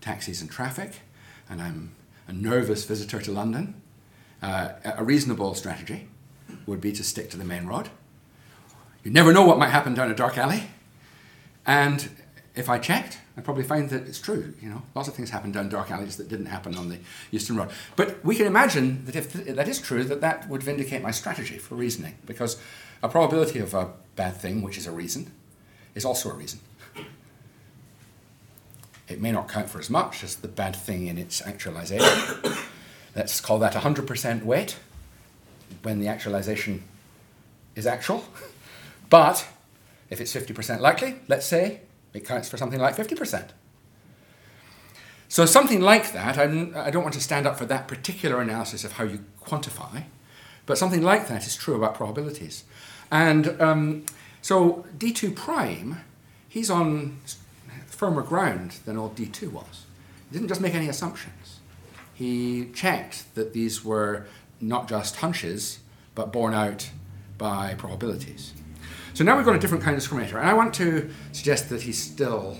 taxis 0.00 0.40
and 0.40 0.50
traffic, 0.50 1.00
and 1.50 1.60
I'm 1.60 1.94
a 2.26 2.32
nervous 2.32 2.84
visitor 2.84 3.20
to 3.20 3.32
London. 3.32 3.80
Uh, 4.42 4.70
a 4.84 5.04
reasonable 5.04 5.54
strategy 5.54 6.08
would 6.66 6.80
be 6.80 6.92
to 6.92 7.02
stick 7.02 7.30
to 7.30 7.36
the 7.36 7.44
main 7.44 7.66
road. 7.66 7.88
You 9.02 9.10
never 9.10 9.32
know 9.32 9.44
what 9.46 9.58
might 9.58 9.70
happen 9.70 9.94
down 9.94 10.10
a 10.10 10.14
dark 10.14 10.38
alley, 10.38 10.64
and 11.66 12.08
if 12.54 12.68
I 12.68 12.78
checked, 12.78 13.18
I'd 13.36 13.44
probably 13.44 13.64
find 13.64 13.90
that 13.90 14.06
it's 14.06 14.20
true. 14.20 14.54
You 14.62 14.70
know, 14.70 14.82
lots 14.94 15.08
of 15.08 15.14
things 15.14 15.30
happen 15.30 15.50
down 15.50 15.68
dark 15.68 15.90
alleys 15.90 16.16
that 16.16 16.28
didn't 16.28 16.46
happen 16.46 16.76
on 16.76 16.88
the 16.88 16.98
Euston 17.30 17.56
Road. 17.56 17.70
But 17.96 18.24
we 18.24 18.36
can 18.36 18.46
imagine 18.46 19.04
that 19.06 19.16
if 19.16 19.32
th- 19.32 19.56
that 19.56 19.68
is 19.68 19.80
true, 19.80 20.04
that 20.04 20.20
that 20.20 20.48
would 20.48 20.62
vindicate 20.62 21.02
my 21.02 21.10
strategy 21.10 21.58
for 21.58 21.74
reasoning, 21.74 22.14
because 22.26 22.58
a 23.02 23.08
probability 23.08 23.58
of 23.58 23.74
a 23.74 23.92
bad 24.14 24.36
thing, 24.36 24.62
which 24.62 24.78
is 24.78 24.86
a 24.86 24.92
reason, 24.92 25.32
is 25.94 26.04
also 26.04 26.30
a 26.30 26.34
reason. 26.34 26.60
It 29.08 29.20
may 29.20 29.32
not 29.32 29.48
count 29.48 29.68
for 29.68 29.78
as 29.78 29.90
much 29.90 30.24
as 30.24 30.36
the 30.36 30.48
bad 30.48 30.74
thing 30.74 31.06
in 31.06 31.18
its 31.18 31.42
actualization. 31.42 32.08
Let's 33.16 33.40
call 33.40 33.58
that 33.60 33.74
100% 33.74 34.44
weight 34.44 34.76
when 35.82 36.00
the 36.00 36.08
actualization 36.08 36.84
is 37.74 37.86
actual. 37.86 38.24
But 39.10 39.46
if 40.10 40.20
it's 40.20 40.34
50% 40.34 40.80
likely, 40.80 41.16
let's 41.28 41.46
say 41.46 41.80
it 42.12 42.24
counts 42.24 42.48
for 42.48 42.56
something 42.56 42.80
like 42.80 42.96
50%. 42.96 43.50
So, 45.28 45.46
something 45.46 45.80
like 45.80 46.12
that, 46.12 46.38
I'm, 46.38 46.74
I 46.76 46.90
do 46.90 46.98
not 46.98 47.04
want 47.04 47.14
to 47.14 47.20
stand 47.20 47.46
up 47.46 47.58
for 47.58 47.64
that 47.66 47.86
particular 47.86 48.40
analysis 48.40 48.82
of 48.82 48.92
how 48.92 49.04
you 49.04 49.24
quantify, 49.40 50.04
but 50.66 50.78
something 50.78 51.02
like 51.02 51.28
that 51.28 51.46
is 51.46 51.54
true 51.56 51.74
about 51.74 51.94
probabilities. 51.94 52.64
And 53.10 53.60
um, 53.60 54.06
so, 54.42 54.84
D2 54.96 55.34
prime, 55.34 56.00
he's 56.48 56.70
on 56.70 57.18
firmer 57.94 58.22
ground 58.22 58.72
than 58.84 58.96
old 58.96 59.16
D2 59.16 59.52
was. 59.52 59.86
He 60.30 60.36
didn't 60.36 60.48
just 60.48 60.60
make 60.60 60.74
any 60.74 60.88
assumptions, 60.88 61.60
he 62.14 62.70
checked 62.74 63.34
that 63.34 63.52
these 63.52 63.84
were 63.84 64.26
not 64.60 64.88
just 64.88 65.16
hunches, 65.16 65.80
but 66.14 66.32
borne 66.32 66.54
out 66.54 66.90
by 67.38 67.74
probabilities. 67.74 68.52
So 69.14 69.24
now 69.24 69.36
we've 69.36 69.44
got 69.44 69.56
a 69.56 69.58
different 69.58 69.82
kind 69.82 69.96
of 69.96 70.02
discriminator, 70.02 70.38
and 70.38 70.48
I 70.48 70.54
want 70.54 70.74
to 70.74 71.10
suggest 71.32 71.68
that 71.68 71.82
he's 71.82 72.00
still 72.00 72.58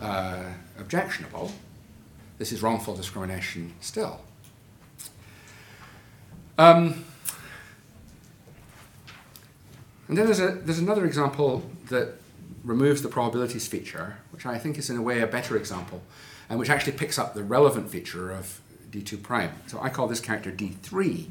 uh, 0.00 0.44
objectionable. 0.78 1.52
This 2.38 2.52
is 2.52 2.62
wrongful 2.62 2.94
discrimination 2.94 3.74
still. 3.80 4.20
Um, 6.56 7.04
and 10.08 10.16
then 10.16 10.26
there's, 10.26 10.40
a, 10.40 10.52
there's 10.52 10.78
another 10.78 11.04
example 11.04 11.62
that 11.88 12.14
removes 12.64 13.02
the 13.02 13.08
probabilities 13.08 13.68
feature, 13.68 14.18
which 14.38 14.46
I 14.46 14.56
think 14.56 14.78
is 14.78 14.88
in 14.88 14.96
a 14.96 15.02
way 15.02 15.20
a 15.20 15.26
better 15.26 15.56
example, 15.56 16.00
and 16.48 16.60
which 16.60 16.70
actually 16.70 16.92
picks 16.92 17.18
up 17.18 17.34
the 17.34 17.42
relevant 17.42 17.90
feature 17.90 18.30
of 18.30 18.60
D2 18.92 19.20
prime. 19.20 19.50
So 19.66 19.80
I 19.82 19.88
call 19.88 20.06
this 20.06 20.20
character 20.20 20.52
D3. 20.52 21.26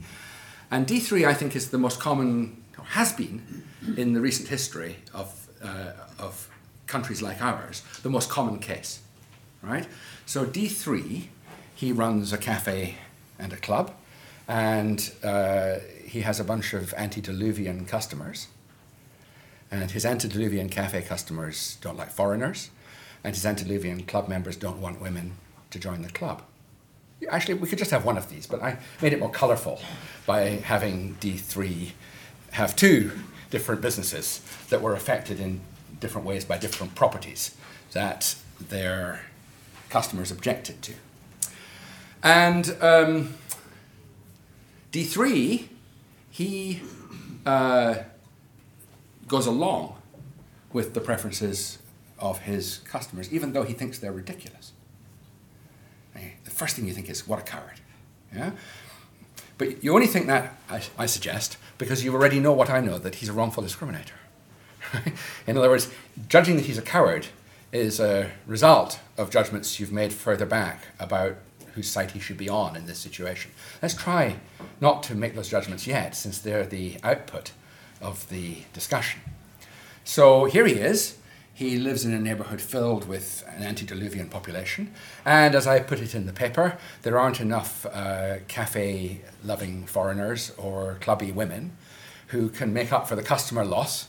And 0.70 0.86
D3, 0.86 1.26
I 1.26 1.34
think, 1.34 1.56
is 1.56 1.70
the 1.70 1.78
most 1.78 2.02
common, 2.02 2.62
or 2.78 2.84
has 2.84 3.14
been, 3.14 3.64
in 3.96 4.12
the 4.12 4.20
recent 4.20 4.50
history 4.50 4.98
of, 5.14 5.48
uh, 5.64 5.94
of 6.20 6.50
countries 6.86 7.22
like 7.22 7.42
ours, 7.42 7.82
the 8.04 8.10
most 8.10 8.30
common 8.30 8.60
case, 8.60 9.00
right? 9.62 9.88
So 10.26 10.46
D3, 10.46 11.28
he 11.76 11.94
runs 11.94 12.34
a 12.34 12.38
cafe 12.38 12.96
and 13.40 13.54
a 13.54 13.58
club, 13.58 13.94
and 14.50 15.14
uh, 15.24 15.76
he 16.04 16.22
has 16.22 16.42
a 16.42 16.44
bunch 16.44 16.74
of 16.74 16.94
antediluvian 16.96 17.86
customers. 17.86 18.48
And 19.72 19.92
his 19.92 20.06
antediluvian 20.06 20.68
cafe 20.68 21.04
customers 21.04 21.78
don't 21.80 21.98
like 21.98 22.12
foreigners, 22.12 22.70
and 23.28 23.36
his 23.36 23.46
antediluvian 23.46 24.04
club 24.04 24.30
members 24.30 24.56
don't 24.56 24.80
want 24.80 25.02
women 25.02 25.34
to 25.70 25.78
join 25.78 26.02
the 26.02 26.08
club. 26.08 26.42
Actually, 27.30 27.56
we 27.56 27.68
could 27.68 27.78
just 27.78 27.92
have 27.92 28.06
one 28.06 28.18
of 28.18 28.30
these, 28.30 28.48
but 28.48 28.64
I 28.64 28.78
made 29.02 29.12
it 29.12 29.20
more 29.20 29.30
colorful 29.30 29.82
by 30.26 30.44
having 30.44 31.16
D3 31.16 31.92
have 32.52 32.74
two 32.78 33.12
different 33.50 33.82
businesses 33.82 34.40
that 34.70 34.82
were 34.82 34.94
affected 34.94 35.42
in 35.42 35.60
different 36.00 36.26
ways 36.26 36.46
by 36.46 36.58
different 36.58 36.96
properties 36.96 37.54
that 37.92 38.36
their 38.62 39.24
customers 39.90 40.32
objected 40.32 40.82
to. 40.84 40.94
And 42.24 42.78
um, 42.80 43.34
D3, 44.94 45.68
he 46.32 46.82
uh, 47.46 47.96
goes 49.28 49.48
along 49.48 50.02
with 50.72 50.94
the 50.94 51.02
preferences 51.02 51.80
of 52.20 52.40
his 52.40 52.80
customers, 52.80 53.32
even 53.32 53.54
though 53.54 53.64
he 53.64 53.74
thinks 53.74 54.00
they're 54.00 54.12
ridiculous. 54.12 54.72
Eh, 56.16 56.30
the 56.44 56.52
first 56.52 56.76
thing 56.76 56.88
you 56.88 56.94
think 56.94 57.10
is, 57.10 57.28
what 57.28 57.40
a 57.40 57.44
coward. 57.44 57.80
Yeah? 58.34 58.52
But 59.58 59.84
you 59.84 59.94
only 59.94 60.08
think 60.08 60.28
that, 60.28 60.56
I, 60.70 60.82
I 60.98 61.06
suggest, 61.06 61.58
because 61.78 62.04
you 62.04 62.14
already 62.14 62.40
know 62.40 62.54
what 62.54 62.70
I 62.70 62.80
know 62.80 62.98
that 62.98 63.16
he's 63.16 63.30
a 63.30 63.34
wrongful 63.34 63.64
discriminator. 63.64 64.12
In 65.48 65.58
other 65.58 65.70
words, 65.70 65.92
judging 66.30 66.56
that 66.58 66.66
he's 66.66 66.78
a 66.78 66.84
coward 66.84 67.28
is 67.72 68.00
a 68.00 68.32
result 68.46 69.00
of 69.18 69.30
judgments 69.30 69.80
you've 69.80 69.92
made 69.92 70.14
further 70.14 70.46
back 70.46 70.88
about 71.00 71.36
whose 71.74 71.90
side 71.90 72.12
he 72.12 72.20
should 72.20 72.38
be 72.38 72.50
on 72.50 72.76
in 72.76 72.86
this 72.86 72.98
situation. 72.98 73.52
Let's 73.82 73.94
try 73.94 74.38
not 74.82 75.04
to 75.04 75.16
make 75.16 75.36
those 75.36 75.50
judgments 75.50 75.86
yet, 75.86 76.16
since 76.16 76.40
they're 76.40 76.66
the 76.66 76.98
output 77.04 77.52
of 78.02 78.28
the 78.30 78.58
discussion. 78.74 79.22
So 80.04 80.46
here 80.46 80.66
he 80.66 80.74
is. 80.74 81.18
He 81.58 81.80
lives 81.80 82.06
in 82.06 82.14
a 82.14 82.20
neighborhood 82.20 82.62
filled 82.62 83.08
with 83.08 83.44
an 83.48 83.64
antediluvian 83.64 84.30
population. 84.30 84.94
And 85.26 85.56
as 85.56 85.66
I 85.66 85.80
put 85.80 86.00
it 86.00 86.14
in 86.14 86.28
the 86.28 86.32
paper, 86.32 86.78
there 87.02 87.18
aren't 87.18 87.42
enough 87.42 87.84
uh, 87.88 88.36
cafe 88.48 89.22
loving 89.44 89.88
foreigners 89.88 90.52
or 90.60 91.00
clubby 91.02 91.32
women 91.32 91.76
who 92.28 92.50
can 92.50 92.74
make 92.74 92.94
up 92.94 93.08
for 93.08 93.16
the 93.16 93.24
customer 93.24 93.66
loss 93.66 94.08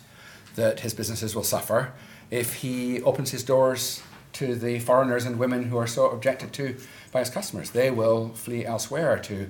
that 0.57 0.81
his 0.81 0.93
businesses 0.93 1.35
will 1.35 1.43
suffer 1.43 1.95
if 2.31 2.57
he 2.57 3.01
opens 3.01 3.31
his 3.31 3.45
doors 3.45 4.03
to 4.35 4.55
the 4.55 4.79
foreigners 4.81 5.25
and 5.25 5.39
women 5.39 5.71
who 5.71 5.79
are 5.79 5.87
so 5.87 6.11
objected 6.11 6.53
to 6.53 6.77
by 7.13 7.21
his 7.21 7.31
customers. 7.31 7.71
They 7.71 7.91
will 7.91 8.29
flee 8.35 8.67
elsewhere 8.67 9.19
to 9.21 9.49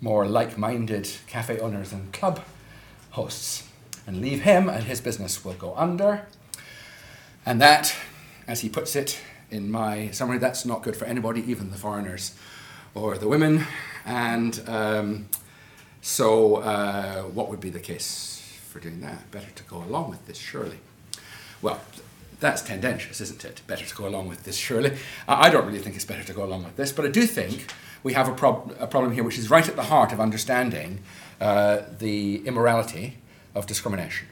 more 0.00 0.26
like 0.26 0.58
minded 0.58 1.08
cafe 1.28 1.60
owners 1.60 1.92
and 1.92 2.12
club 2.12 2.40
hosts 3.10 3.68
and 4.08 4.20
leave 4.20 4.42
him, 4.42 4.68
and 4.68 4.82
his 4.82 5.00
business 5.00 5.44
will 5.44 5.54
go 5.54 5.72
under. 5.76 6.26
And 7.48 7.62
that, 7.62 7.96
as 8.46 8.60
he 8.60 8.68
puts 8.68 8.94
it 8.94 9.18
in 9.50 9.70
my 9.70 10.10
summary, 10.10 10.36
that's 10.36 10.66
not 10.66 10.82
good 10.82 10.94
for 10.94 11.06
anybody, 11.06 11.42
even 11.50 11.70
the 11.70 11.78
foreigners 11.78 12.34
or 12.94 13.16
the 13.16 13.26
women. 13.26 13.64
And 14.04 14.62
um, 14.66 15.30
so, 16.02 16.56
uh, 16.56 17.22
what 17.22 17.48
would 17.48 17.58
be 17.58 17.70
the 17.70 17.80
case 17.80 18.54
for 18.68 18.80
doing 18.80 19.00
that? 19.00 19.30
Better 19.30 19.50
to 19.50 19.62
go 19.62 19.78
along 19.78 20.10
with 20.10 20.26
this, 20.26 20.36
surely. 20.36 20.78
Well, 21.62 21.80
that's 22.38 22.60
tendentious, 22.60 23.18
isn't 23.22 23.42
it? 23.46 23.62
Better 23.66 23.86
to 23.86 23.94
go 23.94 24.06
along 24.06 24.28
with 24.28 24.44
this, 24.44 24.58
surely. 24.58 24.98
I 25.26 25.48
don't 25.48 25.64
really 25.64 25.78
think 25.78 25.96
it's 25.96 26.04
better 26.04 26.24
to 26.24 26.34
go 26.34 26.44
along 26.44 26.64
with 26.64 26.76
this, 26.76 26.92
but 26.92 27.06
I 27.06 27.08
do 27.08 27.22
think 27.22 27.72
we 28.02 28.12
have 28.12 28.28
a, 28.28 28.34
prob- 28.34 28.76
a 28.78 28.86
problem 28.86 29.14
here 29.14 29.24
which 29.24 29.38
is 29.38 29.48
right 29.48 29.66
at 29.66 29.74
the 29.74 29.84
heart 29.84 30.12
of 30.12 30.20
understanding 30.20 31.00
uh, 31.40 31.78
the 31.98 32.46
immorality 32.46 33.16
of 33.54 33.64
discrimination, 33.64 34.28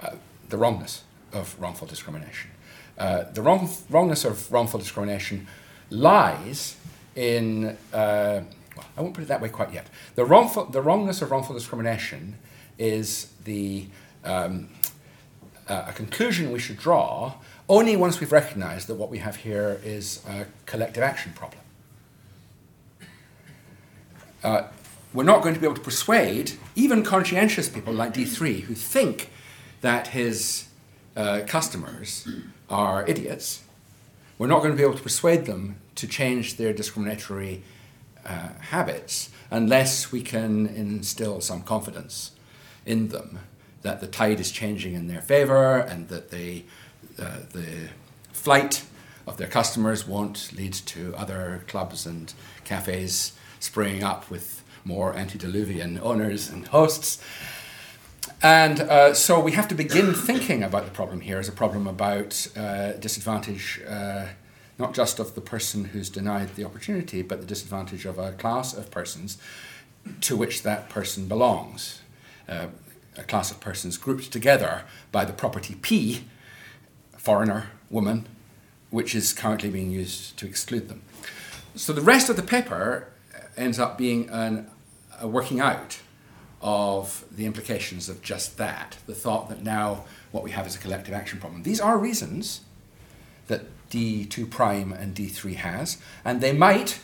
uh, 0.00 0.16
the 0.48 0.56
wrongness 0.56 1.04
of 1.36 1.58
wrongful 1.60 1.86
discrimination. 1.86 2.50
Uh, 2.98 3.24
the 3.32 3.42
wrong, 3.42 3.68
wrongness 3.90 4.24
of 4.24 4.50
wrongful 4.50 4.80
discrimination 4.80 5.46
lies 5.90 6.76
in, 7.14 7.76
uh, 7.92 8.40
well, 8.76 8.86
I 8.96 9.00
won't 9.00 9.14
put 9.14 9.22
it 9.22 9.28
that 9.28 9.40
way 9.40 9.48
quite 9.48 9.72
yet. 9.72 9.86
The, 10.14 10.24
wrongful, 10.24 10.66
the 10.66 10.82
wrongness 10.82 11.22
of 11.22 11.30
wrongful 11.30 11.54
discrimination 11.54 12.36
is 12.78 13.32
the 13.44 13.86
um, 14.24 14.68
uh, 15.68 15.84
a 15.88 15.92
conclusion 15.92 16.52
we 16.52 16.58
should 16.58 16.78
draw 16.78 17.34
only 17.68 17.96
once 17.96 18.20
we've 18.20 18.32
recognized 18.32 18.86
that 18.88 18.94
what 18.94 19.10
we 19.10 19.18
have 19.18 19.36
here 19.36 19.80
is 19.84 20.22
a 20.28 20.46
collective 20.66 21.02
action 21.02 21.32
problem. 21.32 21.60
Uh, 24.44 24.62
we're 25.12 25.24
not 25.24 25.42
going 25.42 25.54
to 25.54 25.60
be 25.60 25.66
able 25.66 25.74
to 25.74 25.82
persuade 25.82 26.52
even 26.76 27.02
conscientious 27.02 27.68
people 27.68 27.92
like 27.92 28.14
D3 28.14 28.60
who 28.60 28.74
think 28.74 29.30
that 29.80 30.08
his 30.08 30.68
uh, 31.16 31.40
customers 31.46 32.28
are 32.68 33.06
idiots. 33.08 33.64
We're 34.38 34.48
not 34.48 34.58
going 34.58 34.72
to 34.72 34.76
be 34.76 34.82
able 34.82 34.96
to 34.96 35.02
persuade 35.02 35.46
them 35.46 35.76
to 35.94 36.06
change 36.06 36.56
their 36.56 36.72
discriminatory 36.72 37.62
uh, 38.24 38.48
habits 38.70 39.30
unless 39.50 40.12
we 40.12 40.20
can 40.20 40.66
instill 40.66 41.40
some 41.40 41.62
confidence 41.62 42.32
in 42.84 43.08
them 43.08 43.38
that 43.82 44.00
the 44.00 44.06
tide 44.06 44.40
is 44.40 44.50
changing 44.50 44.94
in 44.94 45.06
their 45.06 45.22
favor 45.22 45.78
and 45.78 46.08
that 46.08 46.30
they, 46.30 46.64
uh, 47.18 47.38
the 47.52 47.88
flight 48.32 48.84
of 49.26 49.36
their 49.36 49.48
customers 49.48 50.06
won't 50.06 50.52
lead 50.52 50.72
to 50.72 51.14
other 51.16 51.64
clubs 51.66 52.04
and 52.04 52.34
cafes 52.64 53.32
springing 53.58 54.02
up 54.02 54.28
with 54.30 54.62
more 54.84 55.16
antediluvian 55.16 55.98
owners 56.00 56.48
and 56.48 56.68
hosts. 56.68 57.22
And 58.42 58.80
uh, 58.80 59.14
so 59.14 59.40
we 59.40 59.52
have 59.52 59.66
to 59.68 59.74
begin 59.74 60.12
thinking 60.12 60.62
about 60.62 60.84
the 60.84 60.90
problem 60.90 61.20
here 61.20 61.38
as 61.38 61.48
a 61.48 61.52
problem 61.52 61.86
about 61.86 62.48
uh, 62.54 62.92
disadvantage, 62.92 63.80
uh, 63.88 64.26
not 64.78 64.92
just 64.92 65.18
of 65.18 65.34
the 65.34 65.40
person 65.40 65.86
who's 65.86 66.10
denied 66.10 66.54
the 66.54 66.64
opportunity, 66.64 67.22
but 67.22 67.40
the 67.40 67.46
disadvantage 67.46 68.04
of 68.04 68.18
a 68.18 68.32
class 68.32 68.74
of 68.74 68.90
persons 68.90 69.38
to 70.20 70.36
which 70.36 70.62
that 70.62 70.90
person 70.90 71.26
belongs. 71.26 72.02
Uh, 72.46 72.66
a 73.16 73.22
class 73.22 73.50
of 73.50 73.58
persons 73.60 73.96
grouped 73.96 74.30
together 74.30 74.82
by 75.10 75.24
the 75.24 75.32
property 75.32 75.74
P, 75.80 76.26
foreigner, 77.16 77.70
woman, 77.88 78.26
which 78.90 79.14
is 79.14 79.32
currently 79.32 79.70
being 79.70 79.90
used 79.90 80.36
to 80.36 80.46
exclude 80.46 80.88
them. 80.88 81.02
So 81.74 81.94
the 81.94 82.02
rest 82.02 82.28
of 82.28 82.36
the 82.36 82.42
paper 82.42 83.08
ends 83.56 83.78
up 83.78 83.96
being 83.96 84.28
an, 84.28 84.70
a 85.18 85.26
working 85.26 85.58
out 85.58 86.00
of 86.62 87.24
the 87.30 87.46
implications 87.46 88.08
of 88.08 88.22
just 88.22 88.56
that, 88.56 88.96
the 89.06 89.14
thought 89.14 89.48
that 89.48 89.62
now 89.62 90.04
what 90.32 90.42
we 90.42 90.50
have 90.50 90.66
is 90.66 90.74
a 90.74 90.78
collective 90.78 91.14
action 91.14 91.38
problem. 91.38 91.62
These 91.62 91.80
are 91.80 91.98
reasons 91.98 92.62
that 93.46 93.66
D2 93.90 94.50
prime 94.50 94.92
and 94.92 95.14
D3 95.14 95.54
has, 95.56 95.98
and 96.24 96.40
they 96.40 96.52
might, 96.52 96.98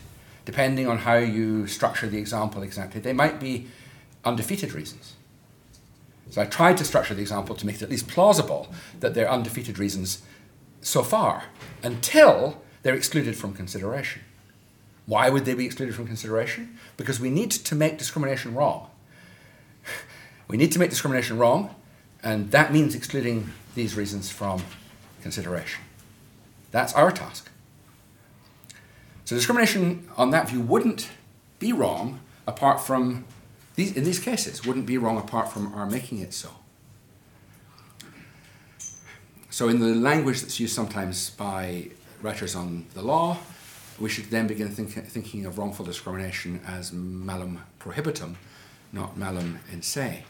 depending 0.45 0.89
on 0.89 0.99
how 0.99 1.17
you 1.17 1.67
structure 1.67 2.09
the 2.09 2.19
example 2.19 2.63
exactly, 2.63 3.01
they 3.01 3.13
might 3.13 3.39
be 3.39 3.69
undefeated 4.25 4.73
reasons. 4.73 5.15
So 6.31 6.41
I 6.41 6.47
tried 6.47 6.79
to 6.79 6.85
structure 6.85 7.15
the 7.15 7.21
example 7.21 7.55
to 7.55 7.67
make 7.67 7.77
it 7.77 7.83
at 7.83 7.91
least 7.91 8.09
plausible 8.09 8.73
that 9.01 9.15
they're 9.15 9.31
undefeated 9.31 9.79
reasons 9.79 10.23
so 10.81 11.03
far, 11.03 11.45
until 11.83 12.63
they're 12.83 12.95
excluded 12.95 13.37
from 13.37 13.53
consideration. 13.53 14.23
Why 15.07 15.29
would 15.29 15.45
they 15.45 15.55
be 15.55 15.67
excluded 15.67 15.95
from 15.95 16.07
consideration? 16.07 16.79
Because 16.97 17.21
we 17.21 17.31
need 17.31 17.51
to 17.51 17.75
make 17.75 17.99
discrimination 17.99 18.55
wrong. 18.55 18.89
We 20.53 20.59
need 20.59 20.71
to 20.73 20.79
make 20.79 20.91
discrimination 20.91 21.39
wrong, 21.39 21.75
and 22.23 22.51
that 22.51 22.75
means 22.75 22.95
excluding 22.95 23.49
these 23.75 23.97
reasons 23.97 24.31
from 24.31 24.63
consideration. 25.23 25.83
That's 26.71 26.93
our 26.93 27.11
task. 27.11 27.51
So 29.25 29.35
discrimination 29.35 30.07
on 30.19 30.31
that 30.33 30.51
view 30.51 30.61
wouldn't 30.61 31.09
be 31.59 31.73
wrong 31.73 32.21
apart 32.47 32.83
from 32.83 33.25
these, 33.77 33.97
in 33.97 34.05
these 34.05 34.19
cases, 34.19 34.67
wouldn't 34.67 34.85
be 34.85 34.99
wrong 34.99 35.17
apart 35.17 35.51
from 35.51 35.73
our 35.73 35.87
making 35.87 36.19
it 36.19 36.35
so. 36.35 36.51
So, 39.49 39.71
in 39.71 39.81
the 39.81 39.95
language 39.95 40.43
that's 40.43 40.61
used 40.61 40.75
sometimes 40.75 41.31
by 41.31 41.89
writers 42.21 42.55
on 42.55 42.85
the 42.93 43.01
law, 43.01 43.39
we 43.99 44.11
should 44.11 44.25
then 44.25 44.47
begin 44.47 44.69
think, 44.69 44.91
thinking 44.91 45.47
of 45.47 45.57
wrongful 45.57 45.87
discrimination 45.87 46.61
as 46.67 46.93
malum 46.93 47.63
prohibitum, 47.79 48.35
not 48.93 49.17
malum 49.17 49.59
in 49.73 49.81
se. 49.81 50.25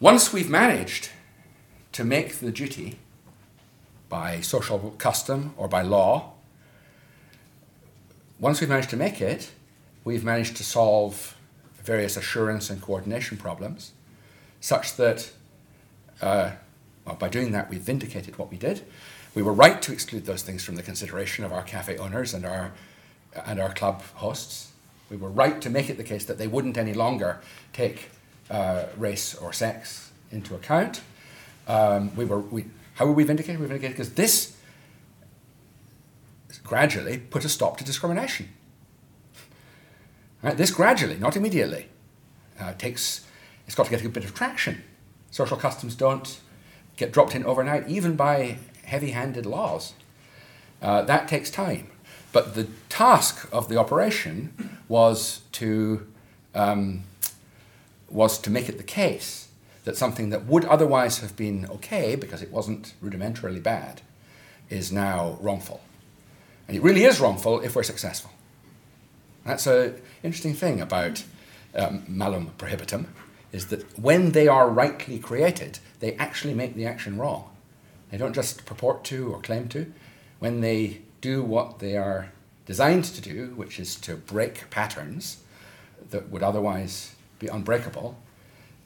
Once 0.00 0.30
we've 0.30 0.50
managed 0.50 1.08
to 1.90 2.04
make 2.04 2.34
the 2.34 2.52
duty 2.52 2.98
by 4.10 4.42
social 4.42 4.94
custom 4.98 5.54
or 5.56 5.68
by 5.68 5.80
law, 5.80 6.32
once 8.38 8.60
we've 8.60 8.68
managed 8.68 8.90
to 8.90 8.96
make 8.96 9.22
it, 9.22 9.52
we've 10.04 10.22
managed 10.22 10.54
to 10.54 10.62
solve 10.62 11.34
various 11.82 12.14
assurance 12.14 12.68
and 12.68 12.82
coordination 12.82 13.38
problems 13.38 13.92
such 14.60 14.96
that, 14.96 15.30
uh, 16.20 16.50
well, 17.06 17.16
by 17.16 17.30
doing 17.30 17.52
that, 17.52 17.70
we've 17.70 17.80
vindicated 17.80 18.36
what 18.36 18.50
we 18.50 18.58
did. 18.58 18.84
We 19.34 19.40
were 19.40 19.54
right 19.54 19.80
to 19.80 19.92
exclude 19.92 20.26
those 20.26 20.42
things 20.42 20.62
from 20.62 20.76
the 20.76 20.82
consideration 20.82 21.42
of 21.42 21.52
our 21.52 21.62
cafe 21.62 21.96
owners 21.96 22.34
and 22.34 22.44
our, 22.44 22.72
and 23.46 23.58
our 23.58 23.72
club 23.72 24.02
hosts. 24.16 24.72
We 25.08 25.16
were 25.16 25.30
right 25.30 25.58
to 25.62 25.70
make 25.70 25.88
it 25.88 25.96
the 25.96 26.04
case 26.04 26.26
that 26.26 26.36
they 26.36 26.48
wouldn't 26.48 26.76
any 26.76 26.92
longer 26.92 27.40
take 27.72 28.10
uh, 28.50 28.84
race 28.96 29.34
or 29.34 29.52
sex 29.52 30.10
into 30.30 30.54
account. 30.54 31.00
Um, 31.66 32.14
we 32.16 32.24
were, 32.24 32.40
we, 32.40 32.66
how 32.94 33.06
were 33.06 33.12
we 33.12 33.24
vindicated? 33.24 33.60
We 33.60 33.64
were 33.64 33.68
vindicated 33.68 33.96
because 33.96 34.14
this 34.14 34.56
gradually 36.62 37.18
put 37.18 37.44
a 37.44 37.48
stop 37.48 37.76
to 37.78 37.84
discrimination. 37.84 38.48
Right? 40.42 40.56
This 40.56 40.70
gradually, 40.70 41.16
not 41.16 41.36
immediately, 41.36 41.88
uh, 42.60 42.74
takes, 42.74 43.26
it's 43.66 43.74
got 43.74 43.84
to 43.86 43.90
get 43.90 44.04
a 44.04 44.08
bit 44.08 44.24
of 44.24 44.34
traction. 44.34 44.82
Social 45.30 45.56
customs 45.56 45.94
don't 45.94 46.40
get 46.96 47.12
dropped 47.12 47.34
in 47.34 47.44
overnight, 47.44 47.88
even 47.88 48.16
by 48.16 48.58
heavy 48.84 49.10
handed 49.10 49.46
laws. 49.46 49.94
Uh, 50.80 51.02
that 51.02 51.28
takes 51.28 51.50
time. 51.50 51.88
But 52.32 52.54
the 52.54 52.68
task 52.88 53.48
of 53.52 53.68
the 53.68 53.76
operation 53.76 54.78
was 54.88 55.40
to, 55.52 56.06
um, 56.54 57.04
was 58.08 58.38
to 58.38 58.50
make 58.50 58.68
it 58.68 58.78
the 58.78 58.84
case 58.84 59.48
that 59.84 59.96
something 59.96 60.30
that 60.30 60.46
would 60.46 60.64
otherwise 60.64 61.18
have 61.18 61.36
been 61.36 61.66
okay 61.70 62.16
because 62.16 62.42
it 62.42 62.50
wasn't 62.50 62.94
rudimentarily 63.02 63.62
bad 63.62 64.02
is 64.68 64.90
now 64.90 65.38
wrongful. 65.40 65.80
And 66.66 66.76
it 66.76 66.82
really 66.82 67.04
is 67.04 67.20
wrongful 67.20 67.60
if 67.60 67.76
we're 67.76 67.84
successful. 67.84 68.32
That's 69.44 69.66
an 69.66 70.00
interesting 70.24 70.54
thing 70.54 70.80
about 70.80 71.22
um, 71.74 72.04
malum 72.08 72.52
prohibitum, 72.58 73.06
is 73.52 73.68
that 73.68 73.98
when 73.98 74.32
they 74.32 74.48
are 74.48 74.68
rightly 74.68 75.18
created, 75.18 75.78
they 76.00 76.14
actually 76.14 76.54
make 76.54 76.74
the 76.74 76.86
action 76.86 77.16
wrong. 77.16 77.48
They 78.10 78.18
don't 78.18 78.34
just 78.34 78.66
purport 78.66 79.04
to 79.04 79.32
or 79.32 79.40
claim 79.40 79.68
to. 79.68 79.92
When 80.40 80.60
they 80.60 81.02
do 81.20 81.42
what 81.42 81.78
they 81.78 81.96
are 81.96 82.32
designed 82.66 83.04
to 83.04 83.20
do, 83.20 83.52
which 83.56 83.78
is 83.78 83.94
to 83.96 84.16
break 84.16 84.68
patterns 84.70 85.38
that 86.10 86.28
would 86.30 86.42
otherwise 86.42 87.15
be 87.38 87.48
unbreakable, 87.48 88.16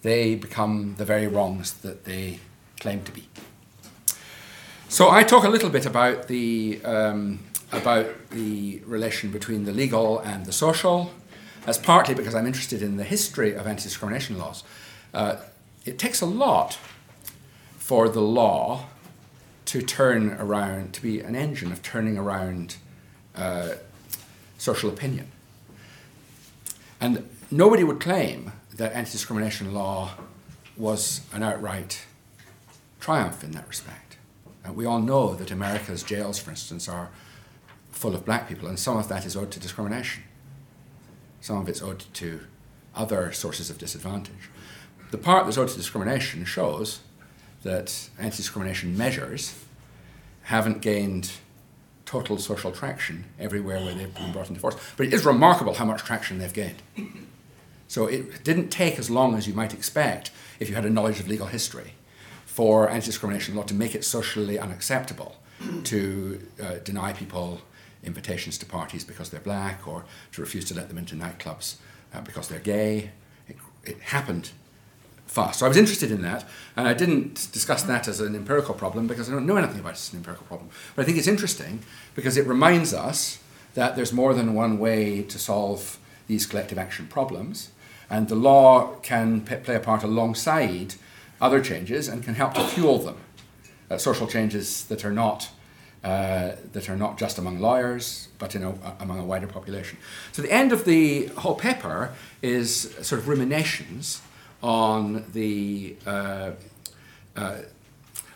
they 0.03 0.35
become 0.35 0.95
the 0.97 1.05
very 1.05 1.27
wrongs 1.27 1.73
that 1.73 2.05
they 2.05 2.41
claim 2.79 3.03
to 3.05 3.13
be. 3.13 3.29
So 4.89 5.11
I 5.11 5.23
talk 5.23 5.45
a 5.45 5.49
little 5.49 5.71
bit 5.71 5.87
about 5.87 6.27
the 6.27 6.81
um, 6.85 7.41
about 7.73 8.31
the 8.31 8.81
relation 8.85 9.31
between 9.31 9.65
the 9.65 9.73
legal 9.73 10.19
and 10.19 10.47
the 10.47 10.53
social. 10.53 11.13
That's 11.65 11.79
partly 11.79 12.15
because 12.15 12.35
I'm 12.35 12.47
interested 12.47 12.83
in 12.83 12.97
the 12.97 13.05
history 13.05 13.55
of 13.55 13.67
anti 13.67 13.85
discrimination 13.85 14.39
laws. 14.39 14.65
Uh, 15.15 15.37
it 15.85 15.99
takes 15.99 16.21
a 16.21 16.27
lot 16.27 16.79
for 17.79 18.09
the 18.09 18.21
law 18.21 18.87
to 19.67 19.83
turn 19.83 20.33
around, 20.41 20.93
to 20.95 21.03
be 21.03 21.21
an 21.21 21.37
engine 21.37 21.71
of 21.71 21.83
turning 21.83 22.19
around 22.19 22.77
uh, 23.37 23.75
social 24.59 24.91
opinion. 24.91 25.31
And 27.01 27.29
nobody 27.51 27.85
would 27.85 28.01
claim 28.01 28.53
that 28.77 28.93
anti 28.93 29.11
discrimination 29.11 29.75
law 29.75 30.11
was 30.77 31.23
an 31.33 31.43
outright 31.43 32.07
triumph 33.01 33.43
in 33.45 33.53
that 33.53 33.69
respect. 33.69 34.17
Uh, 34.67 34.73
we 34.73 34.85
all 34.85 35.01
know 35.01 35.35
that 35.35 35.51
America's 35.51 36.03
jails, 36.03 36.39
for 36.39 36.51
instance, 36.51 36.89
are 36.89 37.11
full 37.91 38.15
of 38.15 38.25
black 38.25 38.49
people, 38.49 38.69
and 38.69 38.79
some 38.79 38.97
of 38.97 39.09
that 39.09 39.27
is 39.27 39.37
owed 39.37 39.51
to 39.51 39.61
discrimination. 39.61 40.23
Some 41.41 41.59
of 41.59 41.69
it's 41.69 41.83
owed 41.83 42.05
to 42.15 42.41
other 42.95 43.33
sources 43.33 43.71
of 43.71 43.79
disadvantage. 43.79 44.51
The 45.11 45.19
part 45.19 45.45
that's 45.45 45.59
owed 45.59 45.69
to 45.69 45.77
discrimination 45.77 46.45
shows 46.45 47.01
that 47.63 48.09
anti 48.19 48.37
discrimination 48.37 48.97
measures 48.97 49.65
haven't 50.45 50.81
gained 50.81 51.33
total 52.05 52.39
social 52.39 52.73
traction 52.73 53.25
everywhere 53.39 53.79
where 53.81 53.95
they've 53.95 54.15
been 54.15 54.33
brought 54.33 54.49
into 54.49 54.61
force. 54.61 54.77
But 54.97 55.07
it 55.07 55.15
is 55.15 55.25
remarkable 55.25 55.75
how 55.75 55.85
much 55.85 56.03
traction 56.03 56.39
they've 56.39 56.53
gained. 56.53 56.83
So 57.91 58.07
it 58.07 58.45
didn't 58.45 58.69
take 58.69 59.01
as 59.01 59.11
long 59.11 59.35
as 59.35 59.49
you 59.49 59.53
might 59.53 59.75
expect 59.75 60.31
if 60.61 60.69
you 60.69 60.77
had 60.77 60.85
a 60.85 60.91
knowledge 60.91 61.19
of 61.19 61.27
legal 61.27 61.49
history 61.49 61.95
for 62.47 62.89
anti 62.89 63.07
discrimination 63.07 63.57
law 63.57 63.65
to 63.65 63.75
make 63.75 63.97
it 63.97 64.05
socially 64.05 64.61
unacceptable 64.61 65.35
to 65.83 66.41
uh, 66.63 66.75
deny 66.85 67.13
people 67.13 67.63
invitations 68.05 68.59
to 68.59 68.65
parties 68.65 69.03
because 69.03 69.31
they're 69.31 69.41
black 69.41 69.89
or 69.89 70.05
to 70.31 70.41
refuse 70.41 70.65
to 70.67 70.75
let 70.75 70.87
them 70.87 70.99
into 70.99 71.17
nightclubs 71.17 71.79
uh, 72.15 72.21
because 72.21 72.47
they're 72.47 72.61
gay. 72.61 73.11
It, 73.49 73.57
it 73.85 73.99
happened 73.99 74.53
fast. 75.27 75.59
So 75.59 75.67
I 75.67 75.69
was 75.69 75.77
interested 75.77 76.13
in 76.13 76.23
that, 76.23 76.45
and 76.77 76.87
I 76.87 76.95
didn't 76.95 77.49
discuss 77.51 77.83
that 77.83 78.07
as 78.07 78.21
an 78.21 78.37
empirical 78.37 78.75
problem 78.75 79.09
because 79.09 79.29
I 79.29 79.33
don't 79.33 79.47
know 79.47 79.57
anything 79.57 79.81
about 79.81 79.95
it 79.95 79.99
as 79.99 80.13
an 80.13 80.19
empirical 80.19 80.47
problem. 80.47 80.71
But 80.95 81.03
I 81.03 81.07
think 81.07 81.19
it's 81.19 81.27
interesting 81.27 81.81
because 82.15 82.37
it 82.37 82.47
reminds 82.47 82.95
us 82.95 83.41
that 83.75 83.97
there's 83.97 84.13
more 84.13 84.33
than 84.33 84.55
one 84.55 84.79
way 84.79 85.23
to 85.25 85.41
solve 85.41 85.99
these 86.29 86.47
collective 86.47 86.79
action 86.79 87.09
problems, 87.09 87.71
and 88.11 88.29
the 88.29 88.35
law 88.35 88.97
can 89.03 89.41
p- 89.41 89.57
play 89.57 89.77
a 89.77 89.81
part 89.81 90.03
alongside 90.03 90.95
other 91.41 91.61
changes 91.63 92.09
and 92.09 92.23
can 92.23 92.35
help 92.35 92.55
to 92.55 92.65
fuel 92.65 92.99
them. 92.99 93.17
Uh, 93.91 93.97
social 93.97 94.27
changes 94.27 94.85
that 94.87 95.05
are 95.05 95.13
not 95.13 95.51
uh, 96.03 96.53
that 96.73 96.89
are 96.89 96.97
not 96.97 97.19
just 97.19 97.37
among 97.37 97.61
lawyers, 97.61 98.29
but 98.39 98.55
you 98.55 98.61
know, 98.61 98.79
among 99.01 99.19
a 99.19 99.25
wider 99.25 99.47
population. 99.47 99.99
So 100.33 100.41
the 100.41 100.51
end 100.51 100.73
of 100.73 100.87
the 100.87 101.27
whole 101.27 101.55
paper 101.55 102.15
is 102.41 102.95
sort 103.03 103.21
of 103.21 103.29
ruminations 103.29 104.23
on 104.63 105.25
the 105.33 105.97
uh, 106.07 106.53
uh, 107.37 107.59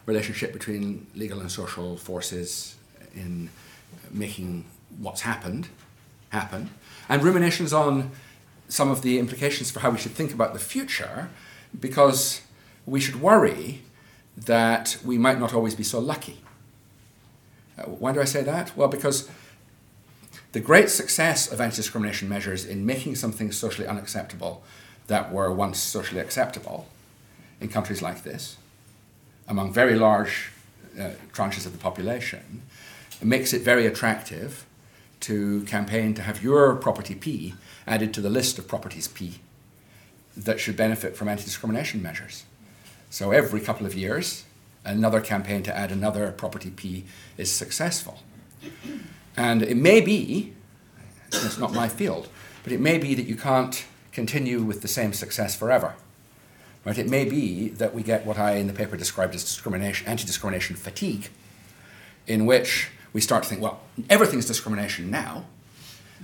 relationship 0.04 0.52
between 0.52 1.06
legal 1.14 1.40
and 1.40 1.50
social 1.50 1.96
forces 1.96 2.76
in 3.14 3.48
making 4.10 4.66
what's 4.98 5.22
happened 5.22 5.68
happen, 6.28 6.68
and 7.08 7.22
ruminations 7.22 7.72
on 7.72 8.10
some 8.74 8.90
of 8.90 9.02
the 9.02 9.20
implications 9.20 9.70
for 9.70 9.78
how 9.80 9.90
we 9.90 9.98
should 9.98 10.16
think 10.16 10.34
about 10.34 10.52
the 10.52 10.58
future, 10.58 11.30
because 11.78 12.40
we 12.86 12.98
should 12.98 13.20
worry 13.20 13.82
that 14.36 14.96
we 15.04 15.16
might 15.16 15.38
not 15.38 15.54
always 15.54 15.76
be 15.76 15.84
so 15.84 16.00
lucky. 16.00 16.38
Uh, 17.78 17.84
why 17.84 18.10
do 18.12 18.20
I 18.20 18.24
say 18.24 18.42
that? 18.42 18.76
Well, 18.76 18.88
because 18.88 19.30
the 20.50 20.58
great 20.58 20.90
success 20.90 21.52
of 21.52 21.60
anti 21.60 21.76
discrimination 21.76 22.28
measures 22.28 22.66
in 22.66 22.84
making 22.84 23.14
something 23.14 23.52
socially 23.52 23.86
unacceptable 23.86 24.64
that 25.06 25.32
were 25.32 25.52
once 25.52 25.78
socially 25.78 26.20
acceptable 26.20 26.88
in 27.60 27.68
countries 27.68 28.02
like 28.02 28.24
this, 28.24 28.56
among 29.46 29.72
very 29.72 29.94
large 29.94 30.50
uh, 30.98 31.10
tranches 31.32 31.64
of 31.64 31.70
the 31.70 31.78
population, 31.78 32.62
makes 33.22 33.52
it 33.52 33.62
very 33.62 33.86
attractive 33.86 34.66
to 35.20 35.62
campaign 35.62 36.12
to 36.14 36.22
have 36.22 36.42
your 36.42 36.74
property 36.74 37.14
P 37.14 37.54
added 37.86 38.14
to 38.14 38.20
the 38.20 38.30
list 38.30 38.58
of 38.58 38.68
properties 38.68 39.08
P 39.08 39.40
that 40.36 40.58
should 40.58 40.76
benefit 40.76 41.16
from 41.16 41.28
anti 41.28 41.44
discrimination 41.44 42.02
measures. 42.02 42.44
So 43.10 43.30
every 43.30 43.60
couple 43.60 43.86
of 43.86 43.94
years, 43.94 44.44
another 44.84 45.20
campaign 45.20 45.62
to 45.64 45.76
add 45.76 45.92
another 45.92 46.32
property 46.32 46.70
P 46.70 47.04
is 47.36 47.50
successful. 47.50 48.18
And 49.36 49.62
it 49.62 49.76
may 49.76 50.00
be, 50.00 50.52
it's 51.28 51.58
not 51.58 51.72
my 51.72 51.88
field, 51.88 52.28
but 52.62 52.72
it 52.72 52.80
may 52.80 52.98
be 52.98 53.14
that 53.14 53.26
you 53.26 53.36
can't 53.36 53.84
continue 54.12 54.62
with 54.62 54.82
the 54.82 54.88
same 54.88 55.12
success 55.12 55.54
forever. 55.54 55.94
Right? 56.84 56.98
It 56.98 57.08
may 57.08 57.24
be 57.24 57.68
that 57.70 57.94
we 57.94 58.02
get 58.02 58.26
what 58.26 58.38
I 58.38 58.56
in 58.56 58.66
the 58.66 58.72
paper 58.72 58.96
described 58.96 59.34
as 59.34 59.42
discrimination, 59.42 60.06
anti-discrimination 60.06 60.76
fatigue, 60.76 61.30
in 62.26 62.46
which 62.46 62.90
we 63.12 63.20
start 63.20 63.44
to 63.44 63.48
think, 63.48 63.62
well, 63.62 63.80
everything's 64.10 64.46
discrimination 64.46 65.10
now, 65.10 65.46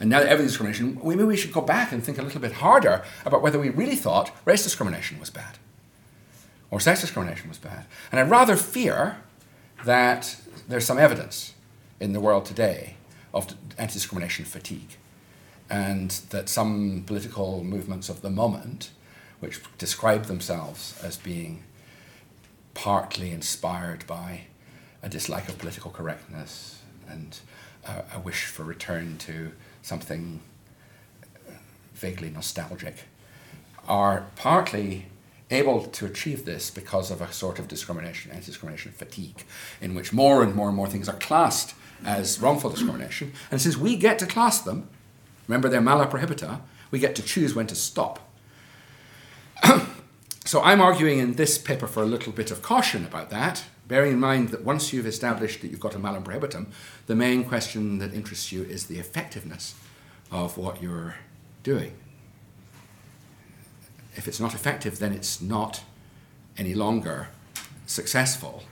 and 0.01 0.09
now 0.09 0.21
that 0.21 0.29
everything's 0.29 0.53
discrimination, 0.53 0.99
maybe 1.05 1.25
we 1.25 1.37
should 1.37 1.53
go 1.53 1.61
back 1.61 1.93
and 1.93 2.03
think 2.03 2.19
a 2.19 2.23
little 2.23 2.41
bit 2.41 2.53
harder 2.53 3.05
about 3.27 3.43
whether 3.43 3.61
we 3.61 3.69
really 3.69 3.97
thought 3.97 4.35
race 4.47 4.63
discrimination 4.63 5.21
was 5.21 5.29
bad 5.29 5.59
or 6.71 6.81
sex 6.81 7.03
discrimination 7.03 7.49
was 7.49 7.59
bad. 7.59 7.85
And 8.11 8.19
I 8.19 8.23
rather 8.23 8.57
fear 8.57 9.19
that 9.85 10.41
there's 10.69 10.87
some 10.87 10.99
evidence 10.99 11.55
in 11.99 12.13
the 12.13 12.21
world 12.21 12.47
today 12.47 12.97
of 13.35 13.55
anti 13.77 13.93
discrimination 13.93 14.45
fatigue 14.45 14.97
and 15.69 16.11
that 16.31 16.49
some 16.49 17.05
political 17.07 17.63
movements 17.63 18.09
of 18.09 18.23
the 18.23 18.31
moment, 18.31 18.91
which 19.41 19.61
describe 19.79 20.25
themselves 20.25 21.01
as 21.03 21.17
being 21.17 21.63
partly 22.75 23.31
inspired 23.31 24.07
by 24.07 24.43
a 25.03 25.09
dislike 25.09 25.49
of 25.49 25.59
political 25.59 25.91
correctness 25.91 26.81
and 27.09 27.41
a 28.15 28.21
wish 28.21 28.45
for 28.47 28.65
return 28.65 29.17
to 29.19 29.53
something 29.83 30.41
uh, 31.25 31.53
vaguely 31.95 32.31
nostalgic, 32.31 33.05
are 33.89 34.27
partly 34.37 35.07
able 35.51 35.85
to 35.85 36.07
achieve 36.07 36.45
this 36.45 36.71
because 36.71 37.11
of 37.11 37.21
a 37.21 37.33
sort 37.33 37.59
of 37.59 37.67
discrimination, 37.67 38.31
anti 38.31 38.47
discrimination 38.47 38.93
fatigue, 38.93 39.45
in 39.81 39.95
which 39.95 40.13
more 40.13 40.43
and 40.43 40.55
more 40.55 40.69
and 40.69 40.77
more 40.77 40.87
things 40.87 41.09
are 41.09 41.17
classed 41.17 41.75
as 42.05 42.41
wrongful 42.41 42.71
discrimination. 42.71 43.33
And 43.51 43.61
since 43.61 43.77
we 43.77 43.97
get 43.97 44.19
to 44.21 44.27
class 44.27 44.61
them, 44.61 44.89
Remember, 45.51 45.69
they're 45.69 45.81
mala 45.81 46.07
prohibita. 46.07 46.61
We 46.93 47.01
get 47.01 47.17
to 47.17 47.23
choose 47.23 47.57
when 47.57 47.67
to 47.67 47.75
stop. 47.75 48.31
so 50.45 50.63
I'm 50.63 50.81
arguing 50.81 51.19
in 51.19 51.33
this 51.33 51.59
paper 51.59 51.89
for 51.89 52.05
a 52.05 52.07
little 52.07 52.33
bit 52.33 52.53
of 52.53 52.63
caution 52.63 53.05
about 53.05 53.31
that, 53.31 53.65
bearing 53.91 54.13
in 54.13 54.21
mind 54.21 54.51
that 54.51 54.65
once 54.65 54.93
you've 54.93 55.05
established 55.05 55.61
that 55.61 55.69
you've 55.69 55.81
got 55.81 55.97
a 55.97 55.99
malum 55.99 56.23
prohibitum, 56.23 56.69
the 57.07 57.17
main 57.17 57.43
question 57.43 57.99
that 57.99 58.15
interests 58.15 58.53
you 58.53 58.63
is 58.63 58.87
the 58.87 59.01
effectiveness 59.01 59.75
of 60.31 60.57
what 60.57 60.81
you're 60.81 61.17
doing. 61.65 61.93
If 64.15 64.29
it's 64.29 64.39
not 64.39 64.55
effective, 64.55 65.01
then 65.01 65.13
it's 65.13 65.43
not 65.43 65.83
any 66.57 66.73
longer 66.73 67.31
successful. 67.85 68.63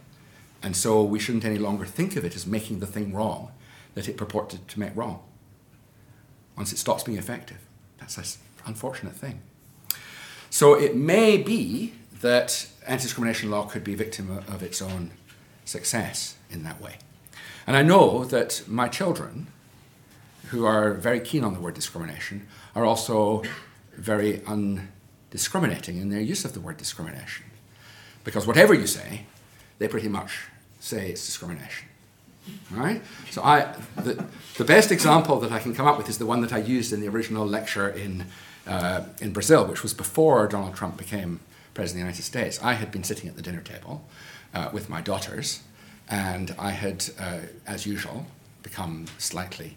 And 0.62 0.76
so 0.76 1.02
we 1.02 1.18
shouldn't 1.18 1.44
any 1.44 1.58
longer 1.58 1.84
think 1.84 2.14
of 2.14 2.24
it 2.24 2.36
as 2.36 2.46
making 2.46 2.78
the 2.78 2.86
thing 2.86 3.12
wrong 3.12 3.50
that 3.94 4.08
it 4.08 4.16
purported 4.16 4.68
to 4.68 4.78
make 4.78 4.94
wrong 4.94 5.20
once 6.56 6.72
it 6.72 6.78
stops 6.78 7.02
being 7.02 7.18
effective. 7.18 7.58
That's 7.98 8.16
an 8.18 8.24
unfortunate 8.66 9.16
thing. 9.16 9.40
So 10.48 10.74
it 10.74 10.94
may 10.94 11.38
be 11.38 11.94
that 12.20 12.68
anti 12.88 13.02
discrimination 13.02 13.50
law 13.50 13.66
could 13.66 13.84
be 13.84 13.94
a 13.94 13.96
victim 13.96 14.30
of 14.30 14.62
its 14.62 14.82
own 14.82 15.12
success 15.64 16.36
in 16.50 16.64
that 16.64 16.80
way. 16.80 16.96
And 17.66 17.76
I 17.76 17.82
know 17.82 18.24
that 18.24 18.62
my 18.66 18.88
children, 18.88 19.48
who 20.46 20.64
are 20.64 20.94
very 20.94 21.20
keen 21.20 21.44
on 21.44 21.52
the 21.52 21.60
word 21.60 21.74
discrimination, 21.74 22.48
are 22.74 22.84
also 22.84 23.42
very 23.94 24.42
undiscriminating 24.46 26.00
in 26.00 26.08
their 26.08 26.20
use 26.20 26.44
of 26.44 26.54
the 26.54 26.60
word 26.60 26.78
discrimination. 26.78 27.44
Because 28.24 28.46
whatever 28.46 28.72
you 28.72 28.86
say, 28.86 29.26
they 29.78 29.88
pretty 29.88 30.08
much 30.08 30.46
say 30.80 31.10
it's 31.10 31.26
discrimination. 31.26 31.88
Right? 32.70 33.02
So 33.30 33.42
I, 33.42 33.74
the, 33.96 34.24
the 34.56 34.64
best 34.64 34.90
example 34.90 35.38
that 35.40 35.52
I 35.52 35.58
can 35.58 35.74
come 35.74 35.86
up 35.86 35.98
with 35.98 36.08
is 36.08 36.16
the 36.16 36.24
one 36.24 36.40
that 36.40 36.52
I 36.52 36.58
used 36.58 36.94
in 36.94 37.00
the 37.00 37.08
original 37.08 37.46
lecture 37.46 37.90
in, 37.90 38.24
uh, 38.66 39.04
in 39.20 39.32
Brazil, 39.32 39.66
which 39.66 39.82
was 39.82 39.92
before 39.92 40.46
Donald 40.46 40.74
Trump 40.74 40.96
became 40.96 41.40
President 41.78 42.00
of 42.00 42.16
the 42.16 42.22
United 42.22 42.24
States. 42.24 42.58
I 42.60 42.72
had 42.72 42.90
been 42.90 43.04
sitting 43.04 43.28
at 43.28 43.36
the 43.36 43.42
dinner 43.42 43.60
table 43.60 44.04
uh, 44.52 44.68
with 44.72 44.88
my 44.88 45.00
daughters, 45.00 45.60
and 46.10 46.52
I 46.58 46.72
had, 46.72 47.08
uh, 47.20 47.38
as 47.68 47.86
usual, 47.86 48.26
become 48.64 49.06
slightly, 49.16 49.76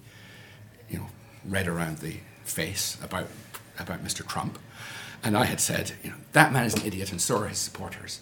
you 0.90 0.98
know, 0.98 1.06
red 1.46 1.68
around 1.68 2.00
the 2.00 2.16
face 2.44 2.98
about, 3.04 3.28
about 3.78 4.04
Mr. 4.04 4.28
Trump. 4.28 4.58
And 5.24 5.38
I 5.38 5.46
had 5.46 5.60
said, 5.60 5.92
you 6.02 6.10
know, 6.10 6.16
that 6.32 6.52
man 6.52 6.66
is 6.66 6.74
an 6.74 6.88
idiot, 6.88 7.12
and 7.12 7.22
so 7.22 7.38
are 7.38 7.48
his 7.48 7.60
supporters. 7.60 8.20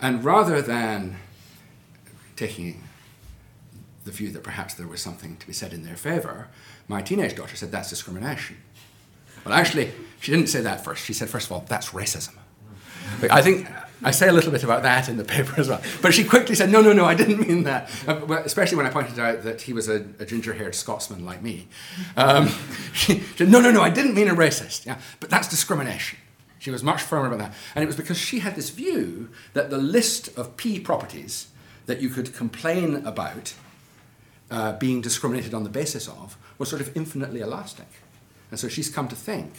And 0.00 0.22
rather 0.22 0.62
than 0.62 1.16
taking 2.36 2.84
the 4.04 4.12
view 4.12 4.30
that 4.30 4.44
perhaps 4.44 4.74
there 4.74 4.86
was 4.86 5.02
something 5.02 5.36
to 5.38 5.46
be 5.48 5.52
said 5.52 5.72
in 5.72 5.82
their 5.82 5.96
favour, 5.96 6.46
my 6.86 7.02
teenage 7.02 7.34
daughter 7.34 7.56
said 7.56 7.72
that's 7.72 7.90
discrimination. 7.90 8.58
Well, 9.44 9.52
actually, 9.52 9.90
she 10.20 10.30
didn't 10.30 10.46
say 10.46 10.60
that 10.60 10.84
first. 10.84 11.04
She 11.04 11.12
said, 11.12 11.28
first 11.28 11.46
of 11.46 11.52
all, 11.52 11.64
that's 11.66 11.88
racism. 11.88 12.35
I 13.30 13.42
think 13.42 13.68
I 14.02 14.10
say 14.10 14.28
a 14.28 14.32
little 14.32 14.52
bit 14.52 14.62
about 14.62 14.82
that 14.82 15.08
in 15.08 15.16
the 15.16 15.24
paper 15.36 15.60
as 15.60 15.68
well. 15.68 15.80
But 16.02 16.14
she 16.14 16.24
quickly 16.24 16.54
said, 16.54 16.70
no, 16.70 16.80
no, 16.80 16.92
no, 16.92 17.04
I 17.04 17.14
didn't 17.14 17.46
mean 17.46 17.64
that. 17.64 17.90
Uh, 18.06 18.42
especially 18.44 18.76
when 18.76 18.86
I 18.86 18.90
pointed 18.90 19.18
out 19.18 19.42
that 19.42 19.62
he 19.62 19.72
was 19.72 19.88
a, 19.88 20.04
a 20.18 20.26
ginger 20.26 20.52
haired 20.52 20.74
Scotsman 20.74 21.24
like 21.24 21.42
me. 21.42 21.68
Um, 22.16 22.48
she 22.92 23.20
said, 23.36 23.48
no, 23.48 23.60
no, 23.60 23.70
no, 23.70 23.82
I 23.82 23.90
didn't 23.90 24.14
mean 24.14 24.28
a 24.28 24.34
racist. 24.34 24.86
Yeah, 24.86 24.98
but 25.20 25.30
that's 25.30 25.48
discrimination. 25.48 26.18
She 26.58 26.70
was 26.70 26.82
much 26.82 27.02
firmer 27.02 27.26
about 27.26 27.38
that. 27.38 27.54
And 27.74 27.82
it 27.82 27.86
was 27.86 27.96
because 27.96 28.18
she 28.18 28.40
had 28.40 28.56
this 28.56 28.70
view 28.70 29.28
that 29.52 29.70
the 29.70 29.78
list 29.78 30.36
of 30.36 30.56
P 30.56 30.80
properties 30.80 31.48
that 31.86 32.00
you 32.00 32.08
could 32.08 32.34
complain 32.34 33.06
about 33.06 33.54
uh, 34.50 34.72
being 34.72 35.00
discriminated 35.00 35.54
on 35.54 35.64
the 35.64 35.70
basis 35.70 36.08
of 36.08 36.36
was 36.58 36.68
sort 36.68 36.82
of 36.82 36.96
infinitely 36.96 37.40
elastic. 37.40 37.88
And 38.50 38.58
so 38.58 38.68
she's 38.68 38.88
come 38.88 39.08
to 39.08 39.16
think 39.16 39.52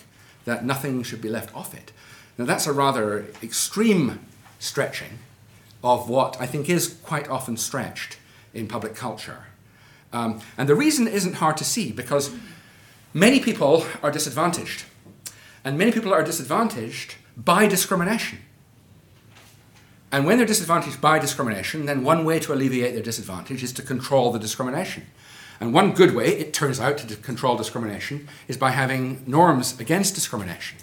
that 0.46 0.64
nothing 0.64 1.04
should 1.04 1.22
be 1.22 1.30
left 1.30 1.54
off 1.56 1.74
it. 1.74 1.92
Now, 2.38 2.46
that's 2.46 2.68
a 2.68 2.74
rather 2.74 3.26
extreme 3.42 4.20
stretching 4.60 5.20
of 5.84 6.10
what 6.10 6.40
I 6.40 6.46
think 6.46 6.70
is 6.70 6.98
quite 7.04 7.30
often 7.30 7.58
stretched 7.58 8.18
in 8.54 8.68
public 8.68 8.96
culture. 8.96 9.46
Um, 10.14 10.42
and 10.58 10.70
the 10.70 10.76
reason 10.76 11.08
isn't 11.08 11.36
hard 11.36 11.58
to 11.58 11.64
see 11.64 11.92
because 11.92 12.32
many 13.14 13.40
people 13.40 13.86
are 14.04 14.12
disadvantaged. 14.12 14.86
And 15.64 15.78
many 15.78 15.92
people 15.92 16.14
are 16.14 16.24
disadvantaged 16.24 17.16
by 17.36 17.68
discrimination. 17.68 18.40
And 20.12 20.26
when 20.26 20.38
they're 20.38 20.48
disadvantaged 20.48 21.02
by 21.02 21.20
discrimination, 21.20 21.86
then 21.86 22.04
one 22.04 22.24
way 22.24 22.40
to 22.40 22.54
alleviate 22.54 22.94
their 22.94 23.04
disadvantage 23.04 23.64
is 23.64 23.74
to 23.74 23.82
control 23.82 24.32
the 24.32 24.40
discrimination. 24.40 25.06
And 25.60 25.74
one 25.74 25.92
good 25.92 26.16
way, 26.16 26.28
it 26.28 26.54
turns 26.54 26.80
out, 26.80 26.98
to 27.00 27.16
control 27.16 27.58
discrimination 27.58 28.28
is 28.48 28.58
by 28.58 28.72
having 28.72 29.24
norms 29.28 29.78
against 29.80 30.16
discrimination. 30.16 30.78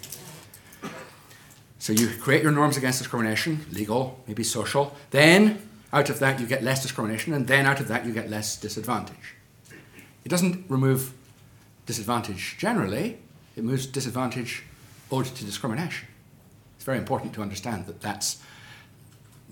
So 1.85 1.93
you 1.93 2.07
create 2.07 2.41
your 2.41 2.51
norms 2.51 2.77
against 2.77 2.97
discrimination, 2.97 3.63
legal, 3.71 4.19
maybe 4.27 4.43
social. 4.43 4.95
Then 5.11 5.61
out 5.93 6.09
of 6.09 6.17
that 6.17 6.39
you 6.39 6.47
get 6.47 6.63
less 6.63 6.81
discrimination, 6.81 7.31
and 7.31 7.45
then 7.45 7.67
out 7.67 7.79
of 7.79 7.87
that 7.89 8.07
you 8.07 8.11
get 8.11 8.27
less 8.27 8.57
disadvantage. 8.57 9.35
It 10.23 10.29
doesn't 10.29 10.65
remove 10.67 11.13
disadvantage 11.85 12.57
generally, 12.57 13.19
it 13.55 13.63
moves 13.63 13.85
disadvantage 13.85 14.63
owed 15.11 15.27
to 15.27 15.45
discrimination. 15.45 16.07
It's 16.75 16.85
very 16.85 16.97
important 16.97 17.35
to 17.35 17.43
understand 17.43 17.85
that 17.85 18.01
that's 18.01 18.41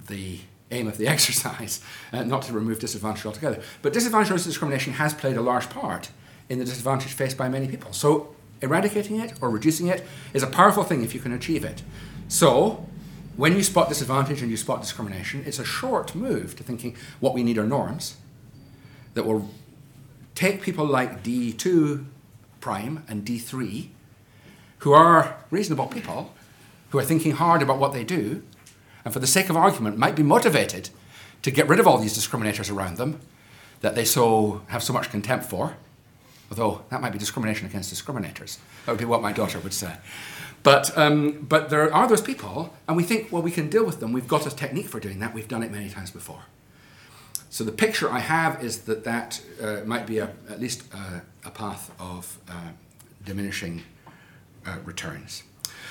the 0.08 0.40
aim 0.72 0.88
of 0.88 0.98
the 0.98 1.08
exercise, 1.16 1.82
uh, 2.12 2.24
not 2.24 2.42
to 2.42 2.54
remove 2.54 2.80
disadvantage 2.80 3.28
altogether. 3.28 3.62
But 3.84 3.94
disadvantage 3.94 4.32
owed 4.32 4.40
to 4.40 4.46
discrimination 4.46 4.94
has 4.94 5.14
played 5.14 5.38
a 5.38 5.42
large 5.42 5.70
part 5.70 6.10
in 6.50 6.58
the 6.58 6.66
disadvantage 6.66 7.14
faced 7.14 7.38
by 7.38 7.48
many 7.48 7.68
people. 7.68 7.94
So 7.94 8.36
eradicating 8.60 9.20
it 9.20 9.34
or 9.40 9.52
reducing 9.52 9.86
it 9.86 10.04
is 10.34 10.42
a 10.42 10.48
powerful 10.48 10.84
thing 10.84 11.04
if 11.04 11.14
you 11.14 11.20
can 11.20 11.32
achieve 11.32 11.64
it. 11.64 11.84
So, 12.28 12.86
when 13.36 13.56
you 13.56 13.64
spot 13.64 13.90
disadvantage 13.90 14.42
and 14.42 14.52
you 14.52 14.58
spot 14.58 14.82
discrimination, 14.82 15.44
it's 15.46 15.60
a 15.60 15.66
short 15.66 16.14
move 16.14 16.56
to 16.56 16.64
thinking 16.64 16.96
what 17.20 17.34
we 17.34 17.44
need 17.44 17.58
are 17.58 17.66
norms 17.66 18.18
that 19.14 19.26
will 19.26 19.50
take 20.36 20.62
people 20.62 20.86
like 20.86 21.24
D2 21.24 22.06
prime 22.60 23.04
and 23.08 23.26
D3, 23.26 23.90
who 24.80 24.94
are 24.94 25.38
reasonable 25.52 25.88
people, 25.88 26.34
who 26.90 27.00
are 27.00 27.04
thinking 27.04 27.34
hard 27.34 27.62
about 27.62 27.80
what 27.80 27.94
they 27.94 28.04
do, 28.04 28.44
and 29.04 29.14
for 29.14 29.20
the 29.20 29.28
sake 29.28 29.50
of 29.50 29.58
argument 29.58 29.98
might 29.98 30.16
be 30.16 30.24
motivated 30.24 30.90
to 31.42 31.52
get 31.52 31.68
rid 31.68 31.80
of 31.80 31.88
all 31.88 31.98
these 31.98 32.18
discriminators 32.18 32.74
around 32.74 32.98
them 32.98 33.20
that 33.82 33.96
they 33.96 34.06
so 34.06 34.62
have 34.68 34.82
so 34.82 34.94
much 34.94 35.10
contempt 35.12 35.46
for. 35.46 35.76
Although 36.50 36.84
that 36.90 37.02
might 37.02 37.12
be 37.12 37.20
discrimination 37.20 37.68
against 37.68 37.94
discriminators. 37.94 38.58
That 38.86 38.94
would 38.94 39.00
be 39.00 39.06
what 39.06 39.22
my 39.22 39.34
daughter 39.34 39.60
would 39.60 39.74
say. 39.74 39.94
But, 40.64 40.98
um, 40.98 41.46
but 41.48 41.70
there 41.70 41.94
are 41.94 42.08
those 42.08 42.22
people, 42.22 42.74
and 42.88 42.96
we 42.96 43.04
think, 43.04 43.32
well, 43.32 43.42
we 43.42 43.52
can 43.52 43.70
deal 43.70 43.86
with 43.86 44.00
them. 44.00 44.14
We've 44.14 44.28
got 44.28 44.48
a 44.48 44.56
technique 44.56 44.88
for 44.88 45.00
doing 45.00 45.20
that. 45.20 45.34
We've 45.34 45.48
done 45.48 45.62
it 45.62 45.72
many 45.72 45.90
times 45.90 46.10
before. 46.10 46.44
So 47.50 47.64
the 47.64 47.72
picture 47.72 48.10
I 48.10 48.20
have 48.20 48.64
is 48.64 48.80
that 48.84 49.04
that 49.04 49.42
uh, 49.62 49.82
might 49.86 50.08
be 50.08 50.18
a, 50.18 50.32
at 50.50 50.60
least 50.60 50.84
a, 51.46 51.52
path 51.52 51.92
of 52.00 52.40
uh, 52.50 52.70
diminishing 53.26 53.84
uh, 54.66 54.78
returns. 54.84 55.44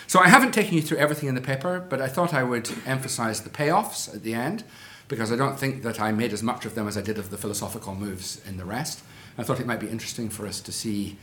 So 0.09 0.19
I 0.19 0.29
haven't 0.29 0.53
taken 0.53 0.75
you 0.75 0.83
through 0.83 0.99
everything 0.99 1.29
in 1.29 1.37
the 1.37 1.41
paper, 1.41 1.79
but 1.89 2.01
I 2.01 2.09
thought 2.09 2.35
I 2.35 2.43
would 2.43 2.69
emphasize 2.85 3.43
the 3.43 3.51
payoffs 3.51 4.13
at 4.13 4.25
the 4.25 4.35
end 4.35 4.65
because 5.07 5.31
I 5.31 5.37
don't 5.37 5.57
think 5.57 5.83
that 5.85 6.01
I 6.01 6.11
made 6.11 6.33
as 6.33 6.43
much 6.43 6.65
of 6.65 6.75
them 6.75 6.89
as 6.89 6.97
I 6.97 7.03
did 7.03 7.19
of 7.19 7.31
the 7.31 7.39
philosophical 7.39 7.95
moves 7.95 8.41
in 8.45 8.57
the 8.57 8.65
rest. 8.65 9.03
I 9.39 9.43
thought 9.43 9.61
it 9.61 9.67
might 9.67 9.81
be 9.81 9.89
interesting 9.89 10.31
for 10.31 10.47
us 10.47 10.61
to 10.63 10.73
see 10.73 11.17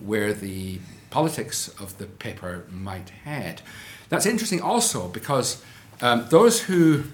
where 0.00 0.32
the 0.32 0.80
politics 1.10 1.68
of 1.80 1.98
the 1.98 2.06
paper 2.06 2.64
might 2.70 3.10
head. 3.10 3.62
That's 4.08 4.26
interesting 4.26 4.60
also 4.60 5.08
because 5.08 5.62
um, 6.00 6.26
those 6.30 6.62
who 6.62 7.04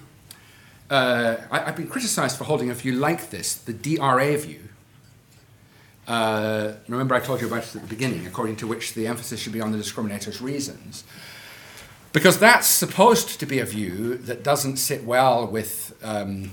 uh, 0.89 1.37
I, 1.51 1.59
have 1.59 1.75
been 1.75 1.87
criticized 1.87 2.37
for 2.37 2.45
holding 2.45 2.69
a 2.69 2.73
view 2.73 2.93
like 2.93 3.29
this, 3.29 3.55
the 3.55 3.73
DRA 3.73 4.37
view. 4.37 4.61
Uh, 6.07 6.73
remember, 6.87 7.15
I 7.15 7.19
told 7.19 7.41
you 7.41 7.47
about 7.47 7.63
it 7.63 7.75
at 7.75 7.81
the 7.81 7.87
beginning, 7.87 8.25
according 8.25 8.55
to 8.57 8.67
which 8.67 8.93
the 8.93 9.07
emphasis 9.07 9.41
should 9.41 9.51
be 9.51 9.59
on 9.59 9.71
the 9.71 9.77
discriminator's 9.77 10.41
reasons. 10.41 11.03
Because 12.13 12.39
that's 12.39 12.67
supposed 12.67 13.39
to 13.41 13.45
be 13.45 13.59
a 13.59 13.65
view 13.65 14.15
that 14.15 14.41
doesn't 14.41 14.77
sit 14.77 15.03
well 15.03 15.45
with 15.45 15.93
um, 16.01 16.51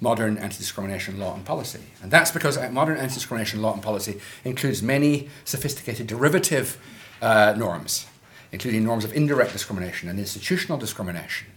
modern 0.00 0.38
anti 0.38 0.58
discrimination 0.58 1.18
law 1.18 1.34
and 1.34 1.44
policy. 1.44 1.80
And 2.02 2.10
that's 2.10 2.30
because 2.30 2.56
uh, 2.56 2.70
modern 2.70 2.98
anti 2.98 3.14
discrimination 3.14 3.62
law 3.62 3.72
and 3.72 3.82
policy 3.82 4.20
includes 4.44 4.82
many 4.82 5.28
sophisticated 5.44 6.06
derivative 6.06 6.78
uh, 7.20 7.54
norms, 7.56 8.06
including 8.52 8.84
norms 8.84 9.04
of 9.04 9.12
indirect 9.12 9.52
discrimination 9.52 10.08
and 10.08 10.18
institutional 10.18 10.78
discrimination. 10.78 11.48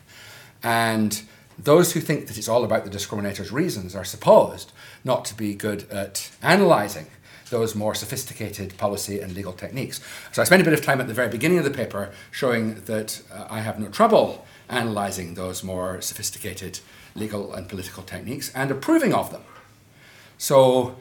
And 0.63 1.21
those 1.57 1.93
who 1.93 1.99
think 1.99 2.27
that 2.27 2.37
it's 2.37 2.47
all 2.47 2.63
about 2.63 2.83
the 2.83 2.89
discriminator's 2.89 3.51
reasons 3.51 3.95
are 3.95 4.03
supposed 4.03 4.71
not 5.03 5.25
to 5.25 5.35
be 5.35 5.53
good 5.53 5.89
at 5.91 6.31
analysing 6.41 7.07
those 7.49 7.75
more 7.75 7.93
sophisticated 7.93 8.75
policy 8.77 9.19
and 9.19 9.35
legal 9.35 9.53
techniques. 9.53 9.99
So 10.31 10.41
I 10.41 10.45
spent 10.45 10.61
a 10.61 10.65
bit 10.65 10.73
of 10.73 10.83
time 10.83 11.01
at 11.01 11.07
the 11.07 11.13
very 11.13 11.27
beginning 11.27 11.57
of 11.57 11.65
the 11.65 11.69
paper 11.69 12.11
showing 12.31 12.75
that 12.85 13.21
uh, 13.31 13.45
I 13.49 13.59
have 13.59 13.77
no 13.77 13.89
trouble 13.89 14.45
analysing 14.69 15.35
those 15.35 15.63
more 15.63 16.01
sophisticated 16.01 16.79
legal 17.15 17.53
and 17.53 17.67
political 17.67 18.03
techniques 18.03 18.51
and 18.53 18.71
approving 18.71 19.13
of 19.13 19.31
them. 19.31 19.43
So, 20.37 20.95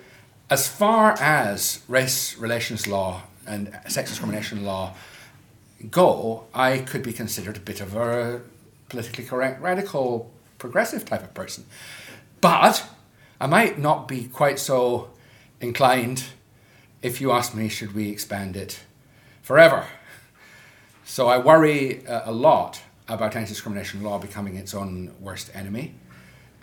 as 0.49 0.67
far 0.67 1.13
as 1.21 1.83
race 1.89 2.37
relations 2.37 2.87
law 2.87 3.23
and 3.47 3.79
sex 3.89 4.11
discrimination 4.11 4.65
law 4.65 4.95
go, 5.91 6.45
I 6.53 6.79
could 6.79 7.03
be 7.03 7.13
considered 7.13 7.57
a 7.57 7.61
bit 7.61 7.81
of 7.81 7.97
a 7.97 8.41
politically 8.89 9.25
correct, 9.25 9.63
radical, 9.63 10.31
progressive 10.59 11.05
type 11.05 11.23
of 11.23 11.33
person. 11.33 11.65
But 12.41 12.85
I 13.41 13.47
might 13.47 13.79
not 13.79 14.09
be 14.09 14.25
quite 14.25 14.59
so 14.59 15.11
inclined 15.61 16.25
if 17.03 17.21
you 17.21 17.33
ask 17.33 17.55
me, 17.55 17.69
should 17.69 17.95
we 17.95 18.11
expand 18.11 18.57
it 18.57 18.81
forever? 19.43 19.87
So 21.05 21.29
I 21.29 21.39
worry 21.39 22.07
uh, 22.07 22.23
a 22.31 22.33
lot 22.33 22.83
about 23.09 23.35
anti 23.35 23.49
discrimination 23.49 24.03
law 24.03 24.19
becoming 24.19 24.57
its 24.57 24.75
own 24.75 25.13
worst 25.21 25.51
enemy. 25.55 25.95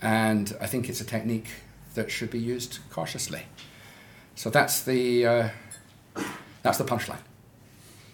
And 0.01 0.55
I 0.61 0.67
think 0.67 0.89
it's 0.89 1.01
a 1.01 1.05
technique 1.05 1.47
that 1.95 2.11
should 2.11 2.29
be 2.29 2.39
used 2.39 2.79
cautiously. 2.91 3.43
So 4.35 4.49
that's 4.49 4.83
the, 4.83 5.25
uh, 5.25 5.49
that's 6.61 6.77
the 6.77 6.83
punchline. 6.83 7.19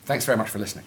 Thanks 0.06 0.26
very 0.26 0.38
much 0.38 0.50
for 0.50 0.60
listening. 0.60 0.86